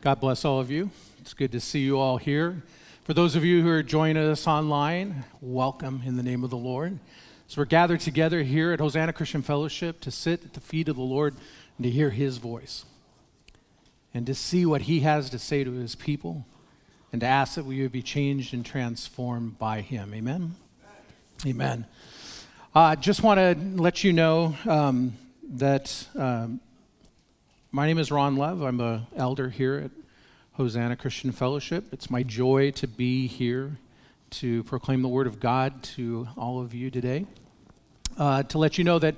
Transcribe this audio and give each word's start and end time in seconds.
God 0.00 0.20
bless 0.20 0.44
all 0.44 0.60
of 0.60 0.70
you. 0.70 0.92
It's 1.18 1.34
good 1.34 1.50
to 1.50 1.58
see 1.58 1.80
you 1.80 1.98
all 1.98 2.18
here. 2.18 2.62
For 3.02 3.14
those 3.14 3.34
of 3.34 3.44
you 3.44 3.62
who 3.62 3.68
are 3.68 3.82
joining 3.82 4.16
us 4.16 4.46
online, 4.46 5.24
welcome 5.40 6.02
in 6.06 6.16
the 6.16 6.22
name 6.22 6.44
of 6.44 6.50
the 6.50 6.56
Lord. 6.56 7.00
So 7.48 7.60
we're 7.60 7.64
gathered 7.64 7.98
together 7.98 8.44
here 8.44 8.70
at 8.70 8.78
Hosanna 8.78 9.12
Christian 9.12 9.42
Fellowship 9.42 10.00
to 10.02 10.12
sit 10.12 10.44
at 10.44 10.54
the 10.54 10.60
feet 10.60 10.88
of 10.88 10.94
the 10.94 11.02
Lord 11.02 11.34
and 11.76 11.84
to 11.84 11.90
hear 11.90 12.10
his 12.10 12.38
voice 12.38 12.84
and 14.14 14.24
to 14.26 14.36
see 14.36 14.64
what 14.64 14.82
he 14.82 15.00
has 15.00 15.30
to 15.30 15.38
say 15.38 15.64
to 15.64 15.72
his 15.72 15.96
people 15.96 16.46
and 17.10 17.20
to 17.20 17.26
ask 17.26 17.56
that 17.56 17.64
we 17.64 17.82
would 17.82 17.90
be 17.90 18.02
changed 18.02 18.54
and 18.54 18.64
transformed 18.64 19.58
by 19.58 19.80
him. 19.80 20.14
Amen. 20.14 20.54
Amen. 21.44 21.86
I 22.72 22.92
uh, 22.92 22.96
just 22.96 23.24
want 23.24 23.38
to 23.38 23.82
let 23.82 24.04
you 24.04 24.12
know 24.12 24.54
um, 24.64 25.14
that 25.42 26.06
um, 26.14 26.60
my 27.70 27.86
name 27.86 27.98
is 27.98 28.10
Ron 28.10 28.36
Love. 28.36 28.62
I'm 28.62 28.80
an 28.80 29.06
elder 29.16 29.50
here 29.50 29.76
at 29.76 29.90
Hosanna 30.52 30.96
Christian 30.96 31.32
Fellowship. 31.32 31.92
It's 31.92 32.08
my 32.08 32.22
joy 32.22 32.70
to 32.72 32.86
be 32.86 33.26
here 33.26 33.78
to 34.30 34.62
proclaim 34.64 35.02
the 35.02 35.08
Word 35.08 35.26
of 35.26 35.38
God 35.38 35.82
to 35.82 36.28
all 36.36 36.60
of 36.60 36.72
you 36.72 36.90
today. 36.90 37.26
Uh, 38.16 38.42
to 38.44 38.58
let 38.58 38.78
you 38.78 38.84
know 38.84 38.98
that 38.98 39.16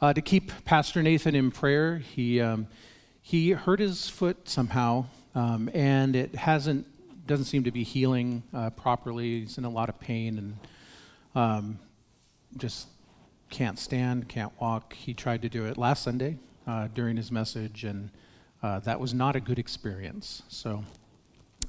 uh, 0.00 0.12
to 0.12 0.22
keep 0.22 0.52
Pastor 0.64 1.02
Nathan 1.02 1.34
in 1.34 1.50
prayer, 1.50 1.96
he, 1.98 2.40
um, 2.40 2.68
he 3.20 3.50
hurt 3.50 3.80
his 3.80 4.08
foot 4.08 4.48
somehow, 4.48 5.06
um, 5.34 5.68
and 5.74 6.14
it 6.14 6.36
hasn't 6.36 6.86
doesn't 7.26 7.44
seem 7.44 7.64
to 7.64 7.70
be 7.70 7.82
healing 7.82 8.42
uh, 8.54 8.70
properly. 8.70 9.40
He's 9.40 9.58
in 9.58 9.64
a 9.64 9.70
lot 9.70 9.90
of 9.90 10.00
pain 10.00 10.38
and 10.38 10.56
um, 11.34 11.78
just 12.56 12.88
can't 13.50 13.78
stand, 13.78 14.28
can't 14.28 14.52
walk. 14.58 14.94
He 14.94 15.12
tried 15.12 15.42
to 15.42 15.50
do 15.50 15.66
it 15.66 15.76
last 15.76 16.04
Sunday, 16.04 16.38
uh, 16.68 16.88
during 16.94 17.16
his 17.16 17.32
message, 17.32 17.82
and 17.82 18.10
uh, 18.62 18.78
that 18.80 19.00
was 19.00 19.14
not 19.14 19.34
a 19.34 19.40
good 19.40 19.58
experience. 19.58 20.42
So 20.48 20.84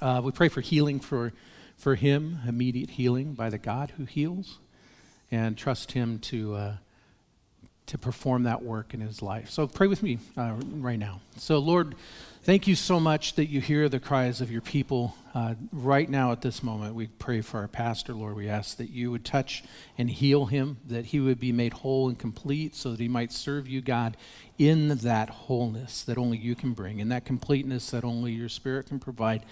uh, 0.01 0.21
we 0.23 0.31
pray 0.31 0.49
for 0.49 0.61
healing 0.61 0.99
for, 0.99 1.31
for 1.77 1.95
him, 1.95 2.39
immediate 2.47 2.91
healing 2.91 3.33
by 3.33 3.49
the 3.49 3.57
God 3.57 3.93
who 3.97 4.03
heals, 4.03 4.59
and 5.31 5.57
trust 5.57 5.93
him 5.93 6.19
to, 6.19 6.55
uh, 6.55 6.73
to 7.85 7.97
perform 7.97 8.43
that 8.43 8.61
work 8.61 8.93
in 8.93 8.99
his 8.99 9.21
life. 9.21 9.49
So 9.49 9.67
pray 9.67 9.87
with 9.87 10.03
me 10.03 10.19
uh, 10.37 10.55
right 10.73 10.99
now. 10.99 11.21
So, 11.37 11.59
Lord, 11.59 11.95
Thank 12.49 12.65
you 12.65 12.73
so 12.73 12.99
much 12.99 13.35
that 13.35 13.45
you 13.45 13.61
hear 13.61 13.87
the 13.89 13.99
cries 13.99 14.41
of 14.41 14.51
your 14.51 14.61
people 14.61 15.15
uh, 15.35 15.53
right 15.71 16.09
now 16.09 16.31
at 16.31 16.41
this 16.41 16.63
moment. 16.63 16.95
We 16.95 17.05
pray 17.05 17.41
for 17.41 17.59
our 17.59 17.67
pastor, 17.67 18.15
Lord. 18.15 18.35
We 18.35 18.49
ask 18.49 18.77
that 18.77 18.89
you 18.89 19.11
would 19.11 19.23
touch 19.23 19.63
and 19.99 20.09
heal 20.09 20.47
him, 20.47 20.77
that 20.87 21.05
he 21.05 21.19
would 21.19 21.39
be 21.39 21.51
made 21.51 21.73
whole 21.73 22.09
and 22.09 22.17
complete 22.17 22.73
so 22.73 22.89
that 22.89 22.99
he 22.99 23.07
might 23.07 23.31
serve 23.31 23.67
you, 23.67 23.81
God, 23.81 24.17
in 24.57 24.87
that 24.87 25.29
wholeness 25.29 26.01
that 26.01 26.17
only 26.17 26.39
you 26.39 26.55
can 26.55 26.73
bring, 26.73 26.97
in 26.97 27.09
that 27.09 27.23
completeness 27.23 27.91
that 27.91 28.03
only 28.03 28.31
your 28.31 28.49
spirit 28.49 28.87
can 28.87 28.97
provide, 28.97 29.45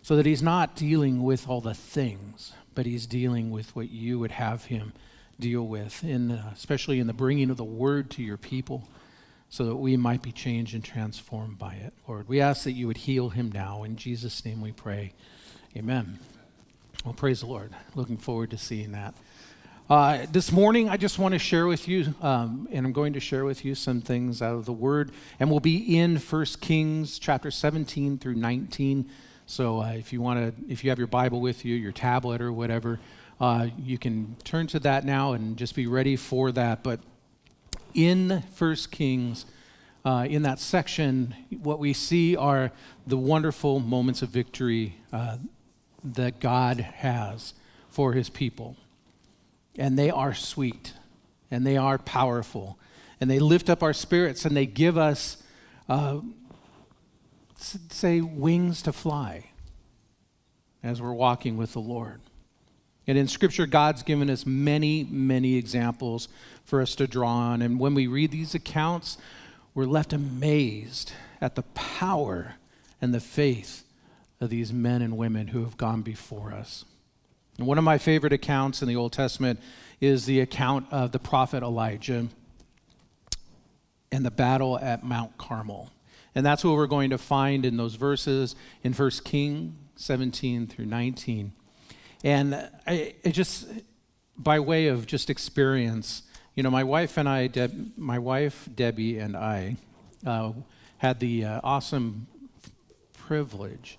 so 0.00 0.14
that 0.14 0.24
he's 0.24 0.40
not 0.40 0.76
dealing 0.76 1.24
with 1.24 1.48
all 1.48 1.60
the 1.60 1.74
things, 1.74 2.52
but 2.76 2.86
he's 2.86 3.04
dealing 3.04 3.50
with 3.50 3.74
what 3.74 3.90
you 3.90 4.20
would 4.20 4.30
have 4.30 4.66
him 4.66 4.92
deal 5.40 5.66
with, 5.66 6.04
in, 6.04 6.30
uh, 6.30 6.52
especially 6.54 7.00
in 7.00 7.08
the 7.08 7.12
bringing 7.12 7.50
of 7.50 7.56
the 7.56 7.64
word 7.64 8.10
to 8.10 8.22
your 8.22 8.36
people 8.36 8.86
so 9.54 9.66
that 9.66 9.76
we 9.76 9.96
might 9.96 10.20
be 10.20 10.32
changed 10.32 10.74
and 10.74 10.82
transformed 10.82 11.56
by 11.56 11.74
it. 11.74 11.92
Lord, 12.08 12.26
we 12.26 12.40
ask 12.40 12.64
that 12.64 12.72
you 12.72 12.88
would 12.88 12.96
heal 12.96 13.28
him 13.28 13.52
now. 13.52 13.84
In 13.84 13.94
Jesus' 13.94 14.44
name 14.44 14.60
we 14.60 14.72
pray. 14.72 15.12
Amen. 15.76 16.18
Well, 17.04 17.14
praise 17.14 17.38
the 17.38 17.46
Lord. 17.46 17.72
Looking 17.94 18.16
forward 18.16 18.50
to 18.50 18.58
seeing 18.58 18.90
that. 18.90 19.14
Uh, 19.88 20.26
this 20.32 20.50
morning, 20.50 20.88
I 20.88 20.96
just 20.96 21.20
want 21.20 21.34
to 21.34 21.38
share 21.38 21.68
with 21.68 21.86
you, 21.86 22.16
um, 22.20 22.66
and 22.72 22.84
I'm 22.84 22.92
going 22.92 23.12
to 23.12 23.20
share 23.20 23.44
with 23.44 23.64
you 23.64 23.76
some 23.76 24.00
things 24.00 24.42
out 24.42 24.56
of 24.56 24.64
the 24.64 24.72
Word, 24.72 25.12
and 25.38 25.48
we'll 25.48 25.60
be 25.60 25.98
in 25.98 26.16
1 26.16 26.44
Kings 26.60 27.20
chapter 27.20 27.52
17 27.52 28.18
through 28.18 28.34
19. 28.34 29.08
So 29.46 29.82
uh, 29.82 29.92
if 29.92 30.12
you 30.12 30.20
want 30.20 30.40
to, 30.40 30.72
if 30.72 30.82
you 30.82 30.90
have 30.90 30.98
your 30.98 31.06
Bible 31.06 31.40
with 31.40 31.64
you, 31.64 31.76
your 31.76 31.92
tablet 31.92 32.40
or 32.40 32.52
whatever, 32.52 32.98
uh, 33.40 33.68
you 33.78 33.98
can 33.98 34.34
turn 34.42 34.66
to 34.66 34.80
that 34.80 35.04
now 35.04 35.32
and 35.34 35.56
just 35.56 35.76
be 35.76 35.86
ready 35.86 36.16
for 36.16 36.50
that. 36.50 36.82
But 36.82 36.98
in 37.94 38.42
First 38.54 38.90
Kings, 38.90 39.46
uh, 40.04 40.26
in 40.28 40.42
that 40.42 40.58
section, 40.58 41.34
what 41.62 41.78
we 41.78 41.92
see 41.92 42.36
are 42.36 42.72
the 43.06 43.16
wonderful 43.16 43.80
moments 43.80 44.20
of 44.20 44.28
victory 44.28 44.96
uh, 45.12 45.38
that 46.02 46.40
God 46.40 46.80
has 46.80 47.54
for 47.88 48.12
his 48.12 48.28
people. 48.28 48.76
And 49.76 49.98
they 49.98 50.10
are 50.10 50.34
sweet, 50.34 50.92
and 51.50 51.66
they 51.66 51.76
are 51.76 51.98
powerful, 51.98 52.78
and 53.20 53.30
they 53.30 53.38
lift 53.38 53.70
up 53.70 53.82
our 53.82 53.94
spirits, 53.94 54.44
and 54.44 54.56
they 54.56 54.66
give 54.66 54.98
us, 54.98 55.42
uh, 55.88 56.20
say, 57.56 58.20
wings 58.20 58.82
to 58.82 58.92
fly 58.92 59.50
as 60.82 61.00
we're 61.00 61.12
walking 61.12 61.56
with 61.56 61.72
the 61.72 61.80
Lord. 61.80 62.20
And 63.06 63.18
in 63.18 63.28
Scripture, 63.28 63.66
God's 63.66 64.02
given 64.02 64.30
us 64.30 64.46
many, 64.46 65.04
many 65.04 65.56
examples 65.56 66.28
for 66.64 66.80
us 66.80 66.94
to 66.96 67.06
draw 67.06 67.30
on. 67.30 67.62
And 67.62 67.78
when 67.78 67.94
we 67.94 68.06
read 68.06 68.30
these 68.30 68.54
accounts, 68.54 69.18
we're 69.74 69.84
left 69.84 70.12
amazed 70.12 71.12
at 71.40 71.54
the 71.54 71.62
power 71.74 72.54
and 73.00 73.12
the 73.12 73.20
faith 73.20 73.84
of 74.40 74.50
these 74.50 74.72
men 74.72 75.02
and 75.02 75.16
women 75.16 75.48
who 75.48 75.64
have 75.64 75.76
gone 75.76 76.02
before 76.02 76.52
us. 76.52 76.84
And 77.58 77.66
one 77.66 77.78
of 77.78 77.84
my 77.84 77.98
favorite 77.98 78.32
accounts 78.32 78.82
in 78.82 78.88
the 78.88 78.96
Old 78.96 79.12
Testament 79.12 79.60
is 80.00 80.26
the 80.26 80.40
account 80.40 80.86
of 80.90 81.12
the 81.12 81.18
prophet 81.18 81.62
Elijah 81.62 82.28
and 84.10 84.24
the 84.24 84.30
battle 84.30 84.78
at 84.78 85.04
Mount 85.04 85.36
Carmel. 85.38 85.90
And 86.34 86.44
that's 86.44 86.64
what 86.64 86.74
we're 86.74 86.86
going 86.86 87.10
to 87.10 87.18
find 87.18 87.64
in 87.64 87.76
those 87.76 87.94
verses 87.94 88.56
in 88.82 88.92
1 88.92 89.10
King 89.24 89.76
17 89.96 90.66
through 90.66 90.86
19. 90.86 91.52
And 92.24 92.54
I, 92.86 93.14
it 93.22 93.32
just, 93.32 93.68
by 94.36 94.58
way 94.58 94.88
of 94.88 95.06
just 95.06 95.30
experience, 95.30 96.22
you 96.54 96.62
know, 96.62 96.70
my 96.70 96.84
wife 96.84 97.16
and 97.16 97.28
I, 97.28 97.46
Deb, 97.46 97.92
my 97.96 98.18
wife 98.18 98.68
Debbie 98.74 99.18
and 99.18 99.36
I, 99.36 99.76
uh, 100.26 100.52
had 100.98 101.20
the 101.20 101.44
uh, 101.44 101.60
awesome 101.62 102.26
privilege 103.12 103.98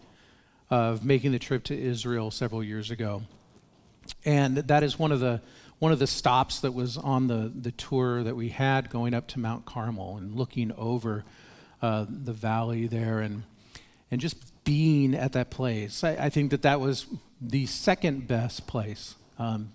of 0.70 1.06
making 1.06 1.32
the 1.32 1.40
trip 1.40 1.64
to 1.66 1.80
Israel 1.80 2.32
several 2.32 2.64
years 2.64 2.92
ago, 2.92 3.24
and 4.24 4.58
that 4.58 4.84
is 4.84 4.98
one 4.98 5.12
of 5.12 5.20
the 5.20 5.42
one 5.80 5.92
of 5.92 6.00
the 6.00 6.08
stops 6.08 6.62
that 6.62 6.74
was 6.74 6.98
on 6.98 7.28
the 7.28 7.52
the 7.54 7.72
tour 7.72 8.24
that 8.24 8.36
we 8.36 8.50
had 8.50 8.90
going 8.90 9.14
up 9.14 9.28
to 9.28 9.40
Mount 9.40 9.66
Carmel 9.66 10.18
and 10.18 10.34
looking 10.34 10.72
over 10.78 11.24
uh, 11.82 12.06
the 12.10 12.34
valley 12.34 12.88
there 12.88 13.20
and 13.20 13.44
and 14.12 14.22
just 14.22 14.38
being 14.64 15.16
at 15.16 15.34
that 15.34 15.50
place. 15.50 16.04
I, 16.04 16.12
I 16.26 16.30
think 16.30 16.52
that 16.52 16.64
that 16.64 16.80
was 16.80 17.06
the 17.40 17.66
second 17.66 18.28
best 18.28 18.68
place 18.68 19.16
um, 19.40 19.72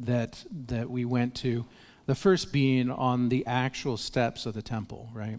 that, 0.00 0.44
that 0.66 0.88
we 0.88 1.04
went 1.04 1.34
to. 1.36 1.66
The 2.08 2.14
first 2.14 2.54
being 2.54 2.90
on 2.90 3.28
the 3.28 3.44
actual 3.44 3.98
steps 3.98 4.46
of 4.46 4.54
the 4.54 4.62
temple, 4.62 5.10
right? 5.12 5.38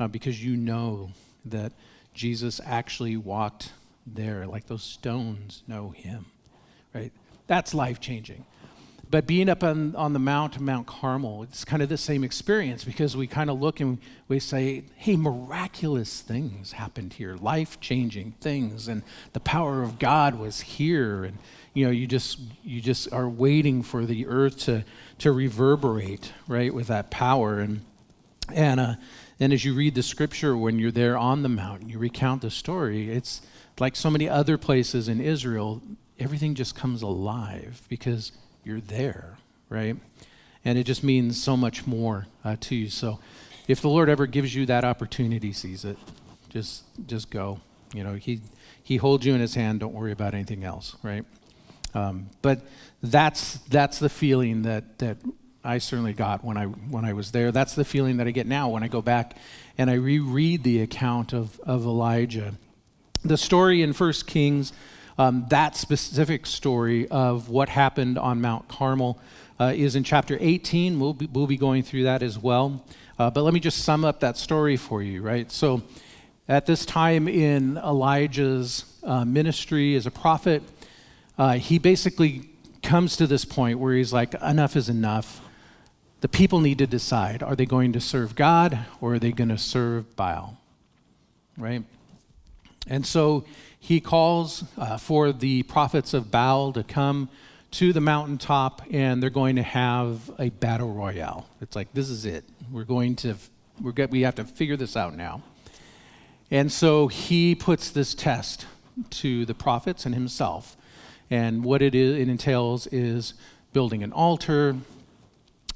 Uh, 0.00 0.08
because 0.08 0.44
you 0.44 0.56
know 0.56 1.12
that 1.44 1.70
Jesus 2.12 2.60
actually 2.66 3.16
walked 3.16 3.72
there, 4.04 4.44
like 4.48 4.66
those 4.66 4.82
stones 4.82 5.62
know 5.68 5.90
him, 5.90 6.26
right? 6.92 7.12
That's 7.46 7.72
life 7.72 8.00
changing. 8.00 8.44
But 9.12 9.28
being 9.28 9.48
up 9.48 9.62
on, 9.62 9.94
on 9.94 10.12
the 10.12 10.18
mount, 10.18 10.58
Mount 10.58 10.88
Carmel, 10.88 11.44
it's 11.44 11.64
kind 11.64 11.84
of 11.84 11.88
the 11.88 11.96
same 11.96 12.24
experience 12.24 12.82
because 12.82 13.16
we 13.16 13.28
kind 13.28 13.48
of 13.48 13.60
look 13.60 13.78
and 13.78 13.98
we 14.26 14.40
say, 14.40 14.82
hey, 14.96 15.14
miraculous 15.14 16.20
things 16.20 16.72
happened 16.72 17.12
here, 17.12 17.36
life 17.36 17.78
changing 17.78 18.32
things, 18.40 18.88
and 18.88 19.04
the 19.34 19.40
power 19.40 19.84
of 19.84 20.00
God 20.00 20.34
was 20.34 20.62
here. 20.62 21.22
And, 21.22 21.38
you 21.74 21.84
know, 21.84 21.90
you 21.90 22.06
just, 22.06 22.38
you 22.62 22.80
just 22.80 23.12
are 23.12 23.28
waiting 23.28 23.82
for 23.82 24.04
the 24.04 24.26
earth 24.26 24.58
to, 24.60 24.84
to 25.18 25.32
reverberate, 25.32 26.32
right, 26.46 26.72
with 26.72 26.88
that 26.88 27.10
power. 27.10 27.60
And, 27.60 27.84
and, 28.52 28.80
uh, 28.80 28.94
and 29.40 29.52
as 29.52 29.64
you 29.64 29.74
read 29.74 29.94
the 29.94 30.02
scripture 30.02 30.56
when 30.56 30.78
you're 30.78 30.90
there 30.90 31.16
on 31.16 31.42
the 31.42 31.48
mountain, 31.48 31.88
you 31.88 31.98
recount 31.98 32.42
the 32.42 32.50
story, 32.50 33.10
it's 33.10 33.40
like 33.78 33.96
so 33.96 34.10
many 34.10 34.28
other 34.28 34.58
places 34.58 35.08
in 35.08 35.20
Israel, 35.20 35.80
everything 36.18 36.54
just 36.54 36.76
comes 36.76 37.02
alive 37.02 37.82
because 37.88 38.32
you're 38.64 38.80
there, 38.80 39.38
right? 39.68 39.96
And 40.64 40.78
it 40.78 40.84
just 40.84 41.02
means 41.02 41.42
so 41.42 41.56
much 41.56 41.86
more 41.86 42.26
uh, 42.44 42.56
to 42.60 42.74
you. 42.74 42.90
So 42.90 43.18
if 43.66 43.80
the 43.80 43.88
Lord 43.88 44.08
ever 44.08 44.26
gives 44.26 44.54
you 44.54 44.66
that 44.66 44.84
opportunity, 44.84 45.52
sees 45.52 45.84
it, 45.84 45.98
just 46.48 46.84
just 47.06 47.30
go. 47.30 47.60
You 47.94 48.04
know, 48.04 48.14
he 48.14 48.40
he 48.82 48.96
holds 48.96 49.26
you 49.26 49.34
in 49.34 49.40
his 49.40 49.54
hand. 49.54 49.80
Don't 49.80 49.94
worry 49.94 50.12
about 50.12 50.34
anything 50.34 50.64
else, 50.64 50.96
right? 51.02 51.24
Um, 51.94 52.30
but 52.40 52.60
that's 53.02 53.58
that's 53.68 53.98
the 53.98 54.08
feeling 54.08 54.62
that 54.62 54.98
that 54.98 55.18
I 55.64 55.78
certainly 55.78 56.12
got 56.12 56.44
when 56.44 56.56
I 56.56 56.66
when 56.66 57.04
I 57.04 57.12
was 57.12 57.32
there. 57.32 57.52
That's 57.52 57.74
the 57.74 57.84
feeling 57.84 58.16
that 58.18 58.26
I 58.26 58.30
get 58.30 58.46
now 58.46 58.68
when 58.68 58.82
I 58.82 58.88
go 58.88 59.02
back 59.02 59.36
and 59.78 59.90
I 59.90 59.94
reread 59.94 60.62
the 60.62 60.80
account 60.80 61.32
of 61.32 61.60
of 61.60 61.84
Elijah. 61.84 62.54
The 63.24 63.36
story 63.36 63.82
in 63.82 63.92
First 63.92 64.26
Kings 64.26 64.72
um, 65.18 65.46
that 65.50 65.76
specific 65.76 66.46
story 66.46 67.08
of 67.08 67.48
what 67.48 67.68
happened 67.68 68.18
on 68.18 68.40
Mount 68.40 68.68
Carmel 68.68 69.18
uh, 69.60 69.72
is 69.74 69.94
in 69.94 70.04
chapter 70.04 70.36
18. 70.40 70.98
We'll 70.98 71.14
be, 71.14 71.26
we'll 71.26 71.46
be 71.46 71.56
going 71.56 71.82
through 71.82 72.04
that 72.04 72.22
as 72.22 72.38
well. 72.38 72.84
Uh, 73.18 73.30
but 73.30 73.42
let 73.42 73.54
me 73.54 73.60
just 73.60 73.84
sum 73.84 74.04
up 74.04 74.20
that 74.20 74.36
story 74.36 74.76
for 74.76 75.02
you, 75.02 75.22
right? 75.22 75.50
So, 75.50 75.82
At 76.48 76.66
this 76.66 76.84
time 76.84 77.28
in 77.28 77.76
Elijah's 77.76 78.84
uh, 79.04 79.24
ministry 79.24 79.94
as 79.94 80.06
a 80.06 80.10
prophet, 80.10 80.62
uh, 81.38 81.54
he 81.54 81.78
basically 81.78 82.50
comes 82.82 83.16
to 83.16 83.26
this 83.26 83.44
point 83.44 83.78
where 83.78 83.94
he's 83.94 84.12
like, 84.12 84.34
enough 84.34 84.76
is 84.76 84.88
enough. 84.88 85.40
The 86.20 86.28
people 86.28 86.60
need 86.60 86.78
to 86.78 86.86
decide 86.86 87.42
are 87.42 87.56
they 87.56 87.66
going 87.66 87.92
to 87.94 88.00
serve 88.00 88.34
God 88.34 88.78
or 89.00 89.14
are 89.14 89.18
they 89.18 89.32
going 89.32 89.48
to 89.48 89.58
serve 89.58 90.14
Baal? 90.16 90.58
Right? 91.56 91.82
And 92.86 93.06
so 93.06 93.44
he 93.78 94.00
calls 94.00 94.64
uh, 94.76 94.96
for 94.96 95.32
the 95.32 95.62
prophets 95.64 96.14
of 96.14 96.30
Baal 96.30 96.72
to 96.72 96.82
come 96.82 97.28
to 97.72 97.92
the 97.92 98.00
mountaintop 98.00 98.82
and 98.90 99.22
they're 99.22 99.30
going 99.30 99.56
to 99.56 99.62
have 99.62 100.30
a 100.38 100.50
battle 100.50 100.92
royale. 100.92 101.48
It's 101.60 101.74
like, 101.74 101.92
this 101.92 102.08
is 102.08 102.24
it. 102.24 102.44
We're 102.70 102.84
going 102.84 103.16
to, 103.16 103.34
we're 103.80 103.92
get, 103.92 104.10
we 104.10 104.22
have 104.22 104.34
to 104.36 104.44
figure 104.44 104.76
this 104.76 104.96
out 104.96 105.16
now. 105.16 105.42
And 106.50 106.70
so 106.70 107.08
he 107.08 107.54
puts 107.54 107.90
this 107.90 108.14
test 108.14 108.66
to 109.10 109.46
the 109.46 109.54
prophets 109.54 110.04
and 110.04 110.14
himself. 110.14 110.76
And 111.32 111.64
what 111.64 111.80
it, 111.80 111.94
is, 111.94 112.18
it 112.18 112.28
entails 112.28 112.86
is 112.88 113.32
building 113.72 114.02
an 114.02 114.12
altar, 114.12 114.76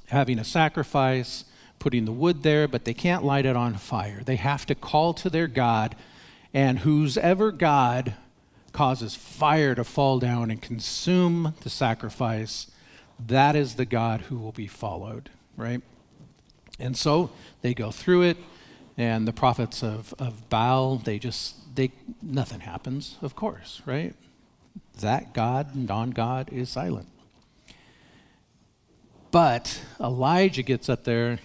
having 0.08 0.38
a 0.38 0.44
sacrifice, 0.44 1.46
putting 1.78 2.04
the 2.04 2.12
wood 2.12 2.42
there, 2.42 2.68
but 2.68 2.84
they 2.84 2.92
can't 2.92 3.24
light 3.24 3.46
it 3.46 3.56
on 3.56 3.72
fire. 3.76 4.20
They 4.22 4.36
have 4.36 4.66
to 4.66 4.74
call 4.74 5.14
to 5.14 5.30
their 5.30 5.46
God, 5.46 5.96
and 6.52 6.80
whose 6.80 7.16
ever 7.16 7.52
God 7.52 8.12
causes 8.72 9.14
fire 9.14 9.74
to 9.74 9.82
fall 9.82 10.18
down 10.18 10.50
and 10.50 10.60
consume 10.60 11.54
the 11.62 11.70
sacrifice, 11.70 12.70
that 13.18 13.56
is 13.56 13.76
the 13.76 13.86
God 13.86 14.20
who 14.28 14.36
will 14.36 14.52
be 14.52 14.66
followed, 14.66 15.30
right? 15.56 15.80
And 16.78 16.94
so 16.98 17.30
they 17.62 17.72
go 17.72 17.90
through 17.90 18.24
it, 18.24 18.36
and 18.98 19.26
the 19.26 19.32
prophets 19.32 19.82
of, 19.82 20.12
of 20.18 20.50
Baal, 20.50 20.96
they 20.96 21.18
just, 21.18 21.74
they, 21.74 21.92
nothing 22.20 22.60
happens, 22.60 23.16
of 23.22 23.34
course, 23.34 23.80
right? 23.86 24.14
That 25.00 25.34
God, 25.34 25.74
and 25.74 25.86
non 25.86 26.10
God, 26.10 26.50
is 26.52 26.70
silent. 26.70 27.08
But 29.30 29.82
Elijah 30.00 30.62
gets 30.62 30.88
up 30.88 31.04
there, 31.04 31.38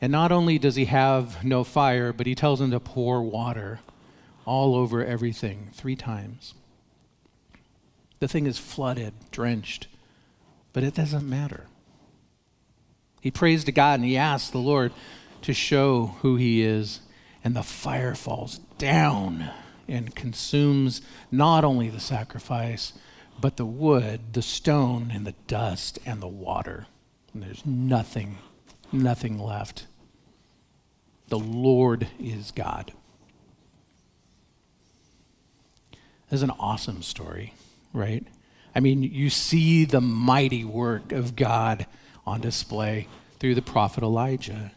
and 0.00 0.12
not 0.12 0.32
only 0.32 0.58
does 0.58 0.76
he 0.76 0.84
have 0.86 1.42
no 1.44 1.64
fire, 1.64 2.12
but 2.12 2.26
he 2.26 2.34
tells 2.34 2.60
him 2.60 2.70
to 2.72 2.80
pour 2.80 3.22
water 3.22 3.80
all 4.44 4.74
over 4.74 5.04
everything 5.04 5.70
three 5.72 5.96
times. 5.96 6.54
The 8.18 8.28
thing 8.28 8.46
is 8.46 8.58
flooded, 8.58 9.14
drenched, 9.30 9.86
but 10.72 10.84
it 10.84 10.94
doesn't 10.94 11.28
matter. 11.28 11.66
He 13.20 13.30
prays 13.30 13.64
to 13.64 13.72
God 13.72 14.00
and 14.00 14.04
he 14.08 14.16
asks 14.16 14.50
the 14.50 14.58
Lord 14.58 14.92
to 15.42 15.54
show 15.54 16.16
who 16.20 16.36
he 16.36 16.62
is, 16.62 17.00
and 17.42 17.54
the 17.54 17.62
fire 17.62 18.14
falls 18.14 18.58
down 18.78 19.50
and 19.88 20.14
consumes 20.14 21.02
not 21.30 21.64
only 21.64 21.88
the 21.88 22.00
sacrifice, 22.00 22.92
but 23.40 23.56
the 23.56 23.66
wood, 23.66 24.34
the 24.34 24.42
stone, 24.42 25.10
and 25.12 25.26
the 25.26 25.34
dust 25.46 25.98
and 26.06 26.20
the 26.20 26.28
water. 26.28 26.86
And 27.32 27.42
there's 27.42 27.64
nothing, 27.66 28.38
nothing 28.92 29.38
left. 29.38 29.86
The 31.28 31.38
Lord 31.38 32.08
is 32.18 32.50
God. 32.50 32.92
is 36.32 36.42
an 36.42 36.50
awesome 36.58 37.02
story, 37.02 37.52
right? 37.92 38.26
I 38.74 38.80
mean, 38.80 39.02
you 39.02 39.28
see 39.28 39.84
the 39.84 40.00
mighty 40.00 40.64
work 40.64 41.12
of 41.12 41.36
God 41.36 41.86
on 42.26 42.40
display 42.40 43.06
through 43.38 43.54
the 43.54 43.62
prophet 43.62 44.02
Elijah. 44.02 44.72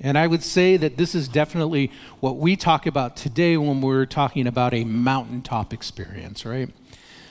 And 0.00 0.18
I 0.18 0.26
would 0.26 0.42
say 0.42 0.76
that 0.76 0.96
this 0.96 1.14
is 1.14 1.28
definitely 1.28 1.90
what 2.20 2.36
we 2.36 2.56
talk 2.56 2.86
about 2.86 3.16
today 3.16 3.56
when 3.56 3.80
we're 3.80 4.06
talking 4.06 4.46
about 4.46 4.74
a 4.74 4.84
mountaintop 4.84 5.72
experience, 5.72 6.44
right? 6.44 6.68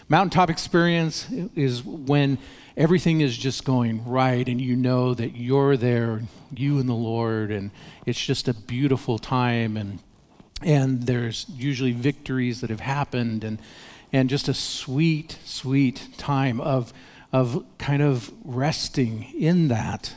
Mountaintop 0.07 0.49
experience 0.49 1.27
is 1.55 1.83
when 1.83 2.37
everything 2.77 3.21
is 3.21 3.37
just 3.37 3.65
going 3.65 4.05
right 4.05 4.47
and 4.47 4.59
you 4.59 4.75
know 4.75 5.13
that 5.13 5.35
you're 5.35 5.77
there, 5.77 6.21
you 6.55 6.79
and 6.79 6.87
the 6.87 6.93
Lord, 6.93 7.51
and 7.51 7.71
it's 8.05 8.23
just 8.23 8.47
a 8.47 8.53
beautiful 8.53 9.17
time 9.19 9.77
and 9.77 9.99
and 10.61 11.03
there's 11.03 11.45
usually 11.49 11.91
victories 11.91 12.61
that 12.61 12.69
have 12.69 12.79
happened 12.79 13.43
and 13.43 13.59
and 14.13 14.29
just 14.29 14.47
a 14.47 14.53
sweet 14.53 15.37
sweet 15.43 16.07
time 16.17 16.61
of 16.61 16.93
of 17.31 17.65
kind 17.77 18.01
of 18.01 18.31
resting 18.45 19.23
in 19.37 19.67
that 19.67 20.15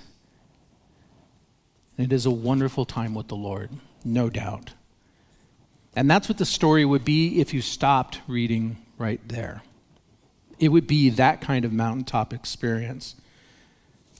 it 1.99 2.13
is 2.13 2.27
a 2.27 2.31
wonderful 2.31 2.85
time 2.85 3.15
with 3.15 3.29
the 3.29 3.37
lord 3.37 3.71
no 4.07 4.31
doubt. 4.31 4.73
And 5.95 6.11
that's 6.11 6.29
what 6.29 6.39
the 6.39 6.47
story 6.47 6.85
would 6.85 7.05
be 7.05 7.41
if 7.41 7.53
you 7.53 7.61
stopped 7.61 8.21
reading 8.29 8.77
right 8.99 9.21
there. 9.27 9.63
It 10.59 10.69
would 10.69 10.87
be 10.87 11.11
that 11.11 11.41
kind 11.41 11.65
of 11.65 11.73
mountaintop 11.73 12.33
experience. 12.33 13.15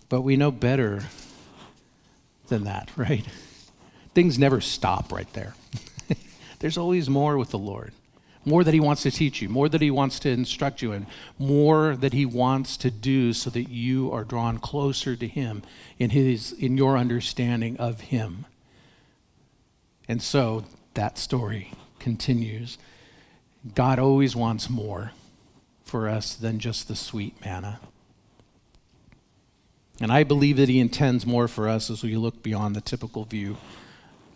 But 0.09 0.23
we 0.23 0.37
know 0.37 0.51
better 0.51 1.05
than 2.49 2.65
that 2.65 2.91
right? 2.97 3.25
Things 4.15 4.39
never 4.39 4.61
stop 4.61 5.13
right 5.13 5.31
there. 5.35 5.55
There's 6.59 6.79
always 6.79 7.09
more 7.09 7.37
with 7.39 7.51
the 7.51 7.59
Lord. 7.59 7.93
More 8.47 8.65
that 8.65 8.73
He 8.73 8.81
wants 8.81 9.03
to 9.03 9.11
teach 9.11 9.43
you, 9.43 9.51
more 9.51 9.69
that 9.69 9.83
He 9.83 9.91
wants 9.91 10.19
to 10.21 10.31
instruct 10.31 10.81
you 10.81 10.93
in, 10.93 11.07
more 11.39 11.97
that 11.97 12.15
He 12.15 12.25
wants 12.25 12.79
to 12.79 12.91
do 12.91 13.35
so 13.35 13.51
that 13.51 13.69
you 13.69 14.11
are 14.13 14.25
drawn 14.25 14.59
closer 14.59 15.17
to 15.17 15.27
Him 15.27 15.63
in, 15.99 16.11
his, 16.11 16.53
in 16.53 16.79
your 16.79 16.97
understanding 16.97 17.77
of 17.77 18.01
Him. 18.03 18.47
And 20.09 20.23
so 20.23 20.65
that 20.95 21.19
story 21.19 21.73
continues. 21.99 22.79
God 23.75 23.99
always 23.99 24.37
wants 24.37 24.71
more 24.71 25.11
for 25.85 26.09
us 26.09 26.35
than 26.35 26.59
just 26.59 26.89
the 26.89 26.97
sweet 26.97 27.35
manna. 27.45 27.81
And 30.01 30.13
I 30.13 30.25
believe 30.25 30.57
that 30.59 30.69
He 30.69 30.79
intends 30.79 31.27
more 31.27 31.49
for 31.49 31.69
us 31.69 31.91
as 31.91 32.03
we 32.03 32.17
look 32.17 32.43
beyond 32.43 32.77
the 32.77 32.81
typical 32.81 33.25
view 33.25 33.57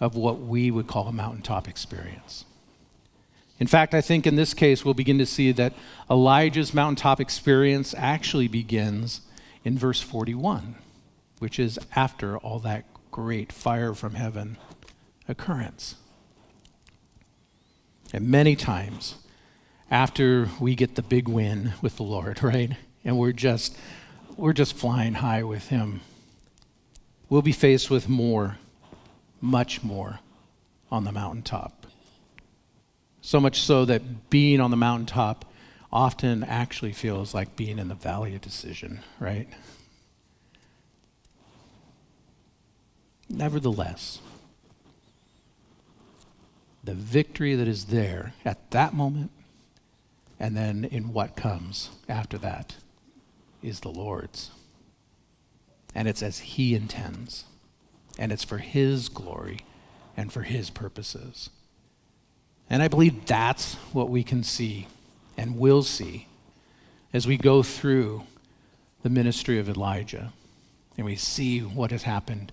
of 0.01 0.17
what 0.17 0.41
we 0.41 0.71
would 0.71 0.87
call 0.87 1.07
a 1.07 1.13
mountaintop 1.13 1.69
experience. 1.69 2.45
In 3.61 3.67
fact, 3.67 3.95
I 3.95 4.01
think 4.01 4.27
in 4.27 4.37
this 4.37 4.55
case, 4.55 4.85
we'll 4.85 4.95
begin 4.95 5.19
to 5.19 5.27
see 5.27 5.53
that 5.53 5.75
Elijah's 6.11 6.73
mountaintop 6.73 7.21
experience 7.21 7.95
actually 7.97 8.49
begins 8.49 9.21
in 9.65 9.79
verse 9.79 10.01
41, 10.01 10.77
which 11.39 11.59
is 11.59 11.79
after 11.95 12.39
all 12.39 12.59
that 12.61 12.87
great 13.11 13.53
fire 13.53 13.93
from 13.93 14.15
heaven 14.15 14.57
occurrence. 15.29 15.97
And 18.15 18.29
many 18.29 18.57
times 18.57 19.17
after 19.91 20.49
we 20.59 20.75
get 20.75 20.95
the 20.95 21.03
big 21.03 21.29
win 21.29 21.75
with 21.83 21.97
the 21.97 22.03
Lord, 22.03 22.43
right? 22.43 22.73
And 23.05 23.19
we're 23.19 23.33
just 23.33 23.77
we're 24.37 24.53
just 24.55 24.75
flying 24.75 25.15
high 25.15 25.43
with 25.43 25.69
him. 25.69 26.01
We'll 27.29 27.43
be 27.43 27.53
faced 27.53 27.91
with 27.91 28.09
more 28.09 28.57
much 29.43 29.83
more 29.83 30.21
on 30.91 31.05
the 31.05 31.13
mountaintop. 31.13 31.80
So 33.31 33.39
much 33.39 33.61
so 33.61 33.85
that 33.85 34.29
being 34.29 34.59
on 34.61 34.73
the 34.73 34.77
mountaintop 34.77 35.45
often 35.93 36.43
actually 36.43 36.91
feels 36.91 37.33
like 37.33 37.55
being 37.55 37.79
in 37.79 37.87
the 37.87 37.95
valley 37.95 38.35
of 38.35 38.41
decision, 38.41 39.05
right? 39.21 39.49
Nevertheless, 43.29 44.19
the 46.83 46.95
victory 46.95 47.55
that 47.55 47.69
is 47.69 47.85
there 47.85 48.33
at 48.45 48.73
that 48.73 48.95
moment 48.95 49.31
and 50.41 50.57
then 50.57 50.85
in 50.85 51.13
what 51.13 51.37
comes 51.37 51.91
after 52.09 52.37
that 52.39 52.79
is 53.63 53.79
the 53.79 53.91
Lord's. 53.91 54.51
And 55.95 56.09
it's 56.09 56.21
as 56.21 56.41
He 56.41 56.75
intends 56.75 57.45
and 58.19 58.33
it's 58.33 58.43
for 58.43 58.59
His 58.59 59.09
glory 59.09 59.61
and 60.17 60.33
for 60.33 60.43
His 60.43 60.69
purposes. 60.69 61.51
And 62.71 62.83
I 62.83 62.89
believe 62.89 63.27
that's 63.27 63.75
what 63.93 64.09
we 64.09 64.23
can 64.23 64.45
see 64.45 64.87
and 65.37 65.59
will 65.59 65.83
see 65.83 66.29
as 67.13 67.27
we 67.27 67.37
go 67.37 67.63
through 67.63 68.23
the 69.03 69.11
ministry 69.11 69.59
of 69.59 69.69
Elijah 69.69 70.33
and 70.97 71.05
we 71.05 71.17
see 71.17 71.61
what 71.61 71.91
has 71.91 72.05
happened 72.05 72.53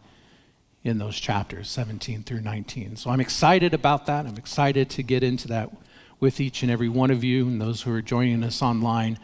in 0.84 0.98
those 0.98 1.20
chapters 1.20 1.70
17 1.70 2.24
through 2.24 2.42
19. 2.42 2.96
So 2.96 3.12
I'm 3.12 3.20
excited 3.20 3.74
about 3.74 4.06
that. 4.08 4.26
I'm 4.26 4.38
excited 4.38 4.90
to 4.92 5.04
get 5.04 5.22
into 5.22 5.48
that 5.50 5.70
with 6.20 6.40
each 6.40 6.64
and 6.64 6.72
every 6.72 6.90
one 6.90 7.12
of 7.12 7.24
you 7.24 7.48
and 7.48 7.62
those 7.62 7.84
who 7.84 7.94
are 7.94 8.02
joining 8.02 8.44
us 8.44 8.62
online. 8.62 9.20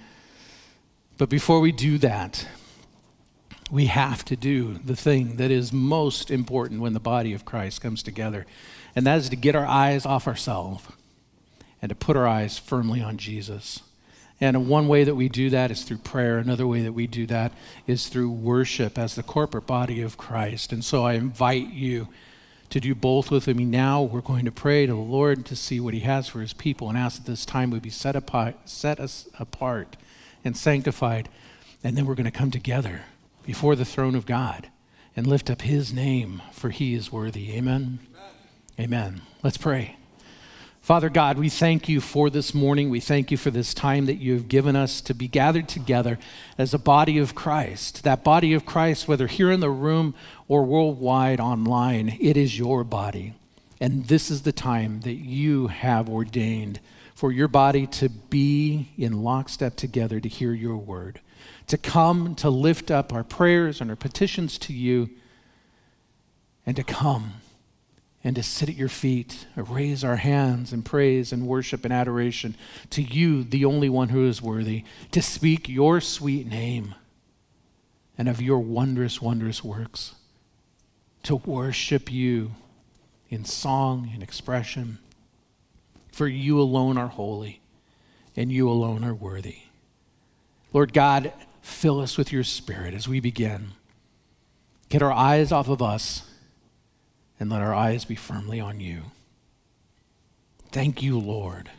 But 1.18 1.30
before 1.30 1.60
we 1.60 1.72
do 1.72 1.98
that, 2.00 2.46
we 3.72 3.86
have 3.88 4.24
to 4.26 4.36
do 4.36 4.80
the 4.86 4.96
thing 4.96 5.38
that 5.38 5.50
is 5.50 5.74
most 5.74 6.30
important 6.30 6.82
when 6.82 6.94
the 6.94 7.00
body 7.00 7.34
of 7.34 7.46
Christ 7.46 7.82
comes 7.82 8.04
together, 8.04 8.46
and 8.96 9.06
that 9.06 9.18
is 9.18 9.30
to 9.30 9.36
get 9.36 9.56
our 9.56 9.66
eyes 9.66 10.06
off 10.06 10.28
ourselves 10.28 10.86
and 11.82 11.90
to 11.90 11.96
put 11.96 12.16
our 12.16 12.28
eyes 12.28 12.58
firmly 12.58 13.02
on 13.02 13.18
Jesus. 13.18 13.82
And 14.40 14.68
one 14.68 14.88
way 14.88 15.04
that 15.04 15.16
we 15.16 15.30
do 15.30 15.50
that 15.52 15.72
is 15.72 15.84
through 15.84 16.00
prayer. 16.00 16.38
Another 16.38 16.68
way 16.68 16.82
that 16.82 16.94
we 16.94 17.08
do 17.08 17.26
that 17.28 17.54
is 17.88 18.08
through 18.08 18.32
worship 18.32 18.98
as 18.98 19.16
the 19.16 19.24
corporate 19.24 19.68
body 19.68 20.02
of 20.02 20.18
Christ. 20.18 20.74
And 20.74 20.84
so 20.84 21.06
I 21.06 21.14
invite 21.14 21.72
you 21.72 22.10
to 22.70 22.80
do 22.80 22.96
both 22.96 23.30
with 23.30 23.48
me 23.48 23.66
now. 23.66 24.02
We're 24.02 24.22
going 24.22 24.46
to 24.46 24.52
pray 24.52 24.86
to 24.86 24.94
the 24.94 25.00
Lord 25.00 25.46
to 25.46 25.56
see 25.56 25.80
what 25.80 25.94
He 25.94 26.02
has 26.02 26.28
for 26.28 26.42
His 26.42 26.54
people 26.54 26.90
and 26.90 26.98
ask 26.98 27.24
that 27.24 27.30
this 27.30 27.46
time 27.46 27.70
would 27.70 27.84
be 27.84 27.90
set 27.90 28.16
apart, 28.16 28.56
set 28.66 29.00
us 29.00 29.30
apart 29.40 29.96
and 30.44 30.58
sanctified. 30.58 31.30
And 31.84 31.96
then 31.96 32.06
we're 32.06 32.16
going 32.16 32.26
to 32.26 32.32
come 32.32 32.52
together 32.52 33.04
before 33.46 33.76
the 33.76 33.86
throne 33.86 34.16
of 34.16 34.26
God 34.26 34.70
and 35.16 35.28
lift 35.28 35.50
up 35.50 35.62
His 35.62 35.94
name, 35.94 36.42
for 36.52 36.70
He 36.72 36.96
is 36.96 37.12
worthy. 37.12 37.52
Amen. 37.54 38.00
Amen. 38.80 39.22
Let's 39.44 39.58
pray. 39.58 39.98
Father 40.82 41.10
God, 41.10 41.38
we 41.38 41.48
thank 41.48 41.88
you 41.88 42.01
for 42.01 42.32
this 42.32 42.56
morning. 42.56 42.89
We 42.89 43.00
thank 43.00 43.30
you 43.30 43.38
for 43.38 43.51
this 43.51 43.74
time 43.74 44.08
that 44.08 44.15
you 44.15 44.34
have 44.34 44.48
given 44.48 44.75
us 44.75 45.00
to 45.01 45.13
be 45.13 45.27
gathered 45.27 45.70
together 45.70 46.18
as 46.58 46.74
a 46.74 46.80
body 46.80 47.20
of 47.20 47.36
Christ. 47.36 48.03
That 48.03 48.24
body 48.24 48.51
of 48.53 48.65
Christ, 48.65 49.08
whether 49.08 49.27
here 49.27 49.51
in 49.51 49.60
the 49.60 49.70
room 49.70 50.15
or 50.48 50.65
worldwide 50.65 51.39
online, 51.39 52.18
it 52.20 52.36
is 52.36 52.58
your 52.58 52.84
body. 52.84 53.36
And 53.80 54.08
this 54.08 54.32
is 54.32 54.42
the 54.42 54.51
time 54.51 55.01
that 55.01 55.13
you 55.13 55.68
have 55.68 56.10
ordained 56.10 56.80
for 57.13 57.32
your 57.32 57.48
body 57.48 57.86
to 57.86 58.10
be 58.10 58.89
in 58.98 59.24
lockstep 59.24 59.75
together 59.75 60.20
to 60.20 60.27
hear 60.27 60.51
your 60.51 60.77
word, 60.77 61.22
to 61.68 61.77
come 61.77 62.34
to 62.36 62.50
lift 62.50 62.89
up 62.89 63.13
our 63.13 63.24
prayers 63.24 63.80
and 63.80 63.92
our 63.92 63.96
petitions 63.96 64.58
to 64.58 64.74
you, 64.74 65.12
and 66.65 66.75
to 66.75 66.84
come 66.84 67.36
and 68.24 68.36
to 68.38 68.44
sit 68.44 68.70
at 68.70 68.75
your 68.75 68.89
feet, 68.89 69.48
and 69.56 69.70
raise 69.70 70.03
our 70.03 70.15
hands 70.15 70.72
in 70.72 70.82
praise 70.82 71.34
and 71.34 71.46
worship 71.46 71.84
and 71.84 71.94
adoration 71.94 72.56
to 72.89 73.01
you, 73.01 73.44
the 73.44 73.65
only 73.65 73.89
one 73.89 74.10
who 74.10 74.25
is 74.25 74.42
worthy, 74.42 74.86
to 75.12 75.22
speak 75.22 75.68
your 75.68 76.00
sweet 76.00 76.48
name 76.48 76.96
and 78.18 78.30
of 78.30 78.42
your 78.42 78.60
wondrous, 78.60 79.22
wondrous 79.22 79.63
works, 79.63 80.15
to 81.24 81.36
worship 81.36 82.12
you 82.12 82.53
in 83.30 83.44
song 83.44 84.10
and 84.13 84.24
expression. 84.24 85.00
For 86.12 86.27
you 86.27 86.62
alone 86.62 86.98
are 86.98 87.08
holy, 87.08 87.60
and 88.38 88.51
you 88.51 88.70
alone 88.70 89.03
are 89.03 89.15
worthy. 89.15 89.58
Lord 90.72 90.94
God, 90.94 91.34
fill 91.62 92.00
us 92.00 92.18
with 92.18 92.32
your 92.32 92.44
spirit 92.44 92.94
as 92.94 93.08
we 93.08 93.20
begin. 93.20 93.72
Get 94.89 95.01
our 95.01 95.12
eyes 95.12 95.51
off 95.51 95.68
of 95.68 95.82
us 95.82 96.30
and 97.40 97.50
let 97.50 97.62
our 97.62 97.74
eyes 97.74 98.06
be 98.06 98.16
firmly 98.16 98.60
on 98.60 98.80
you. 98.80 99.04
Thank 100.72 101.04
you, 101.04 101.20
Lord. 101.20 101.70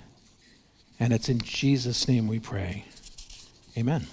And 1.00 1.12
it's 1.12 1.28
in 1.28 1.40
Jesus' 1.40 2.06
name 2.06 2.28
we 2.28 2.38
pray. 2.38 2.84
Amen. 3.76 4.06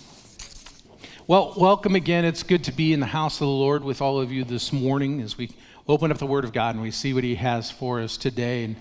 Well, 1.27 1.53
welcome 1.55 1.95
again. 1.95 2.25
It's 2.25 2.43
good 2.43 2.63
to 2.63 2.71
be 2.71 2.93
in 2.93 3.00
the 3.00 3.05
house 3.05 3.36
of 3.36 3.45
the 3.45 3.53
Lord 3.53 3.83
with 3.83 4.01
all 4.01 4.19
of 4.19 4.31
you 4.31 4.43
this 4.43 4.74
morning 4.74 5.21
as 5.21 5.38
we 5.38 5.51
open 5.88 6.12
up 6.12 6.17
the 6.17 6.25
Word 6.25 6.43
of 6.43 6.51
God 6.51 6.75
and 6.75 6.81
we 6.81 6.91
see 6.91 7.13
what 7.13 7.24
He 7.24 7.36
has 7.36 7.69
for 7.69 8.01
us 8.01 8.17
today. 8.17 8.63
And, 8.63 8.75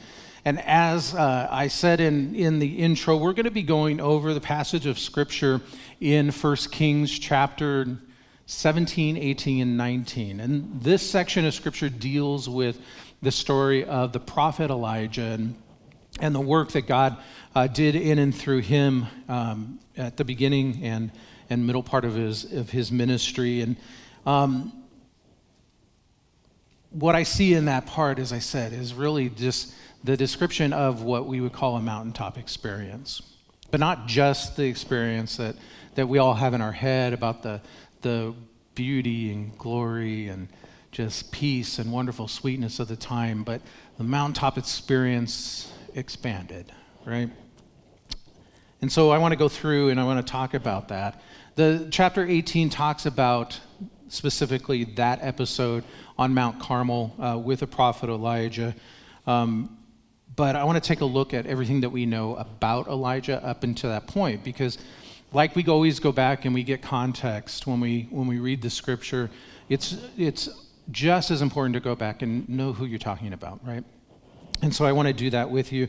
and 0.45 0.61
as 0.63 1.15
uh, 1.15 1.49
I 1.51 1.69
said 1.69 2.01
in, 2.01 2.35
in 2.35 2.59
the 2.59 2.79
intro, 2.79 3.17
we're 3.17 3.35
going 3.35 3.45
to 3.45 3.51
be 3.51 3.63
going 3.63 4.01
over 4.01 4.33
the 4.33 4.41
passage 4.41 4.87
of 4.87 4.99
Scripture 4.99 5.61
in 6.01 6.31
1 6.31 6.57
Kings 6.71 7.19
chapter 7.19 7.99
17, 8.51 9.17
18, 9.17 9.63
and 9.63 9.77
19. 9.77 10.41
And 10.41 10.83
this 10.83 11.09
section 11.09 11.45
of 11.45 11.55
scripture 11.55 11.89
deals 11.89 12.49
with 12.49 12.81
the 13.23 13.31
story 13.31 13.85
of 13.85 14.13
the 14.13 14.19
prophet 14.19 14.71
Elijah 14.71 15.23
and, 15.23 15.55
and 16.19 16.35
the 16.35 16.41
work 16.41 16.73
that 16.73 16.89
God 16.89 17.17
uh, 17.55 17.69
did 17.69 17.95
in 17.95 18.19
and 18.19 18.35
through 18.35 18.59
him 18.59 19.07
um, 19.29 19.79
at 19.97 20.17
the 20.17 20.25
beginning 20.25 20.83
and, 20.83 21.13
and 21.49 21.65
middle 21.65 21.85
part 21.85 22.05
of 22.05 22.17
his, 22.17 22.53
of 22.53 22.71
his 22.71 22.91
ministry. 22.91 23.61
And 23.61 23.77
um, 24.27 24.73
what 26.91 27.15
I 27.15 27.23
see 27.23 27.55
in 27.55 27.67
that 27.67 27.87
part, 27.87 28.19
as 28.19 28.33
I 28.33 28.41
said, 28.41 28.73
is 28.73 28.95
really 28.95 29.29
just 29.29 29.73
the 30.03 30.17
description 30.17 30.73
of 30.73 31.05
what 31.05 31.27
we 31.27 31.41
would 31.41 31.53
call 31.53 31.77
a 31.77 31.81
mountaintop 31.81 32.37
experience. 32.37 33.23
But 33.71 33.79
not 33.79 34.09
just 34.09 34.57
the 34.57 34.65
experience 34.65 35.37
that, 35.37 35.55
that 35.95 36.09
we 36.09 36.19
all 36.19 36.35
have 36.35 36.53
in 36.53 36.61
our 36.61 36.73
head 36.73 37.13
about 37.13 37.45
the, 37.45 37.61
the 38.03 38.35
beauty 38.75 39.33
and 39.33 39.57
glory 39.59 40.29
and 40.29 40.49
just 40.93 41.31
peace 41.31 41.79
and 41.79 41.93
wonderful 41.93 42.27
sweetness 42.29 42.81
of 42.81 42.89
the 42.89 42.97
time, 42.97 43.45
but 43.45 43.61
the 43.99 44.05
mountaintop 44.05 44.59
experience 44.59 45.73
expanded, 45.95 46.73
right? 47.05 47.31
And 48.81 48.91
so 48.91 49.11
I 49.11 49.19
want 49.19 49.33
to 49.33 49.37
go 49.37 49.49
through 49.49 49.91
and 49.91 50.01
I 50.01 50.05
want 50.05 50.25
to 50.25 50.31
talk 50.31 50.55
about 50.55 50.89
that. 50.89 51.21
The 51.55 51.89
chapter 51.91 52.27
18 52.27 52.71
talks 52.71 53.07
about 53.07 53.61
specifically 54.09 54.85
that 54.85 55.21
episode 55.23 55.85
on 56.19 56.35
Mount 56.35 56.61
Carmel 56.61 57.15
uh, 57.19 57.39
with 57.39 57.61
the 57.61 57.67
prophet 57.67 58.09
Elijah. 58.09 58.75
Um, 59.27 59.77
but 60.35 60.57
I 60.57 60.65
want 60.65 60.83
to 60.83 60.87
take 60.87 61.01
a 61.01 61.07
look 61.07 61.35
at 61.35 61.47
everything 61.47 61.83
that 61.83 61.91
we 61.91 62.07
know 62.07 62.37
about 62.37 62.89
Elijah 62.89 63.45
up 63.45 63.63
until 63.63 63.91
that 63.91 64.07
point 64.07 64.43
because 64.43 64.79
like 65.33 65.55
we 65.55 65.65
always 65.67 66.01
go 66.01 66.13
back 66.13 66.45
and 66.45 66.55
we 66.55 66.63
get 66.63 66.83
context 66.83 67.67
when 67.67 67.81
we 67.81 68.09
when 68.11 68.27
we 68.27 68.39
read 68.39 68.63
the 68.63 68.71
scripture 68.71 69.31
it's 69.69 69.97
it's 70.17 70.49
just 70.91 71.31
as 71.31 71.41
important 71.41 71.75
to 71.75 71.81
go 71.81 71.95
back 71.95 72.23
and 72.23 72.49
know 72.49 72.73
who 72.73 72.85
you're 72.85 72.99
talking 72.99 73.33
about 73.33 73.61
right? 73.65 73.85
And 74.63 74.75
so 74.75 74.85
i 74.85 74.93
want 74.93 75.09
to 75.09 75.15
do 75.15 75.31
that 75.31 75.51
with 75.51 75.73
you. 75.73 75.89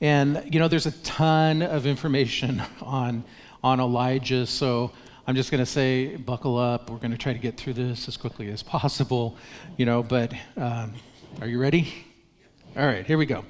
And 0.00 0.42
you 0.52 0.60
know 0.60 0.68
there's 0.68 0.86
a 0.86 0.92
ton 1.02 1.62
of 1.62 1.86
information 1.86 2.62
on 2.82 3.24
on 3.64 3.78
elijah 3.78 4.44
so 4.44 4.90
i'm 5.26 5.36
just 5.36 5.50
going 5.50 5.60
to 5.60 5.66
say 5.66 6.16
buckle 6.16 6.58
up. 6.58 6.90
We're 6.90 6.98
going 6.98 7.12
to 7.12 7.18
try 7.18 7.32
to 7.32 7.38
get 7.38 7.56
through 7.56 7.74
this 7.74 8.08
as 8.08 8.16
quickly 8.16 8.50
as 8.50 8.62
possible 8.62 9.36
you 9.76 9.86
know 9.86 10.02
but 10.02 10.32
um, 10.56 10.94
are 11.40 11.46
you 11.46 11.58
ready? 11.58 11.92
All 12.76 12.86
right 12.86 13.06
here 13.06 13.18
we 13.18 13.26
go. 13.26 13.44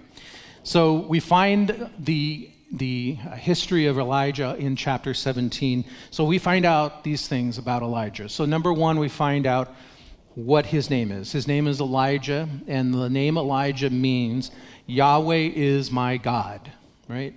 So 0.63 0.95
we 0.95 1.19
find 1.19 1.91
the 1.99 2.52
the 2.73 3.15
history 3.37 3.87
of 3.87 3.99
Elijah 3.99 4.57
in 4.59 4.75
chapter 4.77 5.13
17. 5.13 5.85
So 6.11 6.25
we 6.25 6.39
find 6.39 6.65
out 6.65 7.05
these 7.05 7.29
things 7.29 7.59
about 7.59 7.83
Elijah. 7.83 8.29
So, 8.29 8.47
number 8.47 8.73
one, 8.73 8.99
we 8.99 9.09
find 9.09 9.47
out 9.47 9.75
what 10.35 10.67
his 10.67 10.89
name 10.89 11.13
is. 11.13 11.31
His 11.31 11.47
name 11.47 11.67
is 11.67 11.81
Elijah, 11.81 12.49
and 12.67 12.95
the 12.95 13.11
name 13.11 13.37
Elijah 13.37 13.91
means 13.91 14.51
Yahweh 14.87 15.51
is 15.55 15.91
my 15.91 16.17
God, 16.17 16.73
right? 17.09 17.35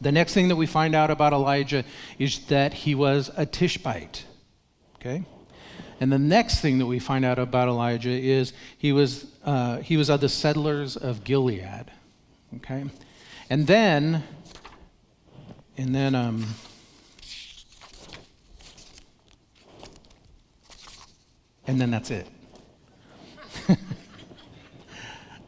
The 0.00 0.12
next 0.12 0.34
thing 0.34 0.48
that 0.48 0.56
we 0.56 0.66
find 0.66 0.94
out 0.94 1.10
about 1.10 1.32
Elijah 1.32 1.84
is 2.20 2.46
that 2.46 2.72
he 2.72 2.94
was 2.94 3.32
a 3.36 3.44
Tishbite, 3.44 4.24
okay? 4.96 5.24
And 6.00 6.12
the 6.12 6.18
next 6.20 6.60
thing 6.60 6.78
that 6.78 6.86
we 6.86 7.00
find 7.00 7.24
out 7.24 7.40
about 7.40 7.66
Elijah 7.66 8.10
is 8.10 8.52
he 8.78 8.92
was, 8.92 9.26
uh, 9.44 9.78
he 9.78 9.96
was 9.96 10.08
of 10.08 10.20
the 10.20 10.28
settlers 10.28 10.96
of 10.96 11.24
Gilead, 11.24 11.90
okay? 12.56 12.84
And 13.50 13.66
then, 13.66 14.22
and 15.78 15.94
then, 15.94 16.14
um, 16.14 16.44
and 21.66 21.80
then 21.80 21.90
that's 21.90 22.10
it. 22.10 22.26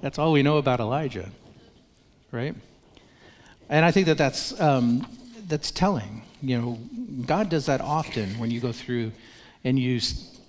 that's 0.00 0.18
all 0.18 0.32
we 0.32 0.42
know 0.42 0.56
about 0.56 0.80
Elijah, 0.80 1.28
right? 2.32 2.54
And 3.68 3.84
I 3.84 3.90
think 3.90 4.06
that 4.06 4.16
that's, 4.16 4.58
um, 4.58 5.06
that's 5.46 5.70
telling. 5.70 6.22
You 6.40 6.58
know, 6.58 6.78
God 7.26 7.50
does 7.50 7.66
that 7.66 7.82
often 7.82 8.38
when 8.38 8.50
you 8.50 8.60
go 8.60 8.72
through 8.72 9.12
and 9.62 9.78
you 9.78 10.00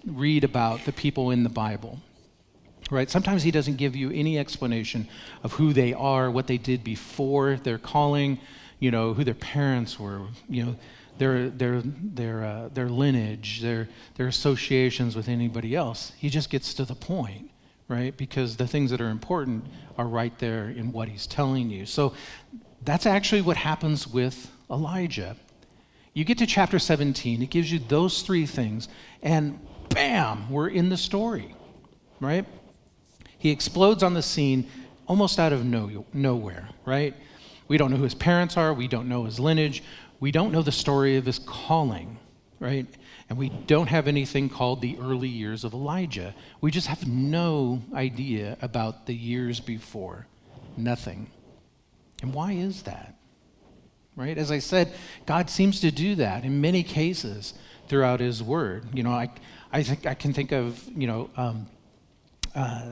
read 0.06 0.46
about 0.46 0.86
the 0.86 0.94
people 0.94 1.32
in 1.32 1.44
the 1.44 1.50
Bible 1.50 2.00
right? 2.92 3.10
Sometimes 3.10 3.42
he 3.42 3.50
doesn't 3.50 3.78
give 3.78 3.96
you 3.96 4.12
any 4.12 4.38
explanation 4.38 5.08
of 5.44 5.54
who 5.54 5.74
they 5.74 5.94
are, 5.94 6.30
what 6.30 6.46
they 6.46 6.58
did 6.58 6.84
before 6.84 7.56
their 7.56 7.78
calling, 7.80 8.38
you 8.80 8.92
know, 8.92 9.14
who 9.14 9.24
their 9.24 9.34
parents 9.34 10.00
were, 10.00 10.22
you 10.50 10.66
know, 10.66 10.76
their, 11.18 11.50
their, 11.50 11.82
their, 11.84 12.44
uh, 12.44 12.70
their 12.74 12.90
lineage, 12.90 13.62
their, 13.62 13.88
their 14.16 14.28
associations 14.28 15.16
with 15.16 15.30
anybody 15.30 15.76
else. 15.76 16.12
He 16.18 16.30
just 16.30 16.50
gets 16.50 16.74
to 16.76 16.86
the 16.86 16.96
point, 16.96 17.50
right? 17.88 18.16
Because 18.16 18.58
the 18.58 18.68
things 18.68 18.92
that 18.92 19.00
are 19.00 19.10
important 19.10 19.66
are 19.98 20.08
right 20.08 20.38
there 20.40 20.70
in 20.70 20.92
what 20.92 21.08
he's 21.08 21.28
telling 21.28 21.70
you. 21.70 21.86
So 21.86 22.14
that's 22.84 23.06
actually 23.06 23.42
what 23.42 23.58
happens 23.58 24.08
with 24.08 24.52
Elijah. 24.70 25.38
You 26.14 26.26
get 26.26 26.40
to 26.40 26.46
chapter 26.46 26.78
17, 26.78 27.42
it 27.42 27.50
gives 27.50 27.72
you 27.72 27.80
those 27.80 28.22
three 28.24 28.46
things, 28.46 28.90
and 29.22 29.60
bam, 29.90 30.50
we're 30.50 30.68
in 30.68 30.90
the 30.90 30.98
story, 30.98 31.56
right? 32.20 32.46
He 33.42 33.50
explodes 33.50 34.04
on 34.04 34.14
the 34.14 34.22
scene 34.22 34.70
almost 35.08 35.40
out 35.40 35.52
of 35.52 35.66
no, 35.66 36.06
nowhere, 36.14 36.70
right? 36.86 37.16
We 37.68 37.78
don't 37.78 37.90
know 37.90 37.98
who 37.98 38.04
his 38.04 38.14
parents 38.14 38.56
are. 38.56 38.72
We 38.72 38.88
don't 38.88 39.10
know 39.10 39.24
his 39.24 39.40
lineage. 39.40 39.84
We 40.20 40.32
don't 40.32 40.52
know 40.52 40.62
the 40.62 40.72
story 40.72 41.18
of 41.18 41.26
his 41.26 41.40
calling, 41.40 42.20
right? 42.60 42.86
And 43.30 43.40
we 43.40 43.50
don't 43.50 43.88
have 43.88 44.08
anything 44.08 44.48
called 44.48 44.80
the 44.82 44.96
early 45.02 45.28
years 45.28 45.64
of 45.64 45.74
Elijah. 45.74 46.36
We 46.62 46.70
just 46.70 46.86
have 46.86 47.08
no 47.08 47.82
idea 47.96 48.58
about 48.62 49.08
the 49.08 49.16
years 49.16 49.60
before. 49.60 50.28
Nothing. 50.78 51.32
And 52.22 52.36
why 52.36 52.52
is 52.52 52.84
that? 52.84 53.16
Right? 54.16 54.38
As 54.38 54.52
I 54.52 54.60
said, 54.60 54.94
God 55.26 55.50
seems 55.50 55.80
to 55.80 55.90
do 55.90 56.14
that 56.16 56.44
in 56.44 56.62
many 56.62 56.84
cases 56.84 57.56
throughout 57.88 58.20
His 58.20 58.44
Word. 58.44 58.86
You 58.94 59.02
know, 59.02 59.12
I, 59.12 59.32
I 59.72 59.82
think 59.82 60.06
I 60.06 60.14
can 60.14 60.32
think 60.32 60.52
of, 60.52 60.80
you 60.96 61.08
know, 61.08 61.32
um, 61.36 61.66
uh, 62.54 62.92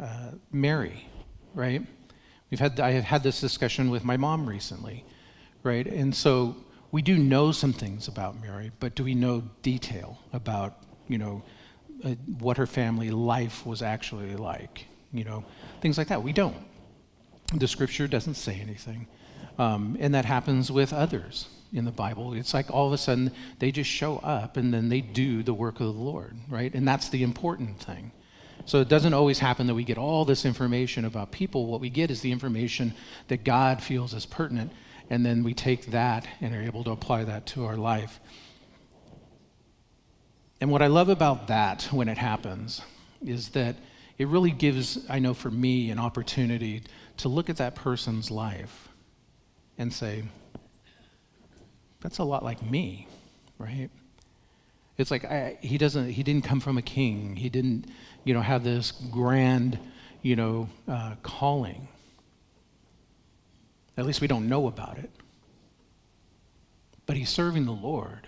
uh, 0.00 0.32
Mary, 0.52 1.08
right? 1.54 1.82
We've 2.50 2.60
had, 2.60 2.80
I 2.80 2.92
have 2.92 3.04
had 3.04 3.22
this 3.22 3.40
discussion 3.40 3.90
with 3.90 4.04
my 4.04 4.16
mom 4.16 4.48
recently, 4.48 5.04
right? 5.62 5.86
And 5.86 6.14
so 6.14 6.56
we 6.92 7.02
do 7.02 7.16
know 7.16 7.52
some 7.52 7.72
things 7.72 8.08
about 8.08 8.40
Mary, 8.40 8.70
but 8.80 8.94
do 8.94 9.04
we 9.04 9.14
know 9.14 9.42
detail 9.62 10.18
about, 10.32 10.78
you 11.08 11.18
know, 11.18 11.42
uh, 12.04 12.10
what 12.38 12.56
her 12.56 12.66
family 12.66 13.10
life 13.10 13.66
was 13.66 13.82
actually 13.82 14.36
like? 14.36 14.86
You 15.12 15.24
know, 15.24 15.44
things 15.80 15.98
like 15.98 16.08
that. 16.08 16.22
We 16.22 16.32
don't. 16.32 16.56
The 17.54 17.68
scripture 17.68 18.06
doesn't 18.08 18.34
say 18.34 18.60
anything. 18.60 19.06
Um, 19.58 19.96
and 20.00 20.14
that 20.14 20.24
happens 20.24 20.70
with 20.70 20.92
others 20.92 21.48
in 21.72 21.84
the 21.84 21.92
Bible. 21.92 22.34
It's 22.34 22.54
like 22.54 22.70
all 22.70 22.86
of 22.86 22.92
a 22.92 22.98
sudden 22.98 23.32
they 23.58 23.70
just 23.70 23.90
show 23.90 24.18
up 24.18 24.56
and 24.56 24.72
then 24.72 24.88
they 24.88 25.00
do 25.00 25.42
the 25.42 25.54
work 25.54 25.80
of 25.80 25.86
the 25.86 26.00
Lord, 26.00 26.36
right? 26.48 26.72
And 26.74 26.86
that's 26.86 27.08
the 27.08 27.22
important 27.22 27.80
thing. 27.80 28.12
So 28.66 28.80
it 28.80 28.88
doesn't 28.88 29.12
always 29.12 29.38
happen 29.38 29.66
that 29.66 29.74
we 29.74 29.84
get 29.84 29.98
all 29.98 30.24
this 30.24 30.44
information 30.44 31.04
about 31.04 31.32
people. 31.32 31.66
What 31.66 31.80
we 31.80 31.90
get 31.90 32.10
is 32.10 32.20
the 32.22 32.32
information 32.32 32.94
that 33.28 33.44
God 33.44 33.82
feels 33.82 34.14
is 34.14 34.24
pertinent, 34.24 34.72
and 35.10 35.24
then 35.24 35.42
we 35.42 35.52
take 35.52 35.86
that 35.86 36.26
and 36.40 36.54
are 36.54 36.62
able 36.62 36.82
to 36.84 36.90
apply 36.90 37.24
that 37.24 37.46
to 37.46 37.66
our 37.66 37.76
life. 37.76 38.20
And 40.60 40.70
what 40.70 40.80
I 40.80 40.86
love 40.86 41.10
about 41.10 41.48
that 41.48 41.88
when 41.90 42.08
it 42.08 42.16
happens 42.16 42.80
is 43.24 43.50
that 43.50 43.76
it 44.16 44.28
really 44.28 44.50
gives, 44.50 44.98
I 45.10 45.18
know 45.18 45.34
for 45.34 45.50
me, 45.50 45.90
an 45.90 45.98
opportunity 45.98 46.82
to 47.18 47.28
look 47.28 47.50
at 47.50 47.58
that 47.58 47.74
person's 47.74 48.30
life 48.30 48.88
and 49.76 49.92
say, 49.92 50.24
that's 52.00 52.18
a 52.18 52.24
lot 52.24 52.44
like 52.44 52.62
me, 52.62 53.08
right? 53.58 53.90
It's 54.96 55.10
like 55.10 55.24
I, 55.24 55.58
he 55.60 55.76
doesn't. 55.76 56.10
He 56.10 56.22
didn't 56.22 56.44
come 56.44 56.60
from 56.60 56.78
a 56.78 56.82
king. 56.82 57.34
He 57.36 57.48
didn't, 57.48 57.86
you 58.24 58.34
know, 58.34 58.40
have 58.40 58.64
this 58.64 58.90
grand, 58.90 59.78
you 60.22 60.36
know, 60.36 60.68
uh, 60.88 61.14
calling. 61.22 61.88
At 63.96 64.06
least 64.06 64.20
we 64.20 64.26
don't 64.26 64.48
know 64.48 64.66
about 64.66 64.98
it. 64.98 65.10
But 67.06 67.16
he's 67.16 67.28
serving 67.28 67.66
the 67.66 67.72
Lord. 67.72 68.26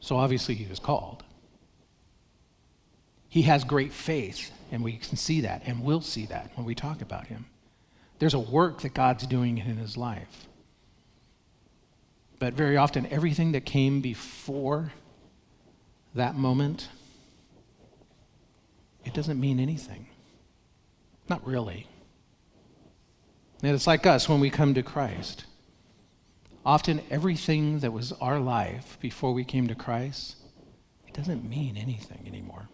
So 0.00 0.16
obviously 0.16 0.54
he 0.54 0.66
was 0.66 0.78
called. 0.78 1.22
He 3.28 3.42
has 3.42 3.64
great 3.64 3.92
faith, 3.92 4.50
and 4.70 4.82
we 4.82 4.94
can 4.98 5.16
see 5.16 5.42
that, 5.42 5.62
and 5.64 5.82
we'll 5.82 6.02
see 6.02 6.26
that 6.26 6.50
when 6.54 6.66
we 6.66 6.74
talk 6.74 7.00
about 7.00 7.28
him. 7.28 7.46
There's 8.18 8.34
a 8.34 8.38
work 8.38 8.82
that 8.82 8.94
God's 8.94 9.26
doing 9.26 9.58
in 9.58 9.76
his 9.78 9.96
life. 9.96 10.46
But 12.38 12.54
very 12.54 12.76
often, 12.76 13.06
everything 13.06 13.52
that 13.52 13.64
came 13.64 14.00
before 14.00 14.92
that 16.14 16.34
moment, 16.34 16.88
it 19.04 19.14
doesn't 19.14 19.40
mean 19.40 19.60
anything. 19.60 20.06
Not 21.28 21.46
really. 21.46 21.86
And 23.62 23.74
it's 23.74 23.86
like 23.86 24.06
us 24.06 24.28
when 24.28 24.40
we 24.40 24.50
come 24.50 24.74
to 24.74 24.82
Christ. 24.82 25.44
Often, 26.64 27.02
everything 27.10 27.80
that 27.80 27.92
was 27.92 28.12
our 28.12 28.38
life 28.38 28.98
before 29.00 29.32
we 29.32 29.44
came 29.44 29.66
to 29.68 29.74
Christ, 29.74 30.36
it 31.06 31.14
doesn't 31.14 31.48
mean 31.48 31.76
anything 31.76 32.24
anymore. 32.26 32.68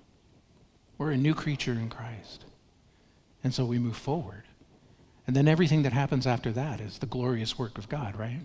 We're 0.98 1.12
a 1.12 1.16
new 1.16 1.34
creature 1.34 1.72
in 1.72 1.88
Christ. 1.88 2.44
And 3.44 3.54
so 3.54 3.64
we 3.64 3.78
move 3.78 3.96
forward. 3.96 4.42
And 5.26 5.36
then 5.36 5.46
everything 5.46 5.82
that 5.82 5.92
happens 5.92 6.26
after 6.26 6.50
that 6.52 6.80
is 6.80 6.98
the 6.98 7.06
glorious 7.06 7.58
work 7.58 7.78
of 7.78 7.88
God, 7.88 8.18
right? 8.18 8.40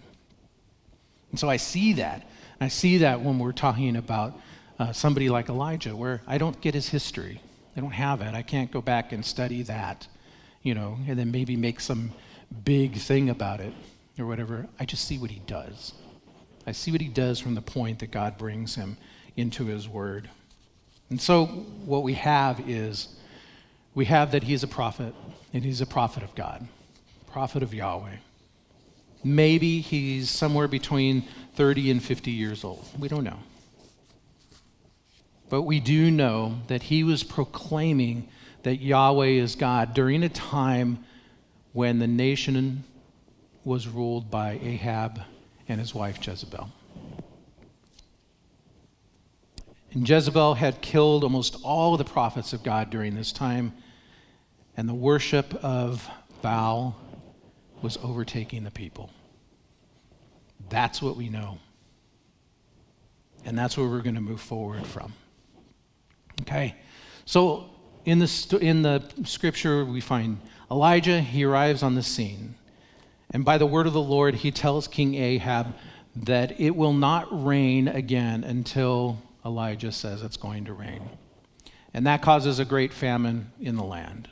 And 1.31 1.39
so 1.39 1.49
I 1.49 1.57
see 1.57 1.93
that. 1.93 2.27
I 2.61 2.67
see 2.67 2.99
that 2.99 3.21
when 3.21 3.39
we're 3.39 3.53
talking 3.53 3.95
about 3.95 4.39
uh, 4.77 4.91
somebody 4.91 5.29
like 5.29 5.49
Elijah, 5.49 5.95
where 5.95 6.21
I 6.27 6.37
don't 6.37 6.59
get 6.61 6.73
his 6.73 6.89
history. 6.89 7.41
I 7.75 7.79
don't 7.81 7.91
have 7.91 8.21
it. 8.21 8.33
I 8.33 8.41
can't 8.41 8.71
go 8.71 8.81
back 8.81 9.11
and 9.11 9.25
study 9.25 9.63
that, 9.63 10.07
you 10.61 10.75
know, 10.75 10.97
and 11.07 11.17
then 11.17 11.31
maybe 11.31 11.55
make 11.55 11.79
some 11.79 12.11
big 12.63 12.95
thing 12.95 13.29
about 13.29 13.59
it 13.59 13.73
or 14.19 14.25
whatever. 14.25 14.67
I 14.79 14.85
just 14.85 15.05
see 15.05 15.17
what 15.17 15.31
he 15.31 15.39
does. 15.47 15.93
I 16.67 16.71
see 16.71 16.91
what 16.91 17.01
he 17.01 17.07
does 17.07 17.39
from 17.39 17.55
the 17.55 17.61
point 17.61 17.99
that 17.99 18.11
God 18.11 18.37
brings 18.37 18.75
him 18.75 18.97
into 19.35 19.65
his 19.65 19.89
word. 19.89 20.29
And 21.09 21.19
so 21.19 21.45
what 21.45 22.03
we 22.03 22.13
have 22.13 22.69
is 22.69 23.09
we 23.95 24.05
have 24.05 24.31
that 24.31 24.43
he's 24.43 24.63
a 24.63 24.67
prophet, 24.67 25.13
and 25.53 25.63
he's 25.63 25.81
a 25.81 25.85
prophet 25.85 26.23
of 26.23 26.33
God, 26.35 26.67
prophet 27.31 27.63
of 27.63 27.73
Yahweh. 27.73 28.17
Maybe 29.23 29.79
he's 29.81 30.29
somewhere 30.29 30.67
between 30.67 31.25
30 31.55 31.91
and 31.91 32.03
50 32.03 32.31
years 32.31 32.63
old. 32.63 32.85
We 32.99 33.07
don't 33.07 33.23
know. 33.23 33.39
But 35.49 35.63
we 35.63 35.79
do 35.79 36.09
know 36.09 36.59
that 36.67 36.83
he 36.83 37.03
was 37.03 37.23
proclaiming 37.23 38.27
that 38.63 38.77
Yahweh 38.77 39.27
is 39.27 39.55
God 39.55 39.93
during 39.93 40.23
a 40.23 40.29
time 40.29 41.03
when 41.73 41.99
the 41.99 42.07
nation 42.07 42.83
was 43.63 43.87
ruled 43.87 44.31
by 44.31 44.59
Ahab 44.61 45.21
and 45.67 45.79
his 45.79 45.93
wife 45.93 46.25
Jezebel. 46.25 46.69
And 49.91 50.09
Jezebel 50.09 50.55
had 50.55 50.81
killed 50.81 51.23
almost 51.23 51.57
all 51.63 51.93
of 51.93 51.99
the 51.99 52.05
prophets 52.05 52.51
of 52.53 52.63
God 52.63 52.89
during 52.89 53.13
this 53.13 53.31
time, 53.31 53.73
and 54.75 54.89
the 54.89 54.93
worship 54.93 55.53
of 55.63 56.09
Baal 56.41 56.95
was 57.81 57.97
overtaking 58.01 58.63
the 58.63 58.71
people. 58.71 59.11
That's 60.69 61.01
what 61.01 61.15
we 61.15 61.29
know. 61.29 61.59
And 63.45 63.57
that's 63.57 63.77
where 63.77 63.87
we're 63.87 64.01
going 64.01 64.15
to 64.15 64.21
move 64.21 64.41
forward 64.41 64.87
from. 64.87 65.13
Okay? 66.41 66.75
So 67.25 67.69
in 68.05 68.19
the, 68.19 68.57
in 68.61 68.81
the 68.81 69.03
scripture, 69.23 69.85
we 69.85 70.01
find 70.01 70.39
Elijah, 70.69 71.21
he 71.21 71.43
arrives 71.43 71.83
on 71.83 71.95
the 71.95 72.03
scene. 72.03 72.55
And 73.31 73.45
by 73.45 73.57
the 73.57 73.65
word 73.65 73.87
of 73.87 73.93
the 73.93 74.01
Lord, 74.01 74.35
he 74.35 74.51
tells 74.51 74.87
King 74.87 75.15
Ahab 75.15 75.75
that 76.15 76.59
it 76.59 76.75
will 76.75 76.93
not 76.93 77.27
rain 77.31 77.87
again 77.87 78.43
until 78.43 79.19
Elijah 79.45 79.91
says 79.91 80.21
it's 80.21 80.37
going 80.37 80.65
to 80.65 80.73
rain. 80.73 81.09
And 81.93 82.07
that 82.07 82.21
causes 82.21 82.59
a 82.59 82.65
great 82.65 82.93
famine 82.93 83.51
in 83.59 83.75
the 83.75 83.83
land. 83.83 84.29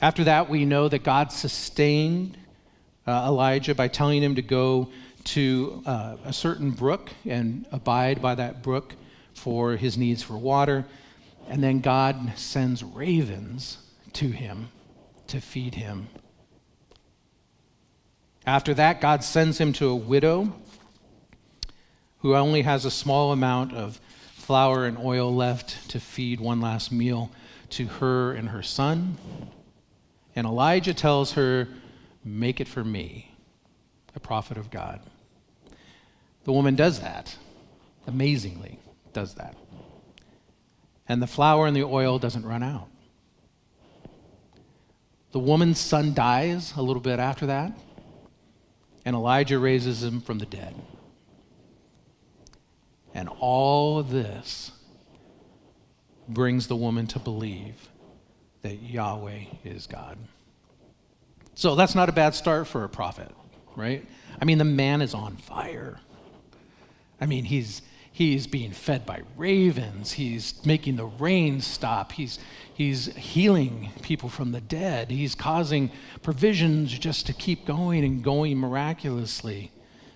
After 0.00 0.24
that, 0.24 0.48
we 0.48 0.64
know 0.64 0.88
that 0.88 1.02
God 1.02 1.32
sustained 1.32 2.36
uh, 3.06 3.24
Elijah 3.26 3.74
by 3.74 3.88
telling 3.88 4.22
him 4.22 4.34
to 4.34 4.42
go 4.42 4.90
to 5.24 5.82
uh, 5.86 6.16
a 6.24 6.32
certain 6.32 6.70
brook 6.70 7.10
and 7.24 7.66
abide 7.72 8.20
by 8.20 8.34
that 8.34 8.62
brook 8.62 8.94
for 9.34 9.76
his 9.76 9.98
needs 9.98 10.22
for 10.22 10.36
water. 10.36 10.84
And 11.48 11.62
then 11.62 11.80
God 11.80 12.32
sends 12.36 12.82
ravens 12.82 13.78
to 14.14 14.28
him 14.28 14.68
to 15.26 15.40
feed 15.40 15.74
him. 15.74 16.08
After 18.46 18.74
that, 18.74 19.00
God 19.00 19.24
sends 19.24 19.58
him 19.58 19.72
to 19.74 19.88
a 19.88 19.96
widow 19.96 20.52
who 22.18 22.34
only 22.34 22.62
has 22.62 22.84
a 22.84 22.90
small 22.90 23.32
amount 23.32 23.72
of 23.72 24.00
flour 24.34 24.86
and 24.86 24.98
oil 24.98 25.34
left 25.34 25.90
to 25.90 26.00
feed 26.00 26.40
one 26.40 26.60
last 26.60 26.92
meal 26.92 27.30
to 27.70 27.86
her 27.86 28.32
and 28.32 28.50
her 28.50 28.62
son. 28.62 29.16
And 30.36 30.46
Elijah 30.46 30.94
tells 30.94 31.32
her, 31.32 31.68
Make 32.24 32.60
it 32.60 32.68
for 32.68 32.82
me, 32.82 33.34
a 34.14 34.20
prophet 34.20 34.56
of 34.56 34.70
God. 34.70 35.00
The 36.44 36.52
woman 36.52 36.74
does 36.74 37.00
that 37.00 37.36
amazingly 38.06 38.78
does 39.14 39.34
that. 39.34 39.56
And 41.08 41.22
the 41.22 41.26
flour 41.26 41.66
and 41.66 41.76
the 41.76 41.84
oil 41.84 42.18
doesn't 42.18 42.44
run 42.44 42.62
out. 42.62 42.88
The 45.32 45.38
woman's 45.38 45.80
son 45.80 46.14
dies 46.14 46.74
a 46.76 46.82
little 46.82 47.02
bit 47.02 47.18
after 47.18 47.46
that, 47.46 47.76
and 49.04 49.16
Elijah 49.16 49.58
raises 49.58 50.02
him 50.02 50.20
from 50.20 50.38
the 50.38 50.46
dead. 50.46 50.74
And 53.12 53.28
all 53.40 54.02
this 54.02 54.70
brings 56.28 56.68
the 56.68 56.76
woman 56.76 57.06
to 57.08 57.18
believe 57.18 57.88
that 58.62 58.82
Yahweh 58.82 59.44
is 59.64 59.86
God. 59.86 60.18
So 61.54 61.74
that's 61.74 61.94
not 61.94 62.08
a 62.08 62.12
bad 62.12 62.34
start 62.34 62.66
for 62.66 62.84
a 62.84 62.88
prophet, 62.88 63.30
right? 63.76 64.06
I 64.40 64.44
mean, 64.44 64.58
the 64.58 64.64
man 64.64 65.02
is 65.02 65.14
on 65.14 65.36
fire. 65.36 66.00
I 67.20 67.26
mean, 67.26 67.44
he's 67.44 67.82
He's 68.14 68.46
being 68.46 68.70
fed 68.70 69.04
by 69.04 69.22
ravens. 69.36 70.12
He's 70.12 70.64
making 70.64 70.94
the 70.94 71.04
rain 71.04 71.60
stop. 71.60 72.12
He's, 72.12 72.38
he's 72.72 73.06
healing 73.16 73.90
people 74.02 74.28
from 74.28 74.52
the 74.52 74.60
dead. 74.60 75.10
He's 75.10 75.34
causing 75.34 75.90
provisions 76.22 76.96
just 76.96 77.26
to 77.26 77.32
keep 77.32 77.66
going 77.66 78.04
and 78.04 78.22
going 78.22 78.56
miraculously. 78.56 79.72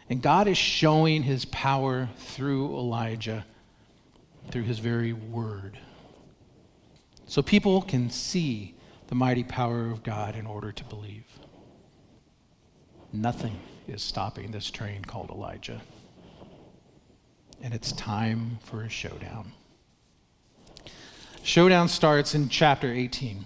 And 0.08 0.22
God 0.22 0.46
is 0.46 0.56
showing 0.56 1.24
his 1.24 1.44
power 1.46 2.08
through 2.18 2.66
Elijah, 2.78 3.44
through 4.52 4.62
his 4.62 4.78
very 4.78 5.12
word. 5.12 5.76
So 7.26 7.42
people 7.42 7.82
can 7.82 8.10
see 8.10 8.76
the 9.08 9.16
mighty 9.16 9.42
power 9.42 9.90
of 9.90 10.04
God 10.04 10.36
in 10.36 10.46
order 10.46 10.70
to 10.70 10.84
believe. 10.84 11.26
Nothing 13.12 13.58
is 13.88 14.02
stopping 14.02 14.52
this 14.52 14.70
train 14.70 15.04
called 15.04 15.30
Elijah 15.30 15.80
and 17.62 17.74
it's 17.74 17.92
time 17.92 18.58
for 18.62 18.82
a 18.82 18.88
showdown. 18.88 19.52
Showdown 21.42 21.88
starts 21.88 22.34
in 22.34 22.48
chapter 22.48 22.92
18. 22.92 23.44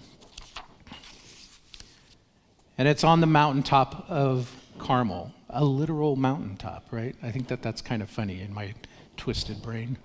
And 2.77 2.87
it's 2.87 3.03
on 3.03 3.21
the 3.21 3.27
mountaintop 3.27 4.09
of 4.09 4.51
Carmel, 4.77 5.31
a 5.49 5.63
literal 5.63 6.15
mountaintop, 6.15 6.85
right? 6.91 7.15
I 7.21 7.31
think 7.31 7.47
that 7.47 7.61
that's 7.61 7.81
kind 7.81 8.01
of 8.01 8.09
funny 8.09 8.41
in 8.41 8.53
my 8.53 8.73
twisted 9.15 9.61
brain. 9.61 9.97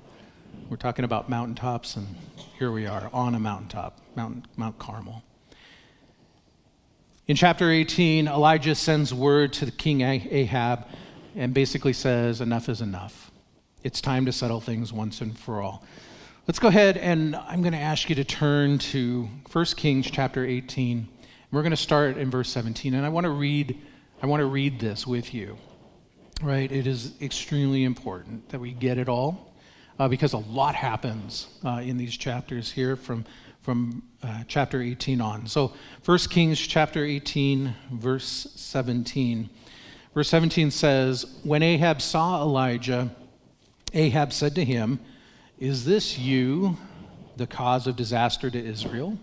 We're 0.68 0.76
talking 0.76 1.04
about 1.04 1.28
mountaintops, 1.28 1.96
and 1.96 2.06
here 2.58 2.70
we 2.70 2.86
are 2.86 3.10
on 3.12 3.34
a 3.34 3.40
mountaintop, 3.40 3.98
Mount, 4.14 4.44
Mount 4.56 4.78
Carmel. 4.78 5.22
In 7.26 7.36
chapter 7.36 7.70
18, 7.70 8.28
Elijah 8.28 8.74
sends 8.74 9.12
word 9.12 9.52
to 9.54 9.64
the 9.64 9.70
king 9.70 10.02
Ahab 10.02 10.86
and 11.36 11.52
basically 11.52 11.92
says, 11.92 12.40
Enough 12.40 12.68
is 12.68 12.80
enough. 12.80 13.27
It's 13.88 14.02
time 14.02 14.26
to 14.26 14.32
settle 14.32 14.60
things 14.60 14.92
once 14.92 15.22
and 15.22 15.34
for 15.38 15.62
all. 15.62 15.82
Let's 16.46 16.58
go 16.58 16.68
ahead 16.68 16.98
and 16.98 17.34
I'm 17.34 17.62
going 17.62 17.72
to 17.72 17.78
ask 17.78 18.10
you 18.10 18.14
to 18.16 18.22
turn 18.22 18.76
to 18.80 19.26
1 19.50 19.64
Kings 19.78 20.10
chapter 20.10 20.44
18. 20.44 21.08
We're 21.50 21.62
going 21.62 21.70
to 21.70 21.76
start 21.76 22.18
in 22.18 22.30
verse 22.30 22.50
17 22.50 22.92
and 22.92 23.06
I 23.06 23.08
want 23.08 23.24
to 23.24 23.30
read 23.30 23.80
I 24.22 24.26
want 24.26 24.42
to 24.42 24.44
read 24.44 24.78
this 24.78 25.06
with 25.06 25.32
you. 25.32 25.56
Right? 26.42 26.70
It 26.70 26.86
is 26.86 27.14
extremely 27.22 27.84
important 27.84 28.50
that 28.50 28.58
we 28.60 28.72
get 28.72 28.98
it 28.98 29.08
all 29.08 29.54
uh, 29.98 30.06
because 30.06 30.34
a 30.34 30.38
lot 30.38 30.74
happens 30.74 31.46
uh, 31.64 31.80
in 31.82 31.96
these 31.96 32.14
chapters 32.14 32.70
here 32.70 32.94
from 32.94 33.24
from 33.62 34.02
uh, 34.22 34.42
chapter 34.46 34.82
18 34.82 35.22
on. 35.22 35.46
So 35.46 35.72
1 36.04 36.18
Kings 36.28 36.60
chapter 36.60 37.06
18 37.06 37.74
verse 37.92 38.48
17. 38.54 39.48
Verse 40.12 40.28
17 40.28 40.70
says, 40.70 41.38
"When 41.42 41.62
Ahab 41.62 42.02
saw 42.02 42.42
Elijah, 42.42 43.10
Ahab 43.92 44.32
said 44.32 44.54
to 44.54 44.64
him, 44.64 45.00
is 45.58 45.84
this 45.84 46.18
you, 46.18 46.76
the 47.36 47.46
cause 47.46 47.86
of 47.86 47.96
disaster 47.96 48.50
to 48.50 48.58
Israel? 48.58 49.18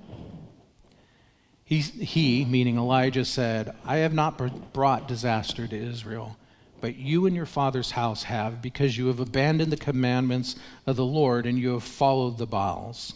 He, 1.64 1.80
he, 1.80 2.46
meaning 2.46 2.78
Elijah, 2.78 3.26
said, 3.26 3.76
I 3.86 3.98
have 3.98 4.14
not 4.14 4.74
brought 4.74 5.08
disaster 5.08 5.66
to 5.66 5.76
Israel, 5.76 6.38
but 6.82 6.96
you 6.96 7.26
and 7.26 7.36
your 7.36 7.46
father's 7.46 7.92
house 7.92 8.24
have, 8.24 8.62
because 8.62 8.98
you 8.98 9.08
have 9.08 9.20
abandoned 9.20 9.72
the 9.72 9.78
commandments 9.78 10.56
of 10.86 10.96
the 10.96 11.06
Lord 11.06 11.46
and 11.46 11.58
you 11.58 11.74
have 11.74 11.84
followed 11.84 12.38
the 12.38 12.46
Baals. 12.46 13.14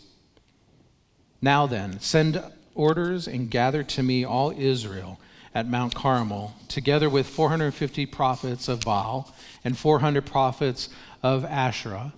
Now 1.41 1.67
then, 1.67 1.99
send 1.99 2.41
orders 2.73 3.27
and 3.27 3.51
gather 3.51 3.83
to 3.83 4.01
me 4.01 4.23
all 4.23 4.51
Israel 4.51 5.19
at 5.53 5.67
Mount 5.67 5.93
Carmel, 5.93 6.55
together 6.67 7.09
with 7.09 7.27
450 7.27 8.05
prophets 8.07 8.67
of 8.67 8.81
Baal 8.81 9.33
and 9.63 9.77
400 9.77 10.25
prophets 10.25 10.89
of 11.21 11.45
Asherah 11.45 12.13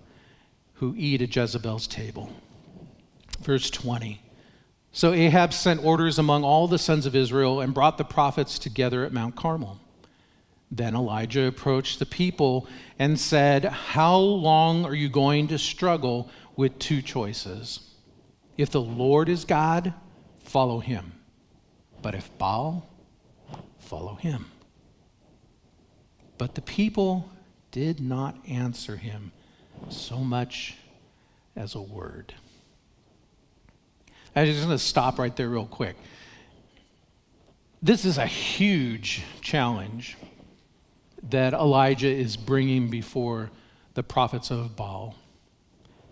who 0.76 0.96
eat 0.98 1.22
at 1.22 1.36
Jezebel's 1.36 1.88
table. 1.88 2.32
Verse 3.42 3.70
20. 3.70 4.22
So 4.92 5.14
Ahab 5.14 5.54
sent 5.54 5.84
orders 5.84 6.20
among 6.20 6.44
all 6.44 6.68
the 6.68 6.80
sons 6.80 7.06
of 7.06 7.16
Israel 7.16 7.62
and 7.62 7.74
brought 7.74 7.98
the 7.98 8.04
prophets 8.04 8.60
together 8.60 9.06
at 9.06 9.14
Mount 9.14 9.36
Carmel. 9.36 9.80
Then 10.72 10.96
Elijah 10.96 11.46
approached 11.46 12.00
the 12.00 12.06
people 12.06 12.68
and 12.98 13.20
said, 13.20 13.66
How 13.66 14.18
long 14.18 14.86
are 14.86 14.96
you 14.96 15.10
going 15.10 15.48
to 15.50 15.58
struggle 15.58 16.30
with 16.56 16.80
two 16.80 17.02
choices? 17.02 17.82
If 18.58 18.72
the 18.72 18.82
Lord 18.82 19.30
is 19.30 19.46
God, 19.46 19.94
follow 20.40 20.80
him. 20.80 21.14
But 22.02 22.16
if 22.16 22.36
Baal, 22.38 22.90
follow 23.80 24.16
him. 24.16 24.46
But 26.38 26.56
the 26.56 26.62
people 26.62 27.30
did 27.72 28.00
not 28.00 28.36
answer 28.48 28.98
him 28.98 29.32
so 29.90 30.18
much 30.18 30.76
as 31.56 31.76
a 31.76 31.82
word. 31.82 32.34
I'm 34.36 34.46
just 34.46 34.60
going 34.60 34.78
to 34.78 34.84
stop 34.84 35.20
right 35.20 35.36
there, 35.36 35.50
real 35.50 35.66
quick. 35.66 35.96
This 37.82 38.06
is 38.06 38.18
a 38.18 38.26
huge 38.26 39.24
challenge 39.42 40.18
that 41.30 41.54
Elijah 41.54 42.12
is 42.12 42.38
bringing 42.38 42.90
before 42.90 43.50
the 43.94 44.04
prophets 44.04 44.52
of 44.52 44.76
Baal, 44.76 45.16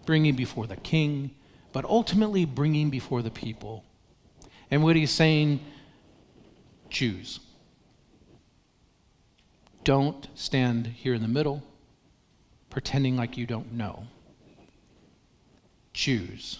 bringing 0.06 0.36
before 0.36 0.67
the 0.67 0.76
king, 0.76 1.32
but 1.72 1.86
ultimately 1.86 2.45
bringing 2.45 2.89
before 2.89 3.22
the 3.22 3.32
people. 3.32 3.84
And 4.72 4.84
what 4.84 4.95
he's 4.95 5.12
saying, 5.12 5.60
choose. 6.89 7.39
Don't 9.89 10.28
stand 10.36 10.86
here 10.86 11.15
in 11.15 11.23
the 11.23 11.28
middle 11.28 11.63
pretending 12.69 13.17
like 13.17 13.38
you 13.38 13.47
don't 13.47 13.73
know. 13.73 14.06
Choose. 15.93 16.60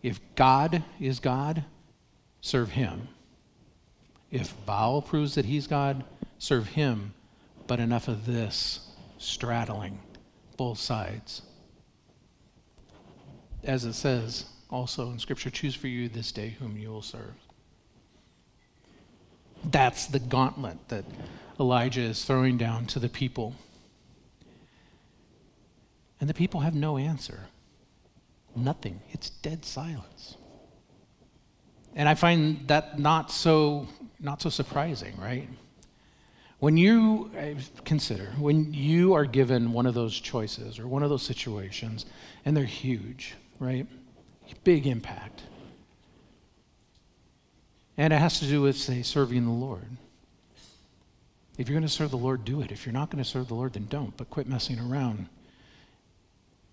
If 0.00 0.20
God 0.36 0.84
is 1.00 1.18
God, 1.18 1.64
serve 2.40 2.70
him. 2.70 3.08
If 4.30 4.54
Baal 4.64 5.02
proves 5.02 5.34
that 5.34 5.46
he's 5.46 5.66
God, 5.66 6.04
serve 6.38 6.68
him. 6.68 7.14
But 7.66 7.80
enough 7.80 8.06
of 8.06 8.26
this 8.26 8.92
straddling 9.18 9.98
both 10.56 10.78
sides. 10.78 11.42
As 13.64 13.84
it 13.84 13.94
says 13.94 14.44
also 14.70 15.10
in 15.10 15.18
Scripture, 15.18 15.50
choose 15.50 15.74
for 15.74 15.88
you 15.88 16.08
this 16.08 16.30
day 16.30 16.50
whom 16.60 16.78
you 16.78 16.90
will 16.90 17.02
serve. 17.02 17.34
That's 19.64 20.06
the 20.06 20.20
gauntlet 20.20 20.78
that 20.90 21.04
Elijah 21.60 22.00
is 22.00 22.24
throwing 22.24 22.56
down 22.56 22.86
to 22.86 22.98
the 22.98 23.08
people. 23.08 23.54
And 26.18 26.28
the 26.28 26.34
people 26.34 26.60
have 26.60 26.74
no 26.74 26.96
answer. 26.96 27.48
Nothing. 28.56 29.00
It's 29.10 29.30
dead 29.30 29.64
silence. 29.64 30.36
And 31.94 32.08
I 32.08 32.14
find 32.14 32.66
that 32.68 32.98
not 32.98 33.30
so 33.30 33.86
not 34.18 34.42
so 34.42 34.50
surprising, 34.50 35.16
right? 35.16 35.48
When 36.58 36.76
you 36.76 37.30
uh, 37.38 37.60
consider 37.84 38.26
when 38.38 38.72
you 38.74 39.14
are 39.14 39.24
given 39.24 39.72
one 39.72 39.86
of 39.86 39.94
those 39.94 40.18
choices 40.18 40.78
or 40.78 40.86
one 40.86 41.02
of 41.02 41.10
those 41.10 41.22
situations 41.22 42.06
and 42.44 42.56
they're 42.56 42.64
huge, 42.64 43.34
right? 43.58 43.86
Big 44.64 44.86
impact. 44.86 45.42
And 47.96 48.12
it 48.12 48.18
has 48.18 48.40
to 48.40 48.46
do 48.46 48.62
with 48.62 48.76
say 48.76 49.02
serving 49.02 49.44
the 49.44 49.52
Lord. 49.52 49.96
If 51.60 51.68
you're 51.68 51.78
going 51.78 51.86
to 51.86 51.92
serve 51.92 52.10
the 52.10 52.16
Lord, 52.16 52.44
do 52.44 52.62
it. 52.62 52.72
If 52.72 52.86
you're 52.86 52.92
not 52.92 53.10
going 53.10 53.22
to 53.22 53.28
serve 53.28 53.48
the 53.48 53.54
Lord, 53.54 53.74
then 53.74 53.86
don't, 53.88 54.16
but 54.16 54.30
quit 54.30 54.48
messing 54.48 54.80
around 54.80 55.28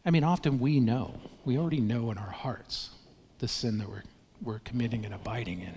I 0.08 0.10
mean, 0.10 0.24
often 0.24 0.60
we 0.60 0.80
know, 0.80 1.20
we 1.44 1.58
already 1.58 1.82
know 1.82 2.12
in 2.12 2.18
our 2.18 2.32
hearts 2.32 2.92
the 3.40 3.48
sin 3.50 3.78
that 3.80 3.90
we're, 3.90 4.04
we're 4.42 4.60
committing 4.60 5.04
and 5.04 5.14
abiding 5.14 5.60
in. 5.60 5.74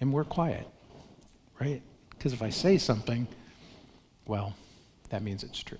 And 0.00 0.12
we're 0.12 0.24
quiet, 0.24 0.66
right? 1.60 1.80
Because 2.10 2.32
if 2.32 2.42
I 2.42 2.50
say 2.50 2.76
something, 2.76 3.28
well, 4.26 4.54
that 5.10 5.22
means 5.22 5.44
it's 5.44 5.62
true. 5.62 5.78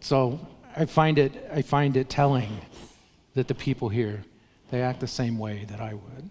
So 0.00 0.38
I 0.76 0.84
find 0.84 1.18
it, 1.18 1.44
I 1.52 1.62
find 1.62 1.96
it 1.96 2.08
telling 2.08 2.60
that 3.34 3.48
the 3.48 3.56
people 3.56 3.88
here, 3.88 4.22
they 4.70 4.80
act 4.80 5.00
the 5.00 5.08
same 5.08 5.38
way 5.38 5.66
that 5.70 5.80
I 5.80 5.94
would. 5.94 6.30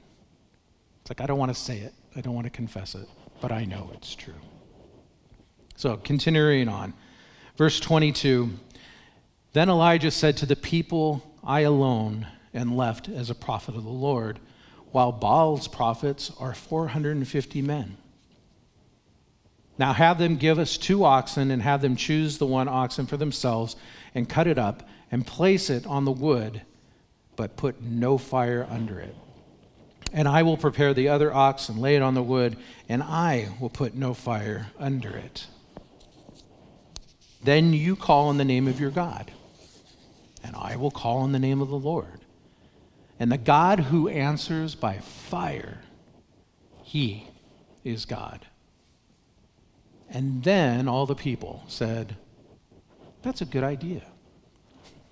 It's 1.02 1.10
like, 1.12 1.20
I 1.20 1.26
don't 1.26 1.38
want 1.38 1.54
to 1.54 1.60
say 1.60 1.80
it, 1.80 1.94
I 2.16 2.22
don't 2.22 2.34
want 2.34 2.46
to 2.46 2.52
confess 2.52 2.96
it, 2.96 3.08
but 3.40 3.52
I 3.52 3.66
know 3.66 3.92
it's 3.94 4.16
true. 4.16 4.34
So, 5.76 5.98
continuing 5.98 6.68
on. 6.68 6.94
Verse 7.58 7.80
22 7.80 8.52
Then 9.54 9.70
Elijah 9.70 10.12
said 10.12 10.38
to 10.38 10.46
the 10.46 10.56
people, 10.56 11.24
I 11.44 11.62
alone 11.62 12.28
am 12.54 12.76
left 12.76 13.10
as 13.10 13.30
a 13.30 13.36
prophet 13.36 13.76
of 13.76 13.84
the 13.84 13.90
Lord, 13.90 14.40
while 14.92 15.12
Baal's 15.12 15.68
prophets 15.68 16.32
are 16.40 16.54
450 16.54 17.62
men. 17.62 17.98
Now 19.78 19.94
have 19.94 20.20
them 20.20 20.36
give 20.36 20.60
us 20.60 20.78
two 20.78 21.04
oxen 21.06 21.50
and 21.50 21.62
have 21.62 21.82
them 21.82 21.96
choose 21.96 22.38
the 22.38 22.46
one 22.46 22.68
oxen 22.68 23.08
for 23.08 23.18
themselves 23.18 23.76
and 24.14 24.30
cut 24.30 24.46
it 24.46 24.60
up 24.60 24.88
and 25.12 25.26
place 25.26 25.70
it 25.70 25.88
on 25.88 26.06
the 26.06 26.12
wood, 26.12 26.62
but 27.36 27.58
put 27.58 27.82
no 27.82 28.18
fire 28.18 28.68
under 28.70 29.00
it. 29.00 29.16
And 30.14 30.28
I 30.28 30.44
will 30.44 30.58
prepare 30.58 30.94
the 30.94 31.10
other 31.10 31.34
ox 31.34 31.70
and 31.70 31.80
lay 31.80 31.96
it 31.96 32.02
on 32.02 32.16
the 32.16 32.24
wood, 32.24 32.58
and 32.90 33.02
I 33.02 33.50
will 33.60 33.70
put 33.70 33.96
no 33.96 34.14
fire 34.14 34.68
under 34.78 35.16
it. 35.16 35.48
Then 37.44 37.74
you 37.74 37.96
call 37.96 38.28
on 38.28 38.38
the 38.38 38.46
name 38.46 38.68
of 38.68 38.80
your 38.80 38.92
God, 38.92 39.32
and 40.44 40.56
I 40.56 40.76
will 40.76 40.92
call 40.92 41.20
on 41.20 41.32
the 41.32 41.40
name 41.40 41.62
of 41.62 41.70
the 41.70 41.78
Lord. 41.78 42.20
And 43.20 43.32
the 43.32 43.38
God 43.38 43.80
who 43.80 44.10
answers 44.10 44.76
by 44.76 44.98
fire, 45.00 45.80
he 46.84 47.28
is 47.84 48.06
God. 48.06 48.48
And 50.10 50.44
then 50.44 50.88
all 50.88 51.06
the 51.06 51.16
people 51.16 51.64
said, 51.68 52.18
That's 53.22 53.42
a 53.42 53.46
good 53.46 53.64
idea. 53.64 54.04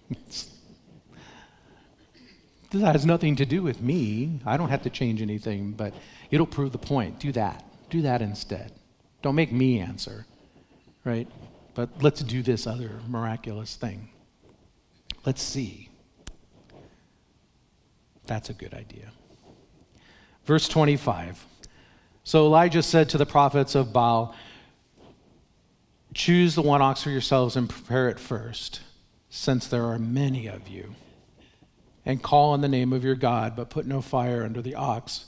this 2.71 2.81
has 2.81 3.05
nothing 3.05 3.35
to 3.37 3.45
do 3.45 3.63
with 3.63 3.81
me. 3.81 4.39
I 4.45 4.57
don't 4.57 4.69
have 4.69 4.83
to 4.83 4.89
change 4.89 5.21
anything, 5.21 5.71
but 5.71 5.93
it'll 6.29 6.45
prove 6.45 6.71
the 6.71 6.77
point. 6.77 7.19
Do 7.19 7.31
that. 7.31 7.63
Do 7.89 8.01
that 8.03 8.21
instead. 8.21 8.71
Don't 9.21 9.35
make 9.35 9.51
me 9.51 9.79
answer, 9.79 10.25
right? 11.03 11.27
But 11.73 11.89
let's 12.01 12.21
do 12.21 12.43
this 12.43 12.67
other 12.67 12.99
miraculous 13.07 13.75
thing. 13.75 14.09
Let's 15.25 15.41
see. 15.41 15.89
That's 18.27 18.49
a 18.49 18.53
good 18.53 18.73
idea. 18.73 19.11
Verse 20.45 20.67
25. 20.67 21.45
So 22.23 22.45
Elijah 22.45 22.83
said 22.83 23.09
to 23.09 23.17
the 23.17 23.25
prophets 23.25 23.73
of 23.73 23.91
Baal, 23.91 24.35
Choose 26.13 26.55
the 26.55 26.61
one 26.61 26.81
ox 26.81 27.03
for 27.03 27.09
yourselves 27.09 27.55
and 27.55 27.69
prepare 27.69 28.09
it 28.09 28.19
first, 28.19 28.81
since 29.29 29.67
there 29.67 29.85
are 29.85 29.99
many 29.99 30.47
of 30.47 30.67
you. 30.67 30.95
And 32.09 32.21
call 32.21 32.51
on 32.51 32.61
the 32.61 32.67
name 32.67 32.91
of 32.91 33.03
your 33.03 33.15
God, 33.15 33.55
but 33.55 33.69
put 33.69 33.85
no 33.85 34.01
fire 34.01 34.43
under 34.43 34.61
the 34.61 34.75
ox. 34.75 35.25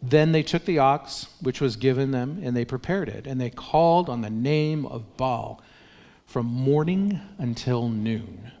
Then 0.00 0.32
they 0.32 0.42
took 0.42 0.64
the 0.64 0.78
ox 0.78 1.26
which 1.40 1.60
was 1.60 1.76
given 1.76 2.10
them, 2.10 2.40
and 2.42 2.56
they 2.56 2.64
prepared 2.64 3.08
it. 3.08 3.26
And 3.26 3.40
they 3.40 3.50
called 3.50 4.08
on 4.08 4.20
the 4.20 4.30
name 4.30 4.86
of 4.86 5.16
Baal 5.16 5.60
from 6.26 6.46
morning 6.46 7.20
until 7.38 7.88
noon, 7.88 8.52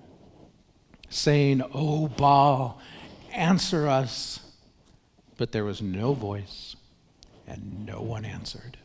saying, 1.08 1.62
O 1.72 2.08
Baal, 2.08 2.80
answer 3.32 3.86
us. 3.86 4.40
But 5.36 5.52
there 5.52 5.64
was 5.64 5.80
no 5.80 6.14
voice, 6.14 6.76
and 7.46 7.86
no 7.86 8.00
one 8.00 8.24
answered 8.24 8.78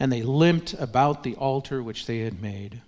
and 0.00 0.10
they 0.10 0.22
limped 0.22 0.72
about 0.72 1.22
the 1.22 1.36
altar 1.36 1.82
which 1.82 2.06
they 2.06 2.20
had 2.20 2.40
made. 2.40 2.80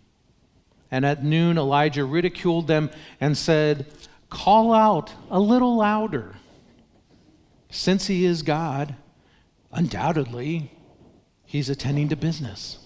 And 0.90 1.04
at 1.04 1.22
noon, 1.22 1.58
Elijah 1.58 2.06
ridiculed 2.06 2.66
them 2.66 2.90
and 3.20 3.36
said, 3.36 3.86
Call 4.32 4.72
out 4.72 5.12
a 5.30 5.38
little 5.38 5.76
louder. 5.76 6.36
Since 7.70 8.06
he 8.06 8.24
is 8.24 8.40
God, 8.40 8.96
undoubtedly, 9.70 10.70
he's 11.44 11.68
attending 11.68 12.08
to 12.08 12.16
business. 12.16 12.78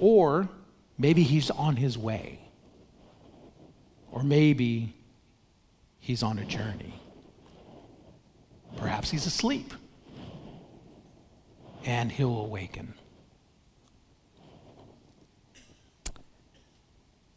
Or 0.00 0.48
maybe 0.96 1.24
he's 1.24 1.50
on 1.50 1.76
his 1.76 1.98
way. 1.98 2.40
Or 4.10 4.22
maybe 4.22 4.94
he's 6.00 6.22
on 6.22 6.38
a 6.38 6.44
journey. 6.46 6.98
Perhaps 8.78 9.10
he's 9.10 9.26
asleep 9.26 9.74
and 11.84 12.10
he'll 12.10 12.40
awaken. 12.40 12.94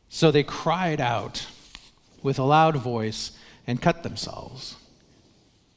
So 0.07 0.31
they 0.31 0.43
cried 0.43 1.01
out 1.01 1.47
with 2.23 2.39
a 2.39 2.43
loud 2.43 2.75
voice 2.77 3.31
and 3.65 3.81
cut 3.81 4.03
themselves, 4.03 4.75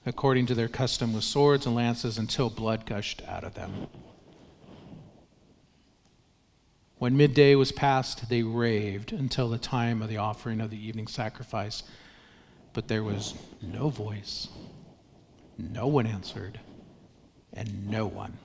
according 0.07 0.46
to 0.46 0.55
their 0.55 0.68
custom, 0.68 1.12
with 1.12 1.24
swords 1.24 1.66
and 1.66 1.74
lances 1.74 2.18
until 2.18 2.50
blood 2.50 2.87
gushed 2.87 3.22
out 3.29 3.44
of 3.44 3.55
them. 3.55 3.88
When 6.98 7.16
midday 7.16 7.55
was 7.55 7.72
past, 7.72 8.29
they 8.29 8.42
raved 8.42 9.12
until 9.12 9.48
the 9.48 9.57
time 9.59 10.03
of 10.03 10.11
the 10.11 10.18
offering 10.18 10.61
of 10.61 10.70
the 10.70 10.87
evening 10.87 11.07
sacrifice. 11.07 11.83
But 12.74 12.88
there 12.88 13.03
was 13.03 13.35
no 13.62 13.88
voice, 13.88 14.48
no 15.57 15.87
one 15.87 16.07
answered, 16.07 16.61
and 17.55 17.88
no 17.88 18.07
one 18.07 18.37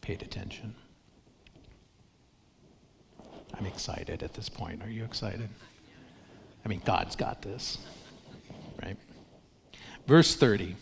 paid 0.00 0.22
attention. 0.22 0.74
I'm 3.52 3.66
excited 3.66 4.22
at 4.22 4.32
this 4.32 4.48
point. 4.48 4.82
Are 4.82 4.90
you 4.90 5.04
excited? 5.04 5.50
I 6.64 6.68
mean, 6.68 6.82
God's 6.84 7.16
got 7.16 7.42
this, 7.42 7.78
right? 8.82 8.96
Verse 10.06 10.34
30. 10.36 10.76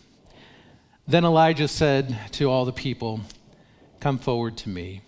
Then 1.07 1.25
Elijah 1.25 1.67
said 1.67 2.17
to 2.33 2.49
all 2.49 2.65
the 2.65 2.71
people, 2.71 3.21
Come 3.99 4.19
forward 4.19 4.57
to 4.57 4.69
me. 4.69 5.01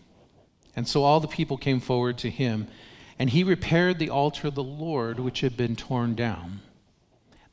And 0.75 0.87
so 0.87 1.03
all 1.03 1.19
the 1.19 1.27
people 1.27 1.57
came 1.57 1.79
forward 1.79 2.17
to 2.19 2.29
him, 2.29 2.67
and 3.19 3.29
he 3.29 3.43
repaired 3.43 3.99
the 3.99 4.09
altar 4.09 4.47
of 4.47 4.55
the 4.55 4.63
Lord, 4.63 5.19
which 5.19 5.41
had 5.41 5.55
been 5.55 5.75
torn 5.75 6.15
down. 6.15 6.61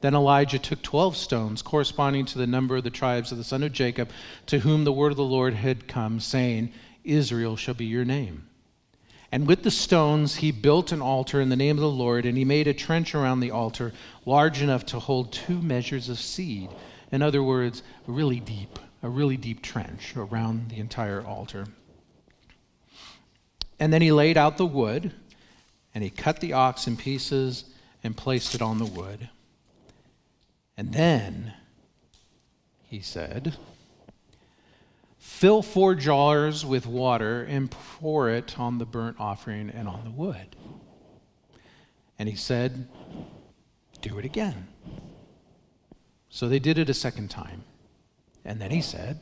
Then 0.00 0.14
Elijah 0.14 0.58
took 0.58 0.82
12 0.82 1.16
stones, 1.16 1.60
corresponding 1.60 2.24
to 2.26 2.38
the 2.38 2.46
number 2.46 2.76
of 2.76 2.84
the 2.84 2.90
tribes 2.90 3.32
of 3.32 3.38
the 3.38 3.44
son 3.44 3.62
of 3.64 3.72
Jacob, 3.72 4.10
to 4.46 4.60
whom 4.60 4.84
the 4.84 4.92
word 4.92 5.10
of 5.10 5.16
the 5.16 5.24
Lord 5.24 5.54
had 5.54 5.88
come, 5.88 6.20
saying, 6.20 6.72
Israel 7.04 7.56
shall 7.56 7.74
be 7.74 7.86
your 7.86 8.04
name. 8.04 8.48
And 9.30 9.46
with 9.46 9.62
the 9.62 9.70
stones 9.70 10.36
he 10.36 10.50
built 10.50 10.90
an 10.90 11.02
altar 11.02 11.40
in 11.40 11.50
the 11.50 11.56
name 11.56 11.76
of 11.76 11.82
the 11.82 11.90
Lord, 11.90 12.24
and 12.24 12.38
he 12.38 12.44
made 12.44 12.66
a 12.66 12.74
trench 12.74 13.14
around 13.14 13.40
the 13.40 13.50
altar 13.50 13.92
large 14.24 14.62
enough 14.62 14.86
to 14.86 14.98
hold 14.98 15.32
two 15.32 15.60
measures 15.60 16.08
of 16.08 16.18
seed. 16.18 16.70
In 17.12 17.20
other 17.20 17.42
words, 17.42 17.82
really 18.06 18.40
deep, 18.40 18.78
a 19.02 19.08
really 19.08 19.36
deep 19.36 19.62
trench 19.62 20.16
around 20.16 20.70
the 20.70 20.78
entire 20.78 21.22
altar. 21.24 21.66
And 23.78 23.92
then 23.92 24.02
he 24.02 24.12
laid 24.12 24.36
out 24.36 24.56
the 24.56 24.66
wood, 24.66 25.12
and 25.94 26.02
he 26.02 26.10
cut 26.10 26.40
the 26.40 26.54
ox 26.54 26.86
in 26.86 26.96
pieces 26.96 27.64
and 28.02 28.16
placed 28.16 28.54
it 28.54 28.62
on 28.62 28.78
the 28.78 28.86
wood. 28.86 29.28
And 30.76 30.92
then 30.92 31.52
he 32.88 33.00
said, 33.00 33.56
Fill 35.38 35.62
four 35.62 35.94
jars 35.94 36.66
with 36.66 36.84
water 36.84 37.44
and 37.44 37.70
pour 37.70 38.28
it 38.28 38.58
on 38.58 38.78
the 38.78 38.84
burnt 38.84 39.20
offering 39.20 39.70
and 39.70 39.86
on 39.86 40.02
the 40.02 40.10
wood. 40.10 40.56
And 42.18 42.28
he 42.28 42.34
said, 42.34 42.88
Do 44.00 44.18
it 44.18 44.24
again. 44.24 44.66
So 46.28 46.48
they 46.48 46.58
did 46.58 46.76
it 46.76 46.90
a 46.90 46.94
second 46.94 47.30
time. 47.30 47.62
And 48.44 48.60
then 48.60 48.72
he 48.72 48.82
said, 48.82 49.20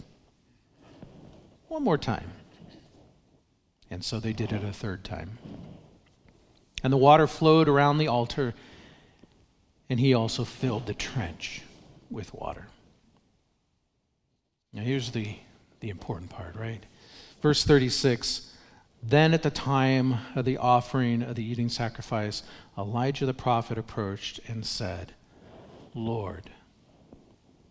One 1.69 1.85
more 1.85 1.99
time. 1.99 2.33
And 3.91 4.03
so 4.03 4.19
they 4.19 4.33
did 4.33 4.55
it 4.55 4.65
a 4.65 4.73
third 4.73 5.05
time. 5.05 5.37
And 6.83 6.91
the 6.91 6.97
water 6.97 7.27
flowed 7.27 7.69
around 7.69 7.99
the 7.99 8.09
altar 8.09 8.55
and 9.91 10.01
he 10.01 10.15
also 10.15 10.45
filled 10.45 10.87
the 10.87 10.95
trench 10.95 11.61
with 12.11 12.33
water. 12.33 12.69
Now, 14.73 14.81
here's 14.81 15.11
the, 15.11 15.37
the 15.81 15.91
important 15.91 16.31
part, 16.31 16.55
right? 16.57 16.85
Verse 17.43 17.65
36 17.65 18.53
Then 19.03 19.35
at 19.35 19.43
the 19.43 19.51
time 19.51 20.17
of 20.35 20.45
the 20.45 20.57
offering 20.57 21.23
of 21.23 21.37
the 21.37 21.45
eating 21.45 21.69
sacrifice, 21.69 22.43
Elijah 22.77 23.27
the 23.27 23.35
prophet 23.35 23.79
approached 23.79 24.41
and 24.49 24.65
said, 24.65 25.13
Lord, 25.95 26.51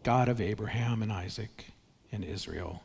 God 0.04 0.30
of 0.30 0.42
Abraham 0.42 1.02
and 1.02 1.12
Isaac 1.12 1.68
and 2.12 2.24
Israel, 2.24 2.84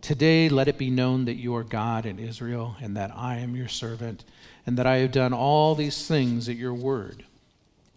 today 0.00 0.48
let 0.48 0.68
it 0.68 0.78
be 0.78 0.90
known 0.90 1.24
that 1.24 1.34
you 1.34 1.54
are 1.56 1.64
God 1.64 2.06
in 2.06 2.18
Israel, 2.18 2.76
and 2.80 2.96
that 2.96 3.10
I 3.14 3.38
am 3.38 3.56
your 3.56 3.68
servant, 3.68 4.24
and 4.66 4.76
that 4.78 4.86
I 4.86 4.98
have 4.98 5.12
done 5.12 5.32
all 5.32 5.74
these 5.74 6.06
things 6.06 6.48
at 6.48 6.56
your 6.56 6.74
word. 6.74 7.24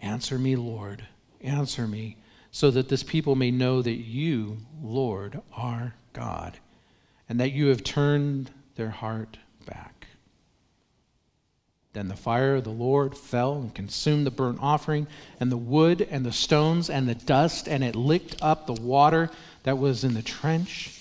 Answer 0.01 0.39
me, 0.39 0.55
Lord, 0.55 1.03
answer 1.41 1.87
me, 1.87 2.17
so 2.51 2.71
that 2.71 2.89
this 2.89 3.03
people 3.03 3.35
may 3.35 3.51
know 3.51 3.81
that 3.81 3.91
you, 3.91 4.57
Lord, 4.81 5.41
are 5.55 5.93
God, 6.19 6.59
and 7.27 7.39
that 7.39 7.51
you 7.51 7.67
have 7.67 7.83
turned 7.83 8.51
their 8.75 8.89
heart 8.89 9.37
back. 9.65 10.07
Then 11.93 12.07
the 12.07 12.15
fire 12.15 12.55
of 12.55 12.63
the 12.63 12.69
Lord 12.69 13.17
fell 13.17 13.55
and 13.55 13.73
consumed 13.73 14.25
the 14.25 14.31
burnt 14.31 14.59
offering, 14.61 15.07
and 15.39 15.51
the 15.51 15.57
wood, 15.57 16.07
and 16.09 16.25
the 16.25 16.31
stones, 16.31 16.89
and 16.89 17.07
the 17.07 17.15
dust, 17.15 17.67
and 17.67 17.83
it 17.83 17.95
licked 17.95 18.35
up 18.41 18.67
the 18.67 18.73
water 18.73 19.29
that 19.63 19.77
was 19.77 20.03
in 20.03 20.13
the 20.13 20.21
trench. 20.21 20.95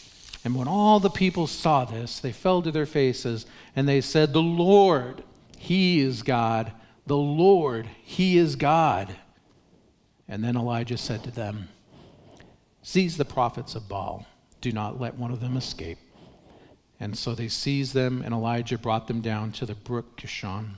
And 0.45 0.55
when 0.55 0.69
all 0.69 1.01
the 1.01 1.11
people 1.11 1.47
saw 1.47 1.85
this, 1.85 2.21
they 2.21 2.33
fell 2.33 2.63
to 2.63 2.71
their 2.71 2.87
faces, 2.87 3.47
and 3.77 3.89
they 3.89 4.01
said, 4.01 4.33
The 4.33 4.43
Lord, 4.43 5.23
He 5.59 6.01
is 6.01 6.23
God 6.23 6.73
the 7.09 7.17
Lord, 7.17 7.89
He 8.05 8.39
is 8.39 8.55
God. 8.55 9.17
And 10.29 10.45
then 10.45 10.57
Elijah 10.57 10.99
said 10.99 11.25
to 11.25 11.31
them, 11.31 11.69
Seize 12.83 13.17
the 13.17 13.25
prophets 13.25 13.75
of 13.75 13.89
Baal. 13.89 14.27
Do 14.61 14.73
not 14.73 15.01
let 15.01 15.17
one 15.17 15.31
of 15.31 15.41
them 15.41 15.57
escape. 15.57 15.99
And 17.01 17.17
so 17.17 17.35
they 17.35 17.49
seized 17.49 17.95
them, 17.95 18.23
and 18.23 18.35
Elijah 18.35 18.79
brought 18.79 19.07
them 19.07 19.21
down 19.21 19.53
to 19.53 19.67
the 19.67 19.75
brook 19.75 20.17
Kishon 20.21 20.77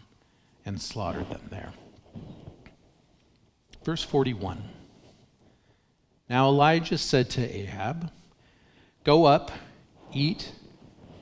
and 0.67 0.81
slaughtered 0.81 1.31
them 1.31 1.49
there. 1.51 1.73
Verse 3.85 4.03
41. 4.03 4.63
Now 6.29 6.49
Elijah 6.49 6.99
said 6.99 7.31
to 7.31 7.57
Ahab, 7.57 8.11
Go 9.03 9.25
up, 9.25 9.51
eat, 10.13 10.53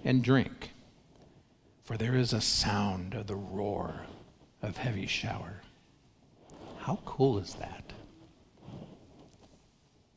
and 0.05 0.23
drink, 0.23 0.71
for 1.85 1.97
there 1.97 2.17
is 2.17 2.33
a 2.33 2.41
sound 2.41 3.15
of 3.15 3.29
the 3.29 3.37
roar 3.37 4.03
of 4.61 4.77
heavy 4.77 5.07
shower. 5.07 5.63
How 6.79 6.99
cool 7.05 7.39
is 7.39 7.55
that? 7.55 7.93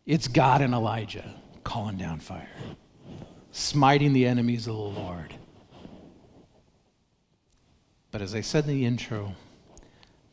It's 0.08 0.28
God 0.28 0.62
and 0.62 0.74
Elijah 0.74 1.36
calling 1.64 1.98
down 1.98 2.20
fire, 2.20 2.50
smiting 3.52 4.14
the 4.14 4.26
enemies 4.26 4.68
of 4.68 4.74
the 4.74 4.82
Lord. 4.82 5.34
But 8.12 8.22
as 8.22 8.36
I 8.36 8.42
said 8.42 8.66
in 8.66 8.72
the 8.72 8.86
intro, 8.86 9.36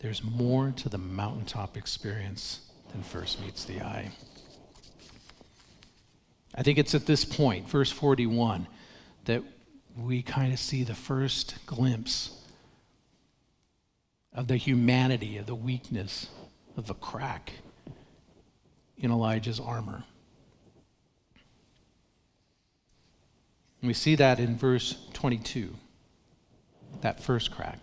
there's 0.01 0.23
more 0.23 0.73
to 0.77 0.89
the 0.89 0.99
mountaintop 0.99 1.77
experience 1.77 2.61
than 2.93 3.03
first 3.03 3.41
meets 3.41 3.65
the 3.65 3.81
eye. 3.81 4.11
I 6.55 6.63
think 6.63 6.79
it's 6.79 6.95
at 6.95 7.07
this 7.07 7.25
point, 7.25 7.69
verse 7.69 7.91
41, 7.91 8.67
that 9.27 9.43
we 9.97 10.23
kind 10.23 10.53
of 10.53 10.59
see 10.59 10.83
the 10.83 10.95
first 10.95 11.55
glimpse 11.67 12.35
of 14.33 14.49
the 14.49 14.57
humanity, 14.57 15.37
of 15.39 15.47
the 15.47 15.55
weakness, 15.55 16.29
of 16.77 16.87
the 16.87 16.95
crack 16.95 17.53
in 18.97 19.11
Elijah's 19.11 19.61
armor. 19.61 20.05
And 23.81 23.89
we 23.89 23.95
see 23.95 24.15
that 24.17 24.41
in 24.41 24.57
verse 24.57 25.07
22, 25.13 25.75
that 27.01 27.23
first 27.23 27.51
crack. 27.51 27.79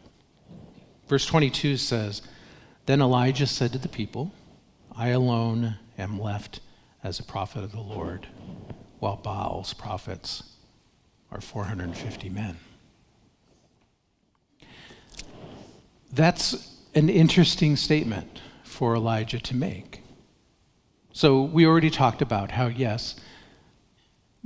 Verse 1.08 1.26
22 1.26 1.78
says, 1.78 2.22
Then 2.86 3.02
Elijah 3.02 3.48
said 3.48 3.72
to 3.74 3.78
the 3.78 3.88
people, 3.88 4.34
I 4.96 5.10
alone 5.10 5.76
am 5.98 6.20
left 6.20 6.60
as 7.04 7.20
a 7.20 7.24
prophet 7.24 7.64
of 7.64 7.72
the 7.72 7.80
Lord, 7.80 8.28
while 9.00 9.16
Baal's 9.16 9.74
prophets 9.74 10.44
are 11.32 11.42
450 11.42 12.30
men. 12.30 12.58
That's 16.12 16.76
an 16.96 17.10
interesting 17.10 17.76
statement 17.76 18.42
for 18.64 18.96
Elijah 18.96 19.40
to 19.40 19.56
make. 19.56 20.02
So, 21.14 21.44
we 21.44 21.66
already 21.66 21.90
talked 21.90 22.22
about 22.22 22.52
how, 22.52 22.68
yes, 22.68 23.16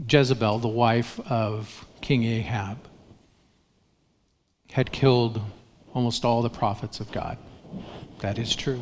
Jezebel, 0.07 0.59
the 0.59 0.67
wife 0.67 1.19
of 1.29 1.85
King 2.01 2.23
Ahab, 2.23 2.77
had 4.71 4.91
killed 4.91 5.41
almost 5.93 6.23
all 6.23 6.41
the 6.41 6.49
prophets 6.49 6.99
of 6.99 7.11
God. 7.11 7.37
That 8.19 8.37
is 8.37 8.55
true. 8.55 8.81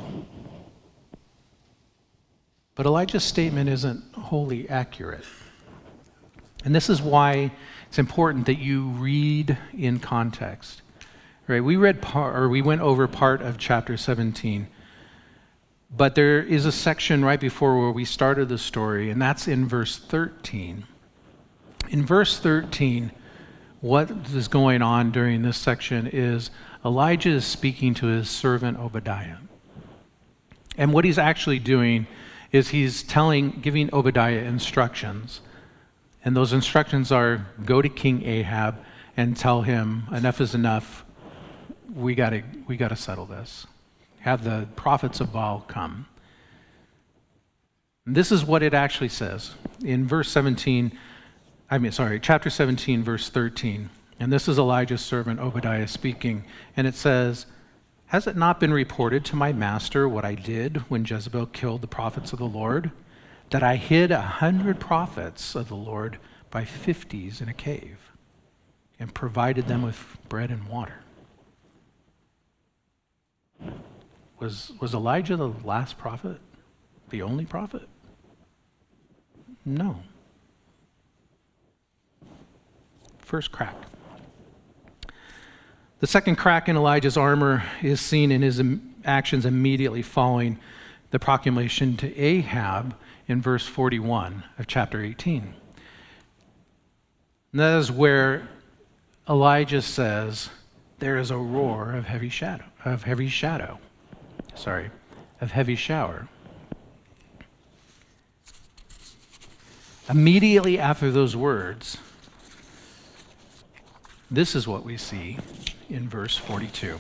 But 2.76 2.86
Elijah's 2.86 3.24
statement 3.24 3.70
isn't 3.70 4.04
wholly 4.14 4.70
accurate. 4.70 5.26
And 6.64 6.76
this 6.76 6.90
is 6.90 7.02
why 7.02 7.52
it's 7.88 7.98
important 7.98 8.46
that 8.46 8.60
you 8.60 8.90
read 8.90 9.58
in 9.76 10.00
context. 10.00 10.82
Right? 11.48 11.64
We 11.64 11.78
read 11.78 12.02
part, 12.02 12.36
or 12.36 12.50
we 12.50 12.62
went 12.62 12.82
over 12.82 13.08
part 13.08 13.42
of 13.42 13.58
chapter 13.58 13.96
17. 13.96 14.68
But 15.96 16.16
there 16.16 16.44
is 16.44 16.66
a 16.66 16.72
section 16.72 17.24
right 17.24 17.40
before 17.40 17.80
where 17.80 17.92
we 17.92 18.04
started 18.04 18.50
the 18.50 18.58
story, 18.58 19.10
and 19.10 19.22
that's 19.22 19.48
in 19.48 19.68
verse 19.68 19.98
13. 19.98 20.84
In 21.90 22.06
verse 22.06 22.38
13, 22.40 23.12
what 23.80 24.12
is 24.34 24.48
going 24.48 24.82
on 24.82 25.12
during 25.12 25.42
this 25.42 25.58
section 25.58 26.08
is 26.08 26.50
Elijah 26.84 27.30
is 27.30 27.46
speaking 27.46 27.94
to 27.96 28.08
his 28.08 28.30
servant 28.30 28.78
Obadiah. 28.78 29.38
And 30.78 30.94
what 30.94 31.06
he's 31.06 31.18
actually 31.18 31.60
doing 31.60 32.08
is 32.52 32.70
he's 32.70 33.04
telling, 33.04 33.52
giving 33.62 33.90
Obadiah 33.94 34.40
instructions. 34.40 35.42
And 36.26 36.36
those 36.36 36.54
instructions 36.54 37.12
are 37.12 37.48
go 37.66 37.82
to 37.82 37.90
King 37.90 38.24
Ahab 38.26 38.78
and 39.16 39.36
tell 39.36 39.62
him 39.62 40.04
enough 40.12 40.42
is 40.42 40.54
enough. 40.54 41.06
We 41.94 42.16
got 42.16 42.32
to 42.32 42.44
we 42.68 42.78
got 42.78 42.90
to 42.90 42.96
settle 42.96 43.26
this. 43.26 43.66
Have 44.20 44.44
the 44.44 44.68
prophets 44.76 45.20
of 45.22 45.32
Baal 45.32 45.64
come. 45.68 46.08
This 48.06 48.32
is 48.32 48.46
what 48.46 48.62
it 48.62 48.74
actually 48.74 49.10
says 49.10 49.54
in 49.84 50.08
verse 50.08 50.30
17. 50.30 50.98
I 51.70 51.78
mean, 51.80 51.92
sorry, 51.92 52.20
chapter 52.20 52.50
17, 52.50 53.04
verse 53.04 53.30
13. 53.30 53.90
And 54.20 54.32
this 54.32 54.48
is 54.48 54.58
Elijah's 54.58 55.02
servant 55.02 55.40
Obadiah 55.40 55.88
speaking. 55.88 56.46
And 56.78 56.88
it 56.88 56.96
says, 56.96 57.46
Has 58.08 58.26
it 58.26 58.38
not 58.38 58.60
been 58.60 58.74
reported 58.74 59.26
to 59.26 59.36
my 59.36 59.52
master 59.52 60.08
what 60.08 60.24
I 60.24 60.34
did 60.34 60.78
when 60.90 61.06
Jezebel 61.06 61.48
killed 61.48 61.82
the 61.82 61.88
prophets 61.88 62.32
of 62.32 62.40
the 62.40 62.46
Lord? 62.46 62.92
That 63.50 63.64
I 63.64 63.76
hid 63.76 64.12
a 64.12 64.22
hundred 64.22 64.80
prophets 64.80 65.56
of 65.56 65.68
the 65.68 65.76
Lord 65.76 66.20
by 66.50 66.64
fifties 66.64 67.42
in 67.42 67.50
a 67.50 67.54
cave 67.54 68.12
and 69.00 69.14
provided 69.14 69.68
them 69.68 69.82
with 69.82 70.18
bread 70.30 70.52
and 70.52 70.68
water. 70.68 71.02
Was, 74.40 74.72
was 74.80 74.94
Elijah 74.94 75.36
the 75.36 75.52
last 75.64 75.98
prophet? 75.98 76.40
The 77.10 77.22
only 77.22 77.46
prophet? 77.46 77.88
No. 79.66 80.02
First 83.28 83.52
crack. 83.52 83.76
The 86.00 86.08
second 86.08 86.38
crack 86.38 86.70
in 86.70 86.78
Elijah's 86.78 87.18
armor 87.18 87.62
is 87.84 88.00
seen 88.00 88.32
in 88.32 88.42
his 88.42 88.64
actions 89.04 89.46
immediately 89.46 90.02
following 90.02 90.58
the 91.12 91.20
proclamation 91.20 91.98
to 91.98 92.18
Ahab 92.18 92.96
in 93.28 93.42
verse 93.42 93.68
41 93.68 94.46
of 94.58 94.66
chapter 94.66 95.04
18. 95.04 95.54
And 97.52 97.60
that 97.60 97.80
is 97.80 97.92
where 97.92 98.48
Elijah 99.28 99.82
says, 99.82 100.50
There 101.00 101.18
is 101.18 101.30
a 101.30 101.38
roar 101.38 101.92
of 101.96 102.06
heavy 102.06 102.30
shadow, 102.30 102.64
of 102.86 103.04
heavy 103.04 103.28
shadow. 103.28 103.78
Sorry, 104.56 104.90
of 105.42 105.52
heavy 105.52 105.76
shower. 105.76 106.30
Immediately 110.10 110.80
after 110.80 111.12
those 111.12 111.36
words, 111.36 111.98
this 114.30 114.56
is 114.56 114.68
what 114.68 114.84
we 114.84 114.98
see 114.98 115.38
in 115.90 116.10
verse 116.10 116.36
42. 116.36 116.98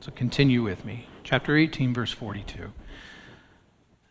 So 0.00 0.10
continue 0.12 0.62
with 0.62 0.84
me. 0.84 1.06
Chapter 1.22 1.56
18, 1.56 1.94
verse 1.94 2.12
42. 2.12 2.72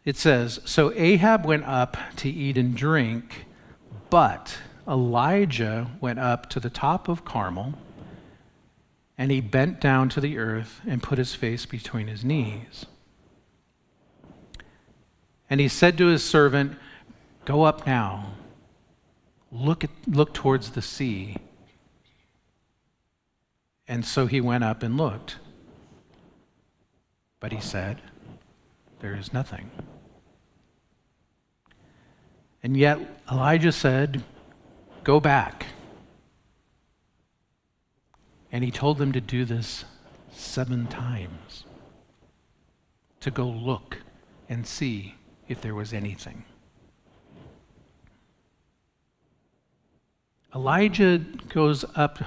It 0.05 0.15
says 0.15 0.59
So 0.65 0.93
Ahab 0.95 1.45
went 1.45 1.65
up 1.65 1.97
to 2.17 2.29
eat 2.29 2.57
and 2.57 2.75
drink, 2.75 3.45
but 4.09 4.59
Elijah 4.87 5.91
went 5.99 6.19
up 6.19 6.49
to 6.49 6.59
the 6.59 6.69
top 6.69 7.07
of 7.07 7.25
Carmel, 7.25 7.73
and 9.17 9.31
he 9.31 9.41
bent 9.41 9.79
down 9.79 10.09
to 10.09 10.21
the 10.21 10.37
earth 10.37 10.81
and 10.87 11.03
put 11.03 11.17
his 11.17 11.35
face 11.35 11.65
between 11.65 12.07
his 12.07 12.23
knees. 12.23 12.85
And 15.49 15.59
he 15.59 15.67
said 15.67 15.97
to 15.97 16.07
his 16.07 16.23
servant, 16.23 16.77
Go 17.45 17.63
up 17.63 17.85
now, 17.85 18.33
look, 19.51 19.83
at, 19.83 19.89
look 20.07 20.33
towards 20.33 20.71
the 20.71 20.81
sea. 20.81 21.37
And 23.91 24.05
so 24.05 24.25
he 24.25 24.39
went 24.39 24.63
up 24.63 24.83
and 24.83 24.95
looked. 24.95 25.35
But 27.41 27.51
he 27.51 27.59
said, 27.59 28.01
There 29.01 29.13
is 29.13 29.33
nothing. 29.33 29.69
And 32.63 32.77
yet 32.77 32.99
Elijah 33.29 33.73
said, 33.73 34.23
Go 35.03 35.19
back. 35.19 35.65
And 38.49 38.63
he 38.63 38.71
told 38.71 38.97
them 38.97 39.11
to 39.11 39.19
do 39.19 39.43
this 39.43 39.83
seven 40.31 40.87
times 40.87 41.65
to 43.19 43.29
go 43.29 43.45
look 43.45 43.97
and 44.47 44.65
see 44.65 45.15
if 45.49 45.59
there 45.59 45.75
was 45.75 45.91
anything. 45.91 46.45
Elijah 50.55 51.17
goes 51.49 51.83
up 51.93 52.19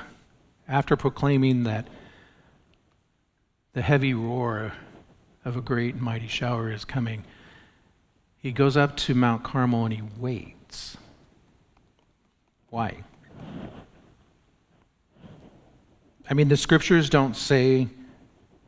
after 0.69 0.97
proclaiming 0.97 1.65
that 1.65 1.89
the 3.73 3.83
heavy 3.83 4.15
roar 4.15 4.73
of 5.45 5.57
a 5.57 5.61
great 5.61 5.95
and 5.95 6.03
mighty 6.03 6.29
shower 6.29 6.71
is 6.71 6.85
coming, 6.85 7.25
he 8.39 8.53
goes 8.53 8.77
up 8.77 8.97
to 8.97 9.15
Mount 9.15 9.43
Carmel 9.43 9.87
and 9.87 9.95
he 9.95 10.03
waits. 10.19 10.97
Why? 12.71 13.05
I 16.29 16.35
mean, 16.35 16.49
the 16.49 16.57
scriptures 16.57 17.11
don't 17.11 17.37
say 17.37 17.89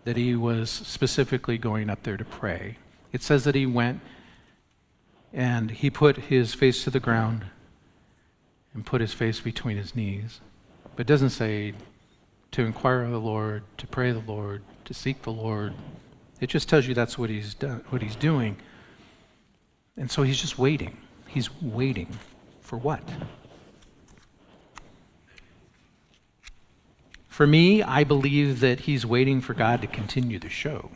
that 0.04 0.16
he 0.16 0.36
was 0.36 0.70
specifically 0.70 1.58
going 1.58 1.90
up 1.90 2.02
there 2.02 2.16
to 2.16 2.24
pray. 2.24 2.78
It 3.12 3.22
says 3.22 3.44
that 3.44 3.54
he 3.54 3.66
went 3.66 4.00
and 5.32 5.70
he 5.70 5.90
put 5.90 6.16
his 6.16 6.54
face 6.54 6.84
to 6.84 6.90
the 6.90 7.00
ground 7.00 7.46
and 8.72 8.84
put 8.84 9.00
his 9.00 9.12
face 9.12 9.40
between 9.40 9.76
his 9.76 9.94
knees. 9.96 10.40
But 10.96 11.02
it 11.02 11.06
doesn't 11.06 11.30
say 11.30 11.74
to 12.52 12.62
inquire 12.62 13.02
of 13.02 13.10
the 13.10 13.20
Lord, 13.20 13.62
to 13.76 13.86
pray 13.86 14.12
the 14.12 14.20
Lord, 14.20 14.62
to 14.86 14.94
seek 14.94 15.22
the 15.22 15.32
Lord. 15.32 15.74
It 16.40 16.48
just 16.48 16.68
tells 16.68 16.86
you 16.86 16.94
that's 16.94 17.18
what 17.18 17.28
he's 17.28 17.54
done, 17.54 17.84
what 17.90 18.00
he's 18.00 18.16
doing. 18.16 18.56
And 19.96 20.10
so 20.10 20.22
he's 20.22 20.40
just 20.40 20.58
waiting. 20.58 20.96
He's 21.28 21.50
waiting 21.60 22.08
for 22.62 22.78
what? 22.78 23.02
For 27.28 27.46
me, 27.46 27.82
I 27.82 28.04
believe 28.04 28.60
that 28.60 28.80
he's 28.80 29.04
waiting 29.04 29.42
for 29.42 29.52
God 29.52 29.82
to 29.82 29.86
continue 29.86 30.38
the 30.38 30.48
show. 30.48 30.90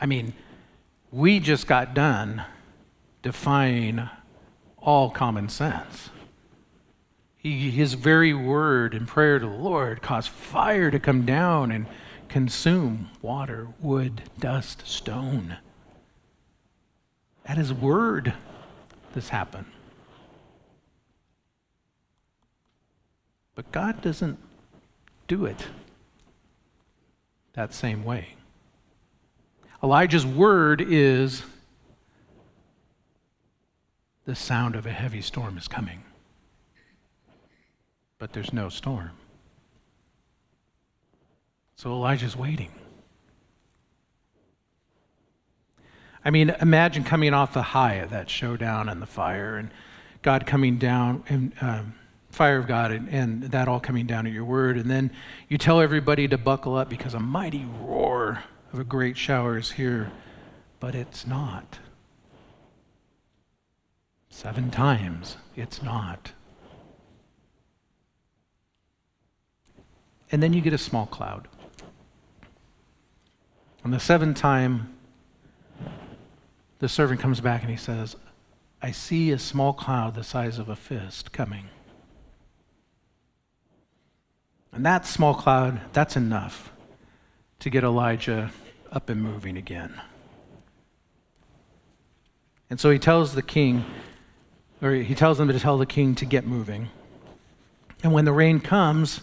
I 0.00 0.06
mean, 0.06 0.34
we 1.10 1.40
just 1.40 1.66
got 1.66 1.94
done 1.94 2.44
defying 3.22 4.08
all 4.76 5.10
common 5.10 5.48
sense. 5.48 6.10
He, 7.38 7.70
his 7.70 7.94
very 7.94 8.34
word 8.34 8.94
and 8.94 9.06
prayer 9.06 9.38
to 9.38 9.46
the 9.46 9.52
Lord 9.52 10.02
caused 10.02 10.28
fire 10.28 10.90
to 10.90 10.98
come 10.98 11.24
down 11.24 11.70
and 11.70 11.86
consume 12.28 13.10
water, 13.22 13.68
wood, 13.80 14.22
dust, 14.38 14.86
stone. 14.86 15.56
At 17.46 17.56
his 17.56 17.72
word, 17.72 18.34
this 19.14 19.28
happened. 19.28 19.66
But 23.54 23.70
God 23.72 24.02
doesn't 24.02 24.38
do 25.28 25.46
it 25.46 25.68
that 27.54 27.72
same 27.72 28.04
way. 28.04 28.34
Elijah's 29.82 30.26
word 30.26 30.80
is 30.80 31.42
the 34.24 34.34
sound 34.34 34.74
of 34.74 34.86
a 34.86 34.90
heavy 34.90 35.22
storm 35.22 35.56
is 35.56 35.68
coming. 35.68 36.02
But 38.18 38.32
there's 38.32 38.52
no 38.52 38.68
storm. 38.68 39.10
So 41.76 41.92
Elijah's 41.92 42.36
waiting. 42.36 42.72
I 46.24 46.30
mean, 46.30 46.54
imagine 46.60 47.04
coming 47.04 47.32
off 47.32 47.54
the 47.54 47.62
high 47.62 47.94
of 47.94 48.10
that 48.10 48.28
showdown 48.28 48.88
and 48.88 49.00
the 49.00 49.06
fire, 49.06 49.56
and 49.56 49.70
God 50.22 50.46
coming 50.46 50.76
down, 50.76 51.22
and 51.28 51.52
um, 51.60 51.94
fire 52.30 52.58
of 52.58 52.66
God, 52.66 52.90
and, 52.90 53.08
and 53.08 53.42
that 53.44 53.68
all 53.68 53.80
coming 53.80 54.06
down 54.06 54.26
at 54.26 54.32
your 54.32 54.44
word. 54.44 54.76
And 54.76 54.90
then 54.90 55.12
you 55.48 55.56
tell 55.56 55.80
everybody 55.80 56.26
to 56.28 56.36
buckle 56.36 56.76
up 56.76 56.88
because 56.88 57.14
a 57.14 57.20
mighty 57.20 57.64
roar 57.80 58.42
of 58.72 58.80
a 58.80 58.84
great 58.84 59.16
shower 59.16 59.56
is 59.56 59.70
here, 59.70 60.10
but 60.80 60.94
it's 60.94 61.26
not. 61.26 61.78
Seven 64.28 64.70
times, 64.70 65.36
it's 65.56 65.82
not. 65.82 66.32
And 70.30 70.42
then 70.42 70.52
you 70.52 70.60
get 70.60 70.72
a 70.72 70.78
small 70.78 71.06
cloud. 71.06 71.48
On 73.84 73.90
the 73.90 74.00
seventh 74.00 74.36
time, 74.36 74.94
the 76.78 76.88
servant 76.88 77.20
comes 77.20 77.40
back 77.40 77.62
and 77.62 77.70
he 77.70 77.76
says, 77.76 78.16
I 78.80 78.90
see 78.92 79.30
a 79.32 79.38
small 79.38 79.72
cloud 79.72 80.14
the 80.14 80.22
size 80.22 80.58
of 80.58 80.68
a 80.68 80.76
fist 80.76 81.32
coming. 81.32 81.68
And 84.72 84.84
that 84.86 85.06
small 85.06 85.34
cloud, 85.34 85.80
that's 85.92 86.16
enough 86.16 86.70
to 87.60 87.70
get 87.70 87.82
Elijah 87.82 88.52
up 88.92 89.08
and 89.08 89.22
moving 89.22 89.56
again. 89.56 90.00
And 92.70 92.78
so 92.78 92.90
he 92.90 92.98
tells 92.98 93.34
the 93.34 93.42
king, 93.42 93.84
or 94.82 94.92
he 94.92 95.14
tells 95.14 95.38
them 95.38 95.48
to 95.48 95.58
tell 95.58 95.78
the 95.78 95.86
king 95.86 96.14
to 96.16 96.24
get 96.24 96.46
moving. 96.46 96.90
And 98.04 98.12
when 98.12 98.24
the 98.24 98.32
rain 98.32 98.60
comes, 98.60 99.20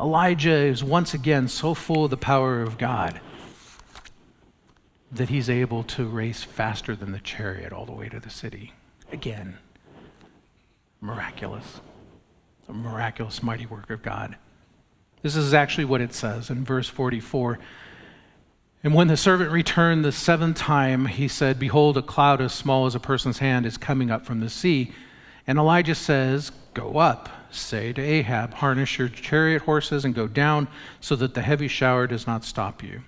Elijah 0.00 0.50
is 0.50 0.82
once 0.82 1.12
again 1.12 1.46
so 1.46 1.74
full 1.74 2.06
of 2.06 2.10
the 2.10 2.16
power 2.16 2.62
of 2.62 2.78
God 2.78 3.20
that 5.12 5.28
he's 5.28 5.50
able 5.50 5.82
to 5.82 6.06
race 6.06 6.42
faster 6.42 6.96
than 6.96 7.12
the 7.12 7.18
chariot 7.18 7.72
all 7.72 7.84
the 7.84 7.92
way 7.92 8.08
to 8.08 8.18
the 8.18 8.30
city. 8.30 8.72
Again, 9.12 9.58
miraculous. 11.02 11.80
A 12.68 12.72
miraculous, 12.72 13.42
mighty 13.42 13.66
work 13.66 13.90
of 13.90 14.02
God. 14.02 14.36
This 15.22 15.36
is 15.36 15.52
actually 15.52 15.84
what 15.84 16.00
it 16.00 16.14
says 16.14 16.48
in 16.48 16.64
verse 16.64 16.88
44. 16.88 17.58
And 18.82 18.94
when 18.94 19.08
the 19.08 19.16
servant 19.16 19.50
returned 19.50 20.04
the 20.04 20.12
seventh 20.12 20.56
time, 20.56 21.06
he 21.06 21.28
said, 21.28 21.58
Behold, 21.58 21.98
a 21.98 22.02
cloud 22.02 22.40
as 22.40 22.54
small 22.54 22.86
as 22.86 22.94
a 22.94 23.00
person's 23.00 23.38
hand 23.38 23.66
is 23.66 23.76
coming 23.76 24.10
up 24.10 24.24
from 24.24 24.40
the 24.40 24.48
sea. 24.48 24.92
And 25.46 25.58
Elijah 25.58 25.94
says, 25.94 26.52
Go 26.72 26.96
up, 26.96 27.28
say 27.50 27.92
to 27.92 28.02
Ahab, 28.02 28.54
harness 28.54 28.98
your 28.98 29.08
chariot 29.08 29.62
horses 29.62 30.04
and 30.04 30.14
go 30.14 30.26
down 30.26 30.68
so 31.00 31.16
that 31.16 31.34
the 31.34 31.42
heavy 31.42 31.68
shower 31.68 32.06
does 32.06 32.26
not 32.26 32.44
stop 32.44 32.82
you. 32.82 33.02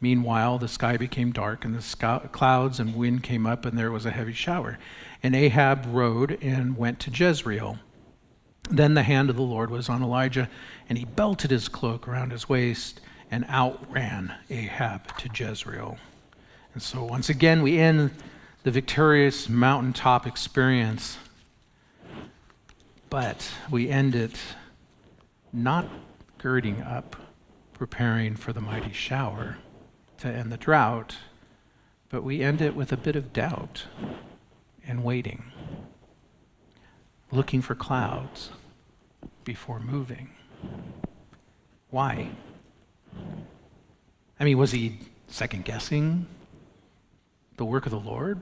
Meanwhile, 0.00 0.58
the 0.58 0.66
sky 0.66 0.96
became 0.96 1.30
dark, 1.30 1.64
and 1.64 1.76
the 1.76 2.28
clouds 2.32 2.80
and 2.80 2.96
wind 2.96 3.22
came 3.22 3.46
up, 3.46 3.64
and 3.64 3.78
there 3.78 3.92
was 3.92 4.04
a 4.04 4.10
heavy 4.10 4.32
shower. 4.32 4.78
And 5.22 5.36
Ahab 5.36 5.86
rode 5.86 6.38
and 6.42 6.76
went 6.76 6.98
to 7.00 7.10
Jezreel. 7.10 7.78
Then 8.68 8.94
the 8.94 9.04
hand 9.04 9.30
of 9.30 9.36
the 9.36 9.42
Lord 9.42 9.70
was 9.70 9.88
on 9.88 10.02
Elijah, 10.02 10.48
and 10.88 10.98
he 10.98 11.04
belted 11.04 11.52
his 11.52 11.68
cloak 11.68 12.08
around 12.08 12.32
his 12.32 12.48
waist 12.48 13.00
and 13.30 13.44
outran 13.48 14.34
Ahab 14.50 15.16
to 15.18 15.30
Jezreel. 15.32 15.98
And 16.74 16.82
so, 16.82 17.04
once 17.04 17.28
again, 17.28 17.62
we 17.62 17.78
end 17.78 18.10
the 18.64 18.70
victorious 18.72 19.48
mountaintop 19.48 20.26
experience, 20.26 21.16
but 23.12 23.52
we 23.70 23.90
end 23.90 24.14
it 24.14 24.40
not 25.52 25.86
girding 26.38 26.80
up, 26.80 27.14
preparing 27.74 28.34
for 28.34 28.54
the 28.54 28.60
mighty 28.62 28.90
shower 28.90 29.58
to 30.16 30.28
end 30.28 30.50
the 30.50 30.56
drought, 30.56 31.18
but 32.08 32.24
we 32.24 32.40
end 32.40 32.62
it 32.62 32.74
with 32.74 32.90
a 32.90 32.96
bit 32.96 33.14
of 33.14 33.30
doubt 33.30 33.84
and 34.86 35.04
waiting, 35.04 35.52
looking 37.30 37.60
for 37.60 37.74
clouds 37.74 38.48
before 39.44 39.78
moving. 39.78 40.30
Why? 41.90 42.30
I 44.40 44.44
mean, 44.44 44.56
was 44.56 44.72
he 44.72 45.00
second 45.28 45.66
guessing 45.66 46.24
the 47.58 47.66
work 47.66 47.84
of 47.84 47.92
the 47.92 48.00
Lord? 48.00 48.40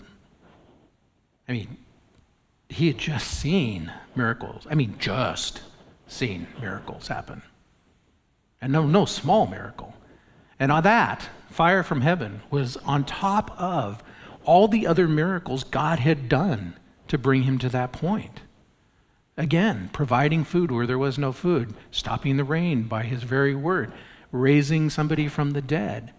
I 1.48 1.54
mean, 1.54 1.76
he 2.70 2.86
had 2.86 2.98
just 2.98 3.26
seen 3.26 3.92
miracles. 4.14 4.66
I 4.70 4.74
mean, 4.74 4.96
just 4.98 5.60
seen 6.06 6.46
miracles 6.60 7.08
happen. 7.08 7.42
And 8.60 8.72
no, 8.72 8.86
no 8.86 9.04
small 9.04 9.46
miracle. 9.46 9.94
And 10.58 10.70
on 10.70 10.82
that, 10.84 11.28
fire 11.50 11.82
from 11.82 12.02
heaven 12.02 12.42
was 12.50 12.76
on 12.78 13.04
top 13.04 13.50
of 13.60 14.02
all 14.44 14.68
the 14.68 14.86
other 14.86 15.08
miracles 15.08 15.64
God 15.64 15.98
had 15.98 16.28
done 16.28 16.76
to 17.08 17.18
bring 17.18 17.42
him 17.42 17.58
to 17.58 17.68
that 17.70 17.92
point. 17.92 18.40
Again, 19.36 19.90
providing 19.92 20.44
food 20.44 20.70
where 20.70 20.86
there 20.86 20.98
was 20.98 21.18
no 21.18 21.32
food, 21.32 21.74
stopping 21.90 22.36
the 22.36 22.44
rain 22.44 22.84
by 22.84 23.04
his 23.04 23.22
very 23.22 23.54
word, 23.54 23.92
raising 24.30 24.90
somebody 24.90 25.28
from 25.28 25.52
the 25.52 25.62
dead, 25.62 26.12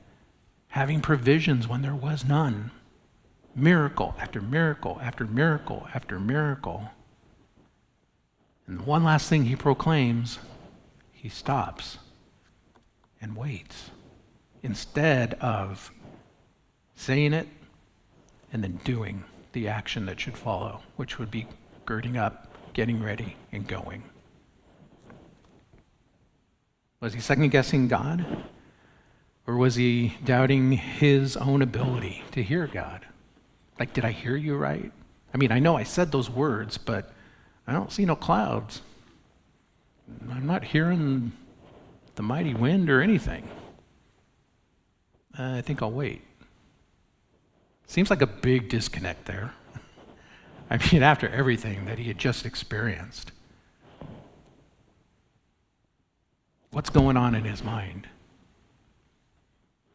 having 0.70 1.02
provisions 1.02 1.68
when 1.68 1.82
there 1.82 1.96
was 1.96 2.26
none. 2.26 2.72
Miracle 3.56 4.16
after 4.20 4.42
miracle 4.42 5.00
after 5.02 5.26
miracle 5.26 5.88
after 5.94 6.20
miracle. 6.20 6.90
And 8.68 8.86
one 8.86 9.04
last 9.04 9.28
thing 9.28 9.46
he 9.46 9.56
proclaims, 9.56 10.40
he 11.12 11.30
stops 11.30 11.98
and 13.22 13.36
waits 13.36 13.92
instead 14.64 15.34
of 15.36 15.92
saying 16.96 17.34
it 17.34 17.48
and 18.54 18.64
then 18.64 18.80
doing 18.84 19.24
the 19.54 19.68
action 19.68 20.06
that 20.06 20.20
should 20.20 20.38
follow, 20.38 20.82
which 20.96 21.20
would 21.20 21.30
be 21.30 21.48
girding 21.86 22.18
up, 22.18 22.48
getting 22.74 23.04
ready, 23.04 23.36
and 23.52 23.68
going. 23.68 24.04
Was 27.02 27.14
he 27.14 27.20
second 27.20 27.50
guessing 27.50 27.88
God? 27.88 28.26
Or 29.48 29.58
was 29.58 29.76
he 29.76 30.18
doubting 30.24 30.74
his 30.74 31.36
own 31.36 31.62
ability 31.62 32.24
to 32.32 32.44
hear 32.44 32.68
God? 32.68 33.08
Like, 33.82 33.94
did 33.94 34.06
I 34.06 34.12
hear 34.12 34.36
you 34.36 34.56
right? 34.56 34.92
I 35.34 35.38
mean, 35.38 35.52
I 35.52 35.58
know 35.58 35.76
I 35.76 35.82
said 35.82 36.12
those 36.12 36.30
words, 36.30 36.78
but 36.78 37.12
I 37.66 37.74
don't 37.74 37.92
see 37.92 38.06
no 38.06 38.16
clouds. 38.16 38.84
I'm 40.30 40.46
not 40.46 40.64
hearing 40.64 41.32
the 42.14 42.22
mighty 42.22 42.54
wind 42.54 42.92
or 42.92 43.02
anything 43.02 43.50
uh, 45.36 45.56
I 45.56 45.62
think 45.62 45.82
I'll 45.82 45.92
wait. 45.92 46.22
Seems 47.88 48.12
like 48.12 48.22
a 48.22 48.28
big 48.28 48.70
disconnect 48.70 49.26
there. 49.26 49.56
I 50.70 50.78
mean, 50.92 51.02
after 51.02 51.28
everything 51.28 51.86
that 51.86 51.98
he 51.98 52.08
had 52.08 52.20
just 52.20 52.46
experienced. 52.46 53.32
What's 56.70 56.92
going 56.92 57.18
on 57.18 57.34
in 57.34 57.46
his 57.46 57.64
mind? 57.64 58.08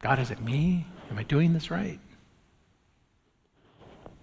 God, 0.01 0.19
is 0.19 0.29
it 0.29 0.41
me? 0.41 0.87
Am 1.09 1.17
I 1.17 1.23
doing 1.23 1.53
this 1.53 1.71
right? 1.71 2.01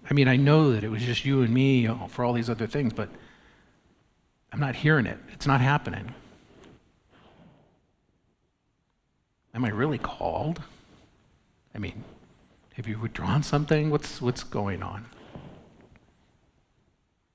I 0.09 0.14
mean, 0.14 0.28
I 0.28 0.36
know 0.36 0.72
that 0.72 0.84
it 0.84 0.90
was 0.90 1.02
just 1.02 1.24
you 1.24 1.42
and 1.42 1.52
me 1.52 1.88
for 2.09 2.24
all 2.24 2.32
these 2.32 2.50
other 2.50 2.66
things, 2.66 2.92
but 2.92 3.09
I'm 4.52 4.61
not 4.61 4.76
hearing 4.76 5.07
it. 5.07 5.18
It's 5.32 5.46
not 5.46 5.61
happening. 5.61 6.14
Am 9.55 9.64
I 9.64 9.70
really 9.70 9.98
called? 9.98 10.62
I 11.74 11.78
mean, 11.78 12.05
have 12.74 12.86
you 12.86 12.98
withdrawn 12.98 13.42
something? 13.42 13.90
What's, 13.90 14.20
what's 14.20 14.42
going 14.44 14.82
on? 14.82 15.07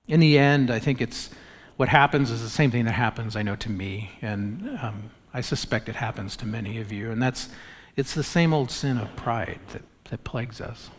In 0.08 0.20
the 0.20 0.38
end, 0.38 0.70
I 0.70 0.80
think 0.80 1.02
it's 1.02 1.30
what 1.78 1.90
happens 1.90 2.30
is 2.30 2.42
the 2.42 2.50
same 2.50 2.72
thing 2.72 2.86
that 2.86 2.94
happens, 2.94 3.36
I 3.36 3.42
know, 3.42 3.56
to 3.56 3.70
me, 3.70 4.12
and 4.22 4.78
um, 4.82 5.12
I 5.34 5.42
suspect 5.42 5.88
it 5.88 5.96
happens 5.96 6.36
to 6.38 6.46
many 6.46 6.80
of 6.80 6.92
you, 6.92 7.10
and 7.10 7.22
that's 7.22 7.48
it's 7.96 8.14
the 8.14 8.24
same 8.24 8.54
old 8.54 8.70
sin 8.72 8.98
of 8.98 9.16
pride 9.16 9.60
that, 9.72 9.84
that 10.10 10.24
plagues 10.24 10.60
us. 10.60 10.90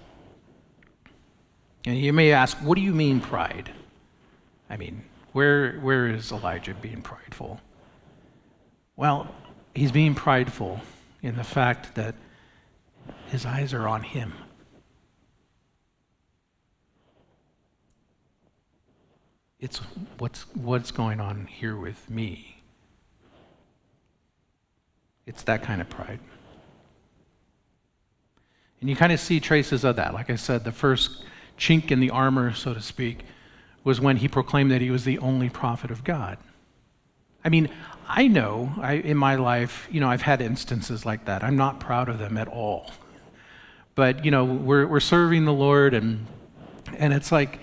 And 1.85 1.99
you 1.99 2.13
may 2.13 2.33
ask, 2.33 2.57
what 2.59 2.77
do 2.77 2.83
you 2.83 2.93
mean 2.93 3.21
pride? 3.21 3.71
I 4.69 4.77
mean, 4.77 5.03
where, 5.33 5.79
where 5.81 6.09
is 6.09 6.31
Elijah 6.31 6.75
being 6.75 7.03
prideful? 7.03 7.61
Well, 8.97 9.35
he's 9.75 9.93
being 9.93 10.15
prideful 10.15 10.81
in 11.23 11.37
the 11.37 11.45
fact 11.45 11.95
that 11.95 12.15
his 13.29 13.47
eyes 13.47 13.73
are 13.73 13.89
on 13.89 14.03
him. 14.03 14.35
It's 19.59 19.79
what's, 20.19 20.43
what's 20.55 20.91
going 20.91 21.21
on 21.21 21.47
here 21.47 21.77
with 21.77 22.09
me. 22.09 22.63
It's 25.27 25.43
that 25.45 25.63
kind 25.63 25.81
of 25.81 25.89
pride. 25.89 26.19
And 28.81 28.89
you 28.89 28.97
kind 28.97 29.13
of 29.13 29.21
see 29.21 29.39
traces 29.39 29.85
of 29.85 29.97
that. 29.97 30.15
Like 30.15 30.31
I 30.31 30.37
said, 30.37 30.65
the 30.65 30.73
first 30.73 31.25
chink 31.61 31.91
in 31.91 32.01
the 32.01 32.11
armor, 32.11 32.55
so 32.55 32.73
to 32.73 32.81
speak, 32.81 33.21
was 33.85 34.01
when 34.01 34.17
he 34.17 34.29
proclaimed 34.29 34.71
that 34.71 34.81
he 34.81 34.91
was 34.91 35.05
the 35.05 35.19
only 35.19 35.51
prophet 35.51 35.91
of 35.91 36.03
God. 36.03 36.39
I 37.45 37.51
mean, 37.51 37.69
I 38.09 38.27
know 38.27 38.73
I, 38.79 38.95
in 38.95 39.17
my 39.17 39.37
life, 39.37 39.87
you 39.91 40.01
know, 40.01 40.09
I've 40.09 40.23
had 40.23 40.41
instances 40.41 41.05
like 41.05 41.27
that. 41.27 41.45
I'm 41.45 41.57
not 41.57 41.79
proud 41.79 42.09
of 42.09 42.19
them 42.19 42.39
at 42.39 42.49
all. 42.49 42.91
But, 43.95 44.25
you 44.25 44.31
know, 44.31 44.45
we're, 44.45 44.87
we're 44.87 45.01
serving 45.01 45.45
the 45.45 45.53
Lord, 45.53 45.93
and, 45.93 46.27
and 46.97 47.13
it's 47.13 47.31
like 47.31 47.61